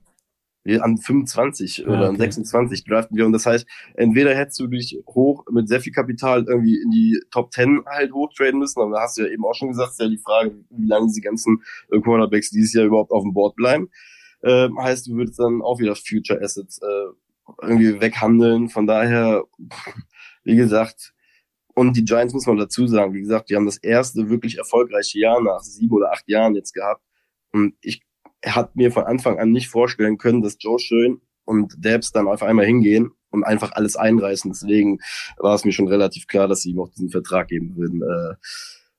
Wir 0.64 0.84
an 0.84 0.98
25 0.98 1.86
Ah, 1.86 1.90
oder 1.90 2.10
an 2.10 2.16
okay. 2.16 2.24
26 2.24 2.86
draften 2.86 3.18
wir. 3.18 3.26
Und 3.26 3.34
das 3.34 3.46
heißt, 3.46 3.68
entweder 3.96 4.36
hättest 4.36 4.60
du 4.60 4.68
dich 4.68 4.98
hoch 5.08 5.46
mit 5.52 5.68
sehr 5.68 5.82
viel 5.82 5.94
Kapital 5.94 6.46
irgendwie 6.48 6.82
in 6.82 6.90
die 6.90 7.22
Top 7.32 7.52
10 7.52 7.84
halt 7.86 8.14
hochtraden 8.14 8.60
müssen, 8.60 8.80
aber 8.82 8.92
da 8.92 9.02
hast 9.02 9.18
du 9.18 9.24
ja 9.24 9.30
eben 9.30 9.46
auch 9.46 9.56
schon 9.56 9.70
gesagt, 9.70 9.92
ist 9.92 10.00
ja 10.00 10.08
die 10.08 10.18
Frage, 10.18 10.56
wie 10.70 10.88
lange 10.88 11.08
diese 11.08 11.22
ganzen 11.22 11.62
äh, 11.92 12.00
Quarterbacks 12.00 12.50
dieses 12.50 12.74
Jahr 12.74 12.86
überhaupt 12.86 13.12
auf 13.12 13.24
dem 13.24 13.34
Board 13.34 13.56
bleiben. 13.56 13.90
Ähm, 14.44 14.78
heißt, 14.78 15.08
du 15.08 15.16
würdest 15.16 15.40
dann 15.40 15.62
auch 15.62 15.80
wieder 15.80 15.96
Future 15.96 16.42
Assets 16.42 16.80
äh, 16.82 17.14
irgendwie 17.62 18.00
weghandeln. 18.02 18.70
Von 18.70 18.88
daher, 18.88 19.44
wie 20.44 20.56
gesagt, 20.56 21.14
und 21.76 21.98
die 21.98 22.06
Giants 22.06 22.34
muss 22.34 22.46
man 22.46 22.58
dazu 22.58 22.88
sagen, 22.88 23.14
wie 23.14 23.22
gesagt, 23.22 23.50
die 23.50 23.56
haben 23.56 23.66
das 23.66 23.78
erste 23.78 24.30
wirklich 24.30 24.58
erfolgreiche 24.58 25.20
Jahr 25.20 25.42
nach 25.42 25.62
sieben 25.62 25.94
oder 25.94 26.12
acht 26.12 26.28
Jahren 26.28 26.56
jetzt 26.56 26.74
gehabt. 26.74 27.02
Und 27.52 27.76
ich 27.82 28.02
hat 28.46 28.76
mir 28.76 28.92
von 28.92 29.04
Anfang 29.04 29.40
an 29.40 29.52
nicht 29.52 29.70
vorstellen 29.70 30.18
können, 30.18 30.42
dass 30.42 30.58
Joe 30.60 30.80
Schön 30.80 31.22
und 31.46 31.74
Debs 31.78 32.12
dann 32.12 32.28
auf 32.28 32.44
einmal 32.44 32.66
hingehen 32.66 33.12
und 33.30 33.44
einfach 33.44 33.72
alles 33.74 33.96
einreißen. 33.96 34.52
Deswegen 34.52 35.00
war 35.38 35.56
es 35.56 35.66
mir 35.66 35.72
schon 35.72 35.88
relativ 35.88 36.28
klar, 36.28 36.48
dass 36.48 36.62
sie 36.62 36.72
ihm 36.72 36.80
auch 36.80 36.90
diesen 36.90 37.10
Vertrag 37.10 37.48
geben 37.48 37.76
würden. 37.76 38.02
Äh, 38.02 38.36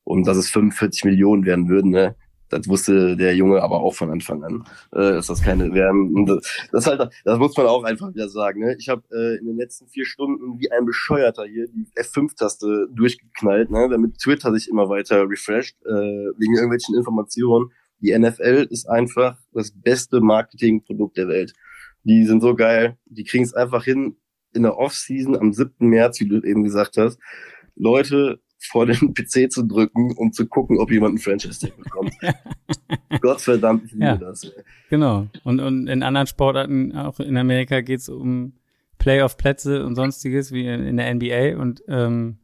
und 0.03 0.27
dass 0.27 0.37
es 0.37 0.51
45 0.51 1.05
Millionen 1.05 1.47
werden 1.47 1.69
würden. 1.69 1.91
Ne? 1.91 2.15
das 2.55 2.69
wusste 2.69 3.17
der 3.17 3.35
Junge 3.35 3.63
aber 3.63 3.81
auch 3.81 3.95
von 3.95 4.11
Anfang 4.11 4.45
an. 4.45 4.65
Äh, 4.95 5.19
ist 5.19 5.31
das 5.31 5.43
keine 5.43 5.73
Wärme. 5.73 6.41
Das 6.73 6.87
halt, 6.87 7.11
das 7.25 7.39
muss 7.39 7.57
man 7.57 7.67
auch 7.67 7.85
einfach 7.85 8.13
wieder 8.13 8.29
sagen. 8.29 8.61
Ne? 8.61 8.77
Ich 8.79 8.89
habe 8.89 9.03
äh, 9.13 9.39
in 9.39 9.47
den 9.47 9.57
letzten 9.57 9.89
vier 9.89 10.07
Stunden 10.07 10.59
wie 10.59 10.71
ein 10.71 10.85
Bescheuerter 10.85 11.45
hier 11.45 11.67
die 11.67 11.87
F5-Taste 11.97 12.89
durchgeknallt, 12.93 13.71
ne? 13.71 13.89
damit 13.91 14.19
Twitter 14.19 14.53
sich 14.53 14.69
immer 14.69 14.89
weiter 14.89 15.29
refresht, 15.29 15.77
äh, 15.85 15.91
wegen 15.91 16.55
irgendwelchen 16.55 16.95
Informationen. 16.95 17.71
Die 18.05 18.17
NFL 18.17 18.67
ist 18.71 18.87
einfach 18.87 19.39
das 19.53 19.71
beste 19.71 20.21
Marketingprodukt 20.21 21.17
der 21.17 21.29
Welt. 21.29 21.55
Die 22.03 22.27
sind 22.27 22.43
so 22.43 22.55
geil, 22.55 22.99
die 23.07 23.25
kriegen 23.25 23.45
es 23.45 23.55
einfach 23.55 23.85
hin, 23.85 24.17
in 24.53 24.63
der 24.63 24.77
Offseason 24.77 25.37
am 25.37 25.55
7. 25.55 25.89
März, 25.89 26.21
wie 26.21 26.29
du 26.29 26.43
eben 26.43 26.63
gesagt 26.63 26.99
hast, 26.99 27.19
Leute 27.77 28.41
vor 28.71 28.85
den 28.85 29.15
PC 29.15 29.51
zu 29.51 29.67
drücken, 29.67 30.13
um 30.17 30.33
zu 30.33 30.47
gucken, 30.47 30.79
ob 30.79 30.91
jemand 30.91 31.15
ein 31.15 31.19
Franchise-Tag 31.19 31.77
bekommt. 31.79 32.13
Gott 33.23 33.41
verdammt, 33.41 33.85
ich 33.87 33.93
liebe 33.93 34.05
Ja. 34.05 34.17
das. 34.17 34.53
Genau. 34.91 35.27
Und, 35.43 35.61
und 35.61 35.87
in 35.89 36.03
anderen 36.03 36.27
Sportarten, 36.27 36.95
auch 36.95 37.21
in 37.21 37.39
Amerika, 37.39 37.81
geht's 37.81 38.11
um 38.11 38.53
Playoff-Plätze 38.99 39.85
und 39.85 39.95
sonstiges, 39.97 40.53
wie 40.53 40.67
in, 40.67 40.87
in 40.87 40.97
der 40.99 41.15
NBA. 41.15 41.59
Und 41.59 41.83
ähm, 41.89 42.37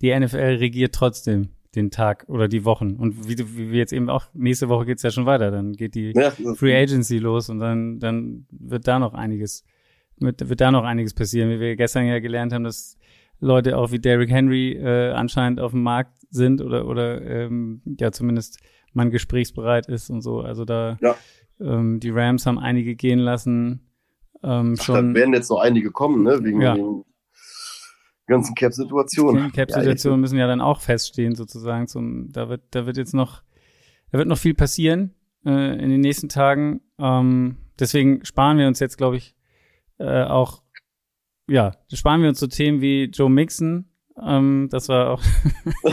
die 0.00 0.16
NFL 0.16 0.58
regiert 0.58 0.94
trotzdem 0.94 1.48
den 1.74 1.90
Tag 1.90 2.24
oder 2.28 2.48
die 2.48 2.64
Wochen. 2.64 2.96
Und 2.96 3.28
wie, 3.28 3.34
du- 3.36 3.56
wie 3.56 3.70
wir 3.70 3.78
jetzt 3.78 3.92
eben 3.92 4.08
auch, 4.08 4.26
nächste 4.34 4.68
Woche 4.68 4.86
geht's 4.86 5.02
ja 5.02 5.10
schon 5.10 5.26
weiter. 5.26 5.50
Dann 5.50 5.72
geht 5.74 5.94
die 5.94 6.12
Ja, 6.16 6.30
Free 6.54 6.74
Agency 6.76 7.18
los 7.18 7.50
und 7.50 7.58
dann, 7.58 7.98
dann 7.98 8.46
wird 8.50 8.88
da 8.88 8.98
noch 8.98 9.14
einiges, 9.14 9.64
wird, 10.18 10.48
wird 10.48 10.60
da 10.60 10.70
noch 10.70 10.84
einiges 10.84 11.12
passieren, 11.14 11.50
wie 11.50 11.60
wir 11.60 11.76
gestern 11.76 12.06
ja 12.06 12.18
gelernt 12.20 12.52
haben, 12.52 12.64
dass 12.64 12.96
Leute 13.40 13.76
auch 13.76 13.92
wie 13.92 13.98
Derrick 13.98 14.30
Henry 14.30 14.72
äh, 14.72 15.10
anscheinend 15.12 15.60
auf 15.60 15.70
dem 15.72 15.82
Markt 15.82 16.14
sind 16.30 16.60
oder 16.60 16.86
oder 16.88 17.22
ähm, 17.22 17.82
ja 18.00 18.10
zumindest 18.12 18.58
man 18.94 19.10
gesprächsbereit 19.10 19.86
ist 19.88 20.10
und 20.10 20.22
so. 20.22 20.40
Also 20.40 20.64
da 20.64 20.98
Ja. 21.00 21.14
ähm, 21.60 22.00
die 22.00 22.10
Rams 22.10 22.46
haben 22.46 22.58
einige 22.58 22.96
gehen 22.96 23.18
lassen. 23.20 23.80
Ähm, 24.42 24.74
Ach, 24.78 24.82
schon 24.82 25.14
da 25.14 25.20
werden 25.20 25.34
jetzt 25.34 25.50
noch 25.50 25.60
einige 25.60 25.90
kommen, 25.92 26.24
ne? 26.24 26.42
Wegen 26.42 26.60
Ja. 26.60 26.74
den 26.74 27.04
ganzen 28.28 28.54
Cap-Situationen. 28.54 29.50
Cap-Situationen 29.52 30.20
müssen 30.20 30.38
ja 30.38 30.46
dann 30.46 30.60
auch 30.60 30.80
feststehen 30.80 31.34
sozusagen. 31.34 31.88
Zum, 31.88 32.30
da 32.30 32.48
wird 32.48 32.62
da 32.70 32.86
wird 32.86 32.96
jetzt 32.96 33.14
noch 33.14 33.42
da 34.12 34.18
wird 34.18 34.28
noch 34.28 34.38
viel 34.38 34.54
passieren 34.54 35.14
äh, 35.44 35.82
in 35.82 35.90
den 35.90 36.00
nächsten 36.00 36.28
Tagen. 36.28 36.80
Ähm, 36.98 37.56
deswegen 37.78 38.24
sparen 38.24 38.58
wir 38.58 38.68
uns 38.68 38.78
jetzt, 38.78 38.96
glaube 38.96 39.16
ich, 39.16 39.34
äh, 39.98 40.22
auch 40.22 40.62
ja, 41.48 41.72
sparen 41.92 42.22
wir 42.22 42.28
uns 42.28 42.38
so 42.38 42.46
Themen 42.46 42.80
wie 42.80 43.04
Joe 43.04 43.30
Mixon. 43.30 43.86
Ähm, 44.22 44.68
das 44.70 44.88
war 44.88 45.10
auch 45.10 45.22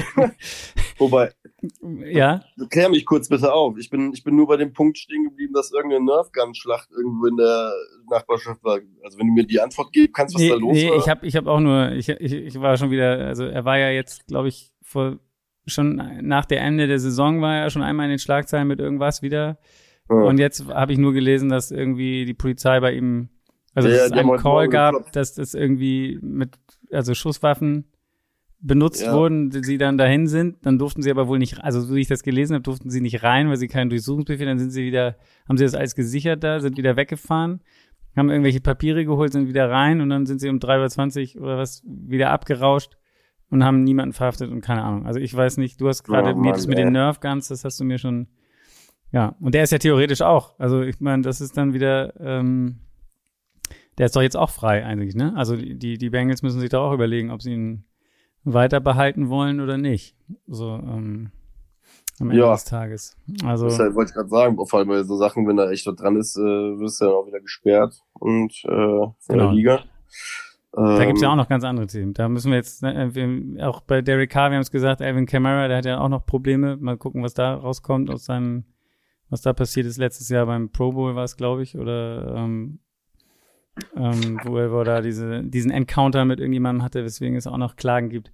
Wobei, 0.97 1.31
ja 2.05 2.43
klär 2.69 2.89
mich 2.89 3.05
kurz 3.05 3.29
bitte 3.29 3.53
auf. 3.53 3.77
Ich 3.77 3.89
bin, 3.89 4.11
ich 4.13 4.23
bin 4.23 4.35
nur 4.35 4.47
bei 4.47 4.57
dem 4.57 4.73
Punkt 4.73 4.97
stehen 4.97 5.23
geblieben, 5.23 5.53
dass 5.53 5.71
irgendeine 5.71 6.05
Nerfgun-Schlacht 6.05 6.89
irgendwo 6.91 7.25
in 7.27 7.37
der 7.37 7.71
Nachbarschaft 8.09 8.63
war. 8.63 8.79
Also 9.03 9.19
wenn 9.19 9.27
du 9.27 9.33
mir 9.33 9.45
die 9.45 9.59
Antwort 9.59 9.91
gibst, 9.91 10.13
kannst 10.13 10.35
du 10.35 10.37
was 10.37 10.43
nee, 10.43 10.49
da 10.49 10.55
los 10.55 10.73
nee 10.73 10.89
war? 10.89 10.97
ich 10.97 11.09
habe 11.09 11.25
ich 11.27 11.35
hab 11.35 11.47
auch 11.47 11.59
nur 11.59 11.91
ich, 11.91 12.09
ich 12.09 12.33
ich 12.33 12.59
war 12.61 12.77
schon 12.77 12.91
wieder 12.91 13.25
also 13.25 13.45
er 13.45 13.65
war 13.65 13.77
ja 13.77 13.89
jetzt 13.89 14.27
glaube 14.27 14.47
ich 14.47 14.71
vor 14.81 15.17
schon 15.67 15.95
nach 16.21 16.45
der 16.45 16.61
Ende 16.61 16.87
der 16.87 16.99
Saison 16.99 17.41
war 17.41 17.55
er 17.55 17.69
schon 17.69 17.81
einmal 17.81 18.05
in 18.05 18.11
den 18.11 18.19
Schlagzeilen 18.19 18.67
mit 18.67 18.79
irgendwas 18.79 19.21
wieder 19.21 19.57
Ja. 20.09 20.15
Und 20.15 20.37
jetzt 20.37 20.67
habe 20.67 20.93
ich 20.93 20.99
nur 20.99 21.13
gelesen, 21.13 21.49
dass 21.49 21.71
irgendwie 21.71 22.25
die 22.25 22.33
Polizei 22.33 22.79
bei 22.79 22.93
ihm, 22.93 23.29
also 23.73 23.89
Ja, 23.89 23.95
dass 23.95 24.05
es 24.05 24.11
einen 24.11 24.37
Call 24.37 24.69
gab, 24.69 25.11
dass 25.13 25.33
das 25.33 25.53
irgendwie 25.53 26.19
mit, 26.21 26.51
also 26.91 27.13
Schusswaffen 27.13 27.85
benutzt 28.61 29.03
Ja. 29.03 29.13
wurden, 29.13 29.49
die 29.49 29.63
sie 29.63 29.77
dann 29.77 29.97
dahin 29.97 30.27
sind. 30.27 30.65
Dann 30.65 30.79
durften 30.79 31.01
sie 31.01 31.11
aber 31.11 31.27
wohl 31.27 31.37
nicht, 31.39 31.63
also 31.63 31.81
so 31.81 31.95
wie 31.95 32.01
ich 32.01 32.07
das 32.07 32.23
gelesen 32.23 32.53
habe, 32.53 32.63
durften 32.63 32.89
sie 32.89 33.01
nicht 33.01 33.21
rein, 33.23 33.49
weil 33.49 33.57
sie 33.57 33.67
keinen 33.67 33.89
Durchsuchungsbefehl, 33.89 34.45
dann 34.45 34.59
sind 34.59 34.71
sie 34.71 34.83
wieder, 34.85 35.17
haben 35.47 35.57
sie 35.57 35.63
das 35.65 35.75
alles 35.75 35.95
gesichert 35.95 36.43
da, 36.43 36.59
sind 36.59 36.77
wieder 36.77 36.95
weggefahren, 36.95 37.61
haben 38.15 38.29
irgendwelche 38.29 38.61
Papiere 38.61 39.05
geholt, 39.05 39.33
sind 39.33 39.47
wieder 39.47 39.69
rein 39.69 40.01
und 40.01 40.09
dann 40.09 40.25
sind 40.25 40.39
sie 40.39 40.49
um 40.49 40.57
3.20 40.59 41.35
Uhr 41.37 41.43
oder 41.43 41.57
was 41.57 41.83
wieder 41.85 42.31
abgerauscht 42.31 42.97
und 43.49 43.63
haben 43.63 43.83
niemanden 43.83 44.13
verhaftet 44.13 44.49
und 44.51 44.61
keine 44.61 44.83
Ahnung. 44.83 45.05
Also 45.05 45.19
ich 45.19 45.35
weiß 45.35 45.57
nicht, 45.57 45.79
du 45.79 45.87
hast 45.87 46.03
gerade 46.03 46.33
Oh 46.33 46.37
mir 46.37 46.51
das 46.53 46.65
mit 46.67 46.77
den 46.77 46.91
Nerf 46.91 47.19
Guns, 47.19 47.47
das 47.49 47.63
hast 47.65 47.79
du 47.79 47.83
mir 47.83 47.97
schon 47.99 48.27
ja, 49.11 49.35
und 49.39 49.53
der 49.53 49.63
ist 49.63 49.71
ja 49.71 49.77
theoretisch 49.77 50.21
auch. 50.21 50.59
Also 50.59 50.81
ich 50.81 50.99
meine, 50.99 51.21
das 51.21 51.39
ist 51.39 51.55
dann 51.55 51.73
wieder, 51.73 52.19
ähm, 52.19 52.79
der 53.97 54.07
ist 54.07 54.15
doch 54.15 54.21
jetzt 54.21 54.35
auch 54.35 54.49
frei 54.49 54.83
eigentlich, 54.85 55.15
ne? 55.15 55.33
Also 55.37 55.55
die, 55.55 55.77
die 55.77 55.97
die 55.97 56.09
Bengals 56.09 56.41
müssen 56.41 56.59
sich 56.59 56.69
doch 56.69 56.89
auch 56.89 56.93
überlegen, 56.93 57.31
ob 57.31 57.41
sie 57.41 57.53
ihn 57.53 57.84
weiter 58.45 58.79
behalten 58.79 59.29
wollen 59.29 59.59
oder 59.59 59.77
nicht. 59.77 60.15
So 60.47 60.69
ähm, 60.75 61.31
am 62.19 62.29
Ende 62.29 62.43
Ja. 62.43 62.53
des 62.53 62.63
Tages. 62.65 63.17
Also 63.43 63.65
Das 63.65 63.79
halt, 63.79 63.95
wollte 63.95 64.09
ich 64.11 64.15
gerade 64.15 64.29
sagen, 64.29 64.57
vor 64.67 64.79
allem 64.79 64.87
bei 64.87 65.03
so 65.03 65.17
Sachen, 65.17 65.47
wenn 65.47 65.57
da 65.57 65.69
echt 65.69 65.85
was 65.87 65.95
dran 65.95 66.15
ist, 66.15 66.37
äh, 66.37 66.41
wirst 66.41 67.01
du 67.01 67.05
dann 67.05 67.13
auch 67.15 67.27
wieder 67.27 67.41
gesperrt 67.41 67.99
und 68.13 68.53
äh, 68.65 68.67
von 68.67 69.15
Genau. 69.27 69.45
der 69.47 69.53
Liga. 69.53 69.83
da 70.71 71.05
gibt's 71.05 71.21
ja 71.21 71.27
Ähm, 71.27 71.33
auch 71.33 71.37
noch 71.43 71.49
ganz 71.49 71.63
andere 71.63 71.87
Themen. 71.87 72.13
Da 72.13 72.29
müssen 72.29 72.51
wir 72.51 72.57
jetzt, 72.57 72.83
ne, 72.83 73.13
wir, 73.13 73.67
auch 73.67 73.81
bei 73.81 74.01
Derek 74.01 74.29
Carr, 74.29 74.51
wir 74.51 74.55
haben 74.55 74.61
es 74.61 74.71
gesagt, 74.71 75.01
Alvin 75.01 75.25
Kamara, 75.25 75.67
der 75.67 75.77
hat 75.77 75.85
ja 75.85 75.99
auch 75.99 76.09
noch 76.09 76.25
Probleme. 76.25 76.77
Mal 76.77 76.97
gucken, 76.97 77.23
was 77.23 77.33
da 77.33 77.55
rauskommt 77.55 78.09
aus 78.09 78.25
seinem, 78.25 78.65
was 79.29 79.41
da 79.41 79.53
passiert 79.53 79.85
ist 79.87 79.97
letztes 79.97 80.29
Jahr 80.29 80.45
beim 80.45 80.69
Pro 80.71 80.91
Bowl 80.91 81.15
war 81.15 81.23
es, 81.23 81.35
glaube 81.37 81.63
ich, 81.63 81.77
oder 81.77 82.35
ähm, 82.35 82.79
ähm, 83.95 84.39
wo 84.43 84.57
er 84.57 84.83
da 84.83 85.01
diese, 85.01 85.43
diesen 85.43 85.71
Encounter 85.71 86.25
mit 86.25 86.39
irgendjemandem 86.39 86.83
hatte, 86.83 87.03
weswegen 87.03 87.35
es 87.35 87.47
auch 87.47 87.57
noch 87.57 87.75
Klagen 87.75 88.09
gibt. 88.09 88.31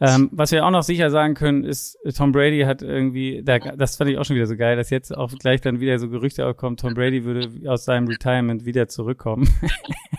Ähm, 0.00 0.28
was 0.32 0.50
wir 0.50 0.66
auch 0.66 0.70
noch 0.70 0.82
sicher 0.82 1.10
sagen 1.10 1.34
können, 1.34 1.64
ist, 1.64 1.96
Tom 2.16 2.32
Brady 2.32 2.62
hat 2.62 2.82
irgendwie, 2.82 3.42
da, 3.44 3.58
das 3.58 3.96
fand 3.96 4.10
ich 4.10 4.18
auch 4.18 4.24
schon 4.24 4.36
wieder 4.36 4.46
so 4.46 4.56
geil, 4.56 4.76
dass 4.76 4.90
jetzt 4.90 5.16
auch 5.16 5.32
gleich 5.32 5.60
dann 5.60 5.80
wieder 5.80 5.98
so 5.98 6.10
Gerüchte 6.10 6.46
aufkommen, 6.46 6.76
Tom 6.76 6.94
Brady 6.94 7.24
würde 7.24 7.70
aus 7.70 7.84
seinem 7.84 8.08
Retirement 8.08 8.64
wieder 8.64 8.88
zurückkommen. 8.88 9.48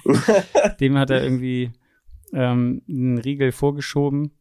Dem 0.79 0.97
hat 0.97 1.09
er 1.09 1.21
irgendwie 1.21 1.71
ähm, 2.33 2.83
einen 2.87 3.17
Riegel 3.17 3.51
vorgeschoben. 3.51 4.31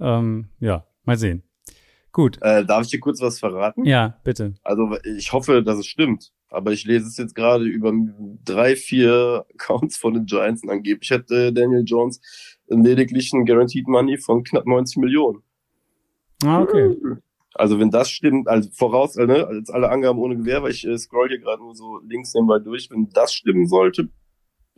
Ähm, 0.00 0.50
ja, 0.60 0.86
mal 1.04 1.18
sehen. 1.18 1.42
Gut. 2.16 2.38
äh, 2.40 2.64
darf 2.64 2.84
ich 2.84 2.90
dir 2.90 2.98
kurz 2.98 3.20
was 3.20 3.38
verraten? 3.38 3.84
Ja, 3.84 4.16
bitte. 4.24 4.54
Also 4.62 4.96
ich 5.04 5.34
hoffe, 5.34 5.62
dass 5.62 5.78
es 5.78 5.86
stimmt. 5.86 6.32
Aber 6.48 6.72
ich 6.72 6.86
lese 6.86 7.06
es 7.06 7.18
jetzt 7.18 7.34
gerade 7.34 7.64
über 7.64 7.92
drei, 8.42 8.74
vier 8.74 9.44
Accounts 9.52 9.98
von 9.98 10.14
den 10.14 10.24
Giants 10.24 10.62
und 10.62 10.70
angeblich 10.70 11.10
hätte 11.10 11.52
Daniel 11.52 11.82
Jones 11.84 12.22
lediglich 12.68 13.34
ein 13.34 13.44
Guaranteed 13.44 13.86
Money 13.86 14.16
von 14.16 14.44
knapp 14.44 14.64
90 14.64 14.96
Millionen. 14.96 15.42
Ah, 16.42 16.62
okay. 16.62 16.96
Also 17.52 17.78
wenn 17.78 17.90
das 17.90 18.10
stimmt, 18.10 18.48
also 18.48 18.70
voraus, 18.72 19.16
äh, 19.16 19.26
ne, 19.26 19.46
als 19.46 19.68
alle 19.68 19.90
Angaben 19.90 20.18
ohne 20.18 20.38
Gewehr, 20.38 20.62
weil 20.62 20.70
ich 20.70 20.86
äh, 20.86 20.96
scroll 20.96 21.28
hier 21.28 21.38
gerade 21.38 21.62
nur 21.62 21.74
so 21.74 22.00
links 22.06 22.32
nebenbei 22.32 22.60
durch, 22.60 22.90
wenn 22.90 23.10
das 23.10 23.34
stimmen 23.34 23.66
sollte, 23.66 24.08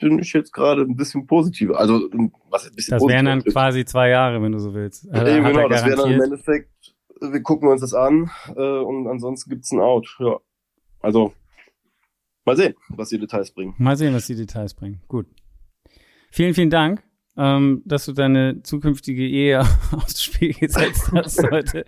bin 0.00 0.18
ich 0.18 0.32
jetzt 0.32 0.52
gerade 0.52 0.82
ein 0.82 0.96
bisschen 0.96 1.24
positiver. 1.26 1.78
Also 1.78 2.08
was 2.50 2.66
ein 2.66 2.74
bisschen 2.74 2.98
Das 2.98 3.06
wären 3.06 3.26
dann 3.26 3.44
quasi 3.44 3.84
zwei 3.84 4.08
Jahre, 4.08 4.42
wenn 4.42 4.50
du 4.50 4.58
so 4.58 4.74
willst. 4.74 5.04
Ja, 5.04 5.20
hat 5.20 5.28
er 5.28 5.40
genau, 5.40 5.68
das 5.68 5.84
wäre 5.84 5.96
dann 5.96 6.12
im. 6.12 6.20
Endeffekt, 6.20 6.70
äh, 6.86 6.97
wir 7.20 7.42
gucken 7.42 7.68
uns 7.68 7.80
das 7.80 7.94
an 7.94 8.30
äh, 8.56 8.60
und 8.78 9.06
ansonsten 9.08 9.50
gibt's 9.50 9.70
ein 9.72 9.80
Out. 9.80 10.16
Ja. 10.20 10.38
Also 11.00 11.32
mal 12.44 12.56
sehen, 12.56 12.74
was 12.90 13.10
die 13.10 13.18
Details 13.18 13.50
bringen. 13.52 13.74
Mal 13.78 13.96
sehen, 13.96 14.14
was 14.14 14.26
die 14.26 14.34
Details 14.36 14.74
bringen. 14.74 15.02
Gut. 15.08 15.26
Vielen, 16.30 16.54
vielen 16.54 16.70
Dank, 16.70 17.02
ähm, 17.36 17.82
dass 17.84 18.06
du 18.06 18.12
deine 18.12 18.62
zukünftige 18.62 19.26
Ehe 19.26 19.60
aufs 19.92 20.22
Spiel 20.22 20.52
gesetzt 20.54 21.10
hast 21.12 21.42
heute. 21.50 21.84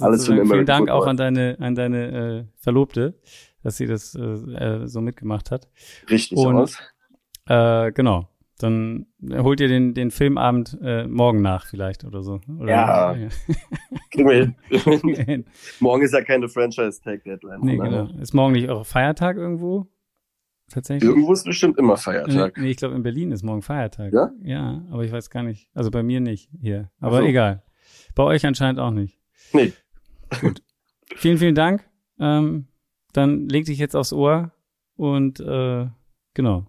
Alles 0.00 0.26
für 0.26 0.34
den 0.34 0.46
Vielen 0.46 0.66
Dank 0.66 0.90
auch 0.90 1.06
an 1.06 1.16
deine, 1.16 1.56
an 1.60 1.74
deine 1.74 2.46
äh, 2.48 2.60
Verlobte, 2.62 3.18
dass 3.62 3.76
sie 3.76 3.86
das 3.86 4.14
äh, 4.14 4.20
äh, 4.22 4.86
so 4.86 5.00
mitgemacht 5.00 5.50
hat. 5.50 5.68
Richtig 6.10 6.38
Und- 6.38 6.56
aus. 6.56 6.78
Äh, 7.46 7.92
genau. 7.92 8.28
Dann 8.58 9.06
holt 9.32 9.60
ihr 9.60 9.68
den, 9.68 9.94
den 9.94 10.12
Filmabend 10.12 10.78
äh, 10.80 11.06
morgen 11.08 11.42
nach 11.42 11.66
vielleicht 11.66 12.04
oder 12.04 12.22
so. 12.22 12.40
Oder, 12.58 12.70
Ja. 12.70 13.16
Kriegen 14.12 14.28
wir 14.28 14.54
hin. 15.24 15.44
Morgen 15.80 16.02
ist 16.02 16.14
ja 16.14 16.22
keine 16.22 16.48
Franchise-Tag-Deadline. 16.48 17.60
nee, 17.62 17.76
genau. 17.76 18.08
Ist 18.20 18.32
morgen 18.32 18.52
nicht 18.52 18.68
auch 18.68 18.86
Feiertag 18.86 19.36
irgendwo? 19.36 19.88
Tatsächlich? 20.70 21.08
Irgendwo 21.08 21.32
ist 21.32 21.44
bestimmt 21.44 21.78
immer 21.78 21.96
Feiertag. 21.96 22.56
nee, 22.56 22.70
ich 22.70 22.76
glaube, 22.76 22.94
in 22.94 23.02
Berlin 23.02 23.32
ist 23.32 23.42
morgen 23.42 23.62
Feiertag. 23.62 24.12
Ja? 24.12 24.30
Ja, 24.42 24.84
aber 24.90 25.04
ich 25.04 25.12
weiß 25.12 25.30
gar 25.30 25.42
nicht. 25.42 25.68
Also 25.74 25.90
bei 25.90 26.02
mir 26.02 26.20
nicht 26.20 26.48
hier. 26.60 26.90
Aber 27.00 27.18
so. 27.18 27.24
egal. 27.26 27.62
Bei 28.14 28.22
euch 28.22 28.46
anscheinend 28.46 28.78
auch 28.78 28.92
nicht. 28.92 29.18
Nee. 29.52 29.72
Vielen, 31.16 31.38
vielen 31.38 31.54
Dank. 31.54 31.84
Ähm, 32.18 32.68
dann 33.12 33.48
leg 33.48 33.66
dich 33.66 33.78
jetzt 33.78 33.94
aufs 33.94 34.12
Ohr 34.12 34.52
und 34.96 35.40
äh, 35.40 35.86
genau. 36.34 36.66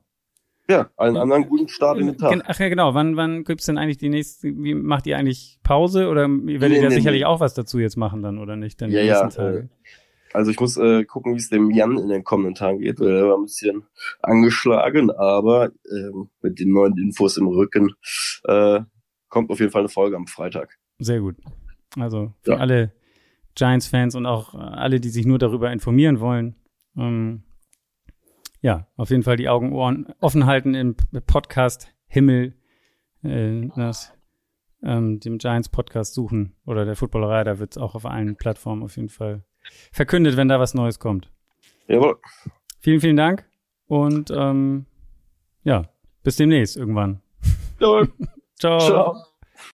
Ja, 0.68 0.90
allen 0.98 1.16
anderen 1.18 1.48
guten 1.48 1.68
Start 1.68 2.00
in 2.00 2.08
den 2.08 2.18
Tag. 2.18 2.42
Ach 2.48 2.60
ja, 2.60 2.70
genau. 2.70 2.94
Wann, 2.96 3.16
wann 3.18 3.44
gibt's 3.44 3.66
denn 3.68 3.78
eigentlich 3.78 3.98
die 3.98 4.10
nächste, 4.10 4.48
wie 4.48 4.74
macht 4.74 5.06
ihr 5.06 5.18
eigentlich 5.18 5.60
Pause 5.64 6.08
oder 6.10 6.24
ihr 6.24 6.60
werdet 6.62 6.78
Nee, 6.78 6.84
ja 6.84 6.90
nee, 6.90 6.96
sicherlich 6.96 7.22
nee. 7.22 7.26
auch 7.26 7.40
was 7.40 7.54
dazu 7.54 7.78
jetzt 7.80 7.98
machen 7.98 8.22
dann, 8.24 8.40
oder 8.40 8.56
nicht? 8.56 8.82
Dann 8.82 8.90
die 8.90 8.96
Ja, 8.96 9.04
ja, 9.04 9.24
nächsten 9.24 9.42
Tage. 9.42 9.70
Also 10.34 10.52
ich 10.52 10.60
muss 10.60 10.76
äh, 10.78 11.06
gucken, 11.06 11.34
wie 11.34 11.38
es 11.38 11.50
dem 11.50 11.72
Jan 11.72 11.98
in 11.98 12.10
den 12.10 12.24
kommenden 12.24 12.56
Tagen 12.56 12.80
geht, 12.80 13.00
weil 13.00 13.10
er 13.16 13.30
war 13.30 13.38
ein 13.38 13.44
bisschen 13.44 13.84
angeschlagen, 14.22 15.10
aber 15.12 15.72
ähm, 15.90 16.30
mit 16.42 16.60
den 16.60 16.72
neuen 16.72 16.98
Infos 16.98 17.38
im 17.38 17.48
Rücken 17.48 17.94
äh, 18.46 18.82
kommt 19.30 19.50
auf 19.52 19.60
jeden 19.60 19.72
Fall 19.72 19.82
eine 19.84 19.90
Folge 19.90 20.18
am 20.18 20.28
Freitag. 20.28 20.78
Sehr 21.00 21.22
gut. 21.22 21.36
Also 21.98 22.34
für 22.42 22.52
Ja. 22.52 22.58
alle, 22.58 22.92
Giants-Fans 23.56 24.16
und 24.16 24.26
auch 24.26 24.54
alle, 24.56 25.00
die 25.00 25.08
sich 25.08 25.26
nur 25.26 25.38
darüber 25.40 25.72
informieren 25.72 26.20
wollen. 26.20 26.56
Ähm, 26.98 27.44
ja, 28.66 28.88
auf 28.98 29.12
jeden 29.12 29.22
Fall 29.22 29.38
die 29.38 29.48
Augen, 29.48 29.74
Ohren 29.74 30.08
offen 30.22 30.48
halten 30.48 30.74
im 30.74 30.96
Podcast 31.28 31.94
Himmel, 32.08 32.56
äh, 33.22 33.68
das, 33.76 34.12
ähm, 34.82 35.20
dem 35.20 35.38
Giants 35.38 35.70
Podcast 35.70 36.16
suchen 36.16 36.56
oder 36.66 36.84
der 36.84 36.96
Footballerei, 36.96 37.44
da 37.44 37.60
wird 37.60 37.74
es 37.74 37.78
auch 37.78 37.94
auf 37.94 38.08
allen 38.08 38.38
Plattformen 38.38 38.82
auf 38.82 38.96
jeden 38.96 39.10
Fall 39.10 39.44
verkündet, 39.92 40.36
wenn 40.36 40.48
da 40.48 40.60
was 40.60 40.74
Neues 40.74 40.98
kommt. 40.98 41.32
Jawohl. 41.88 42.18
Vielen, 42.80 43.02
vielen 43.02 43.18
Dank 43.18 43.48
und 43.86 44.32
ähm, 44.32 44.88
ja, 45.64 45.84
bis 46.24 46.38
demnächst 46.38 46.76
irgendwann. 46.76 47.22
Jawohl. 47.80 48.12
Ciao. 48.56 48.80
Ciao. 48.80 49.35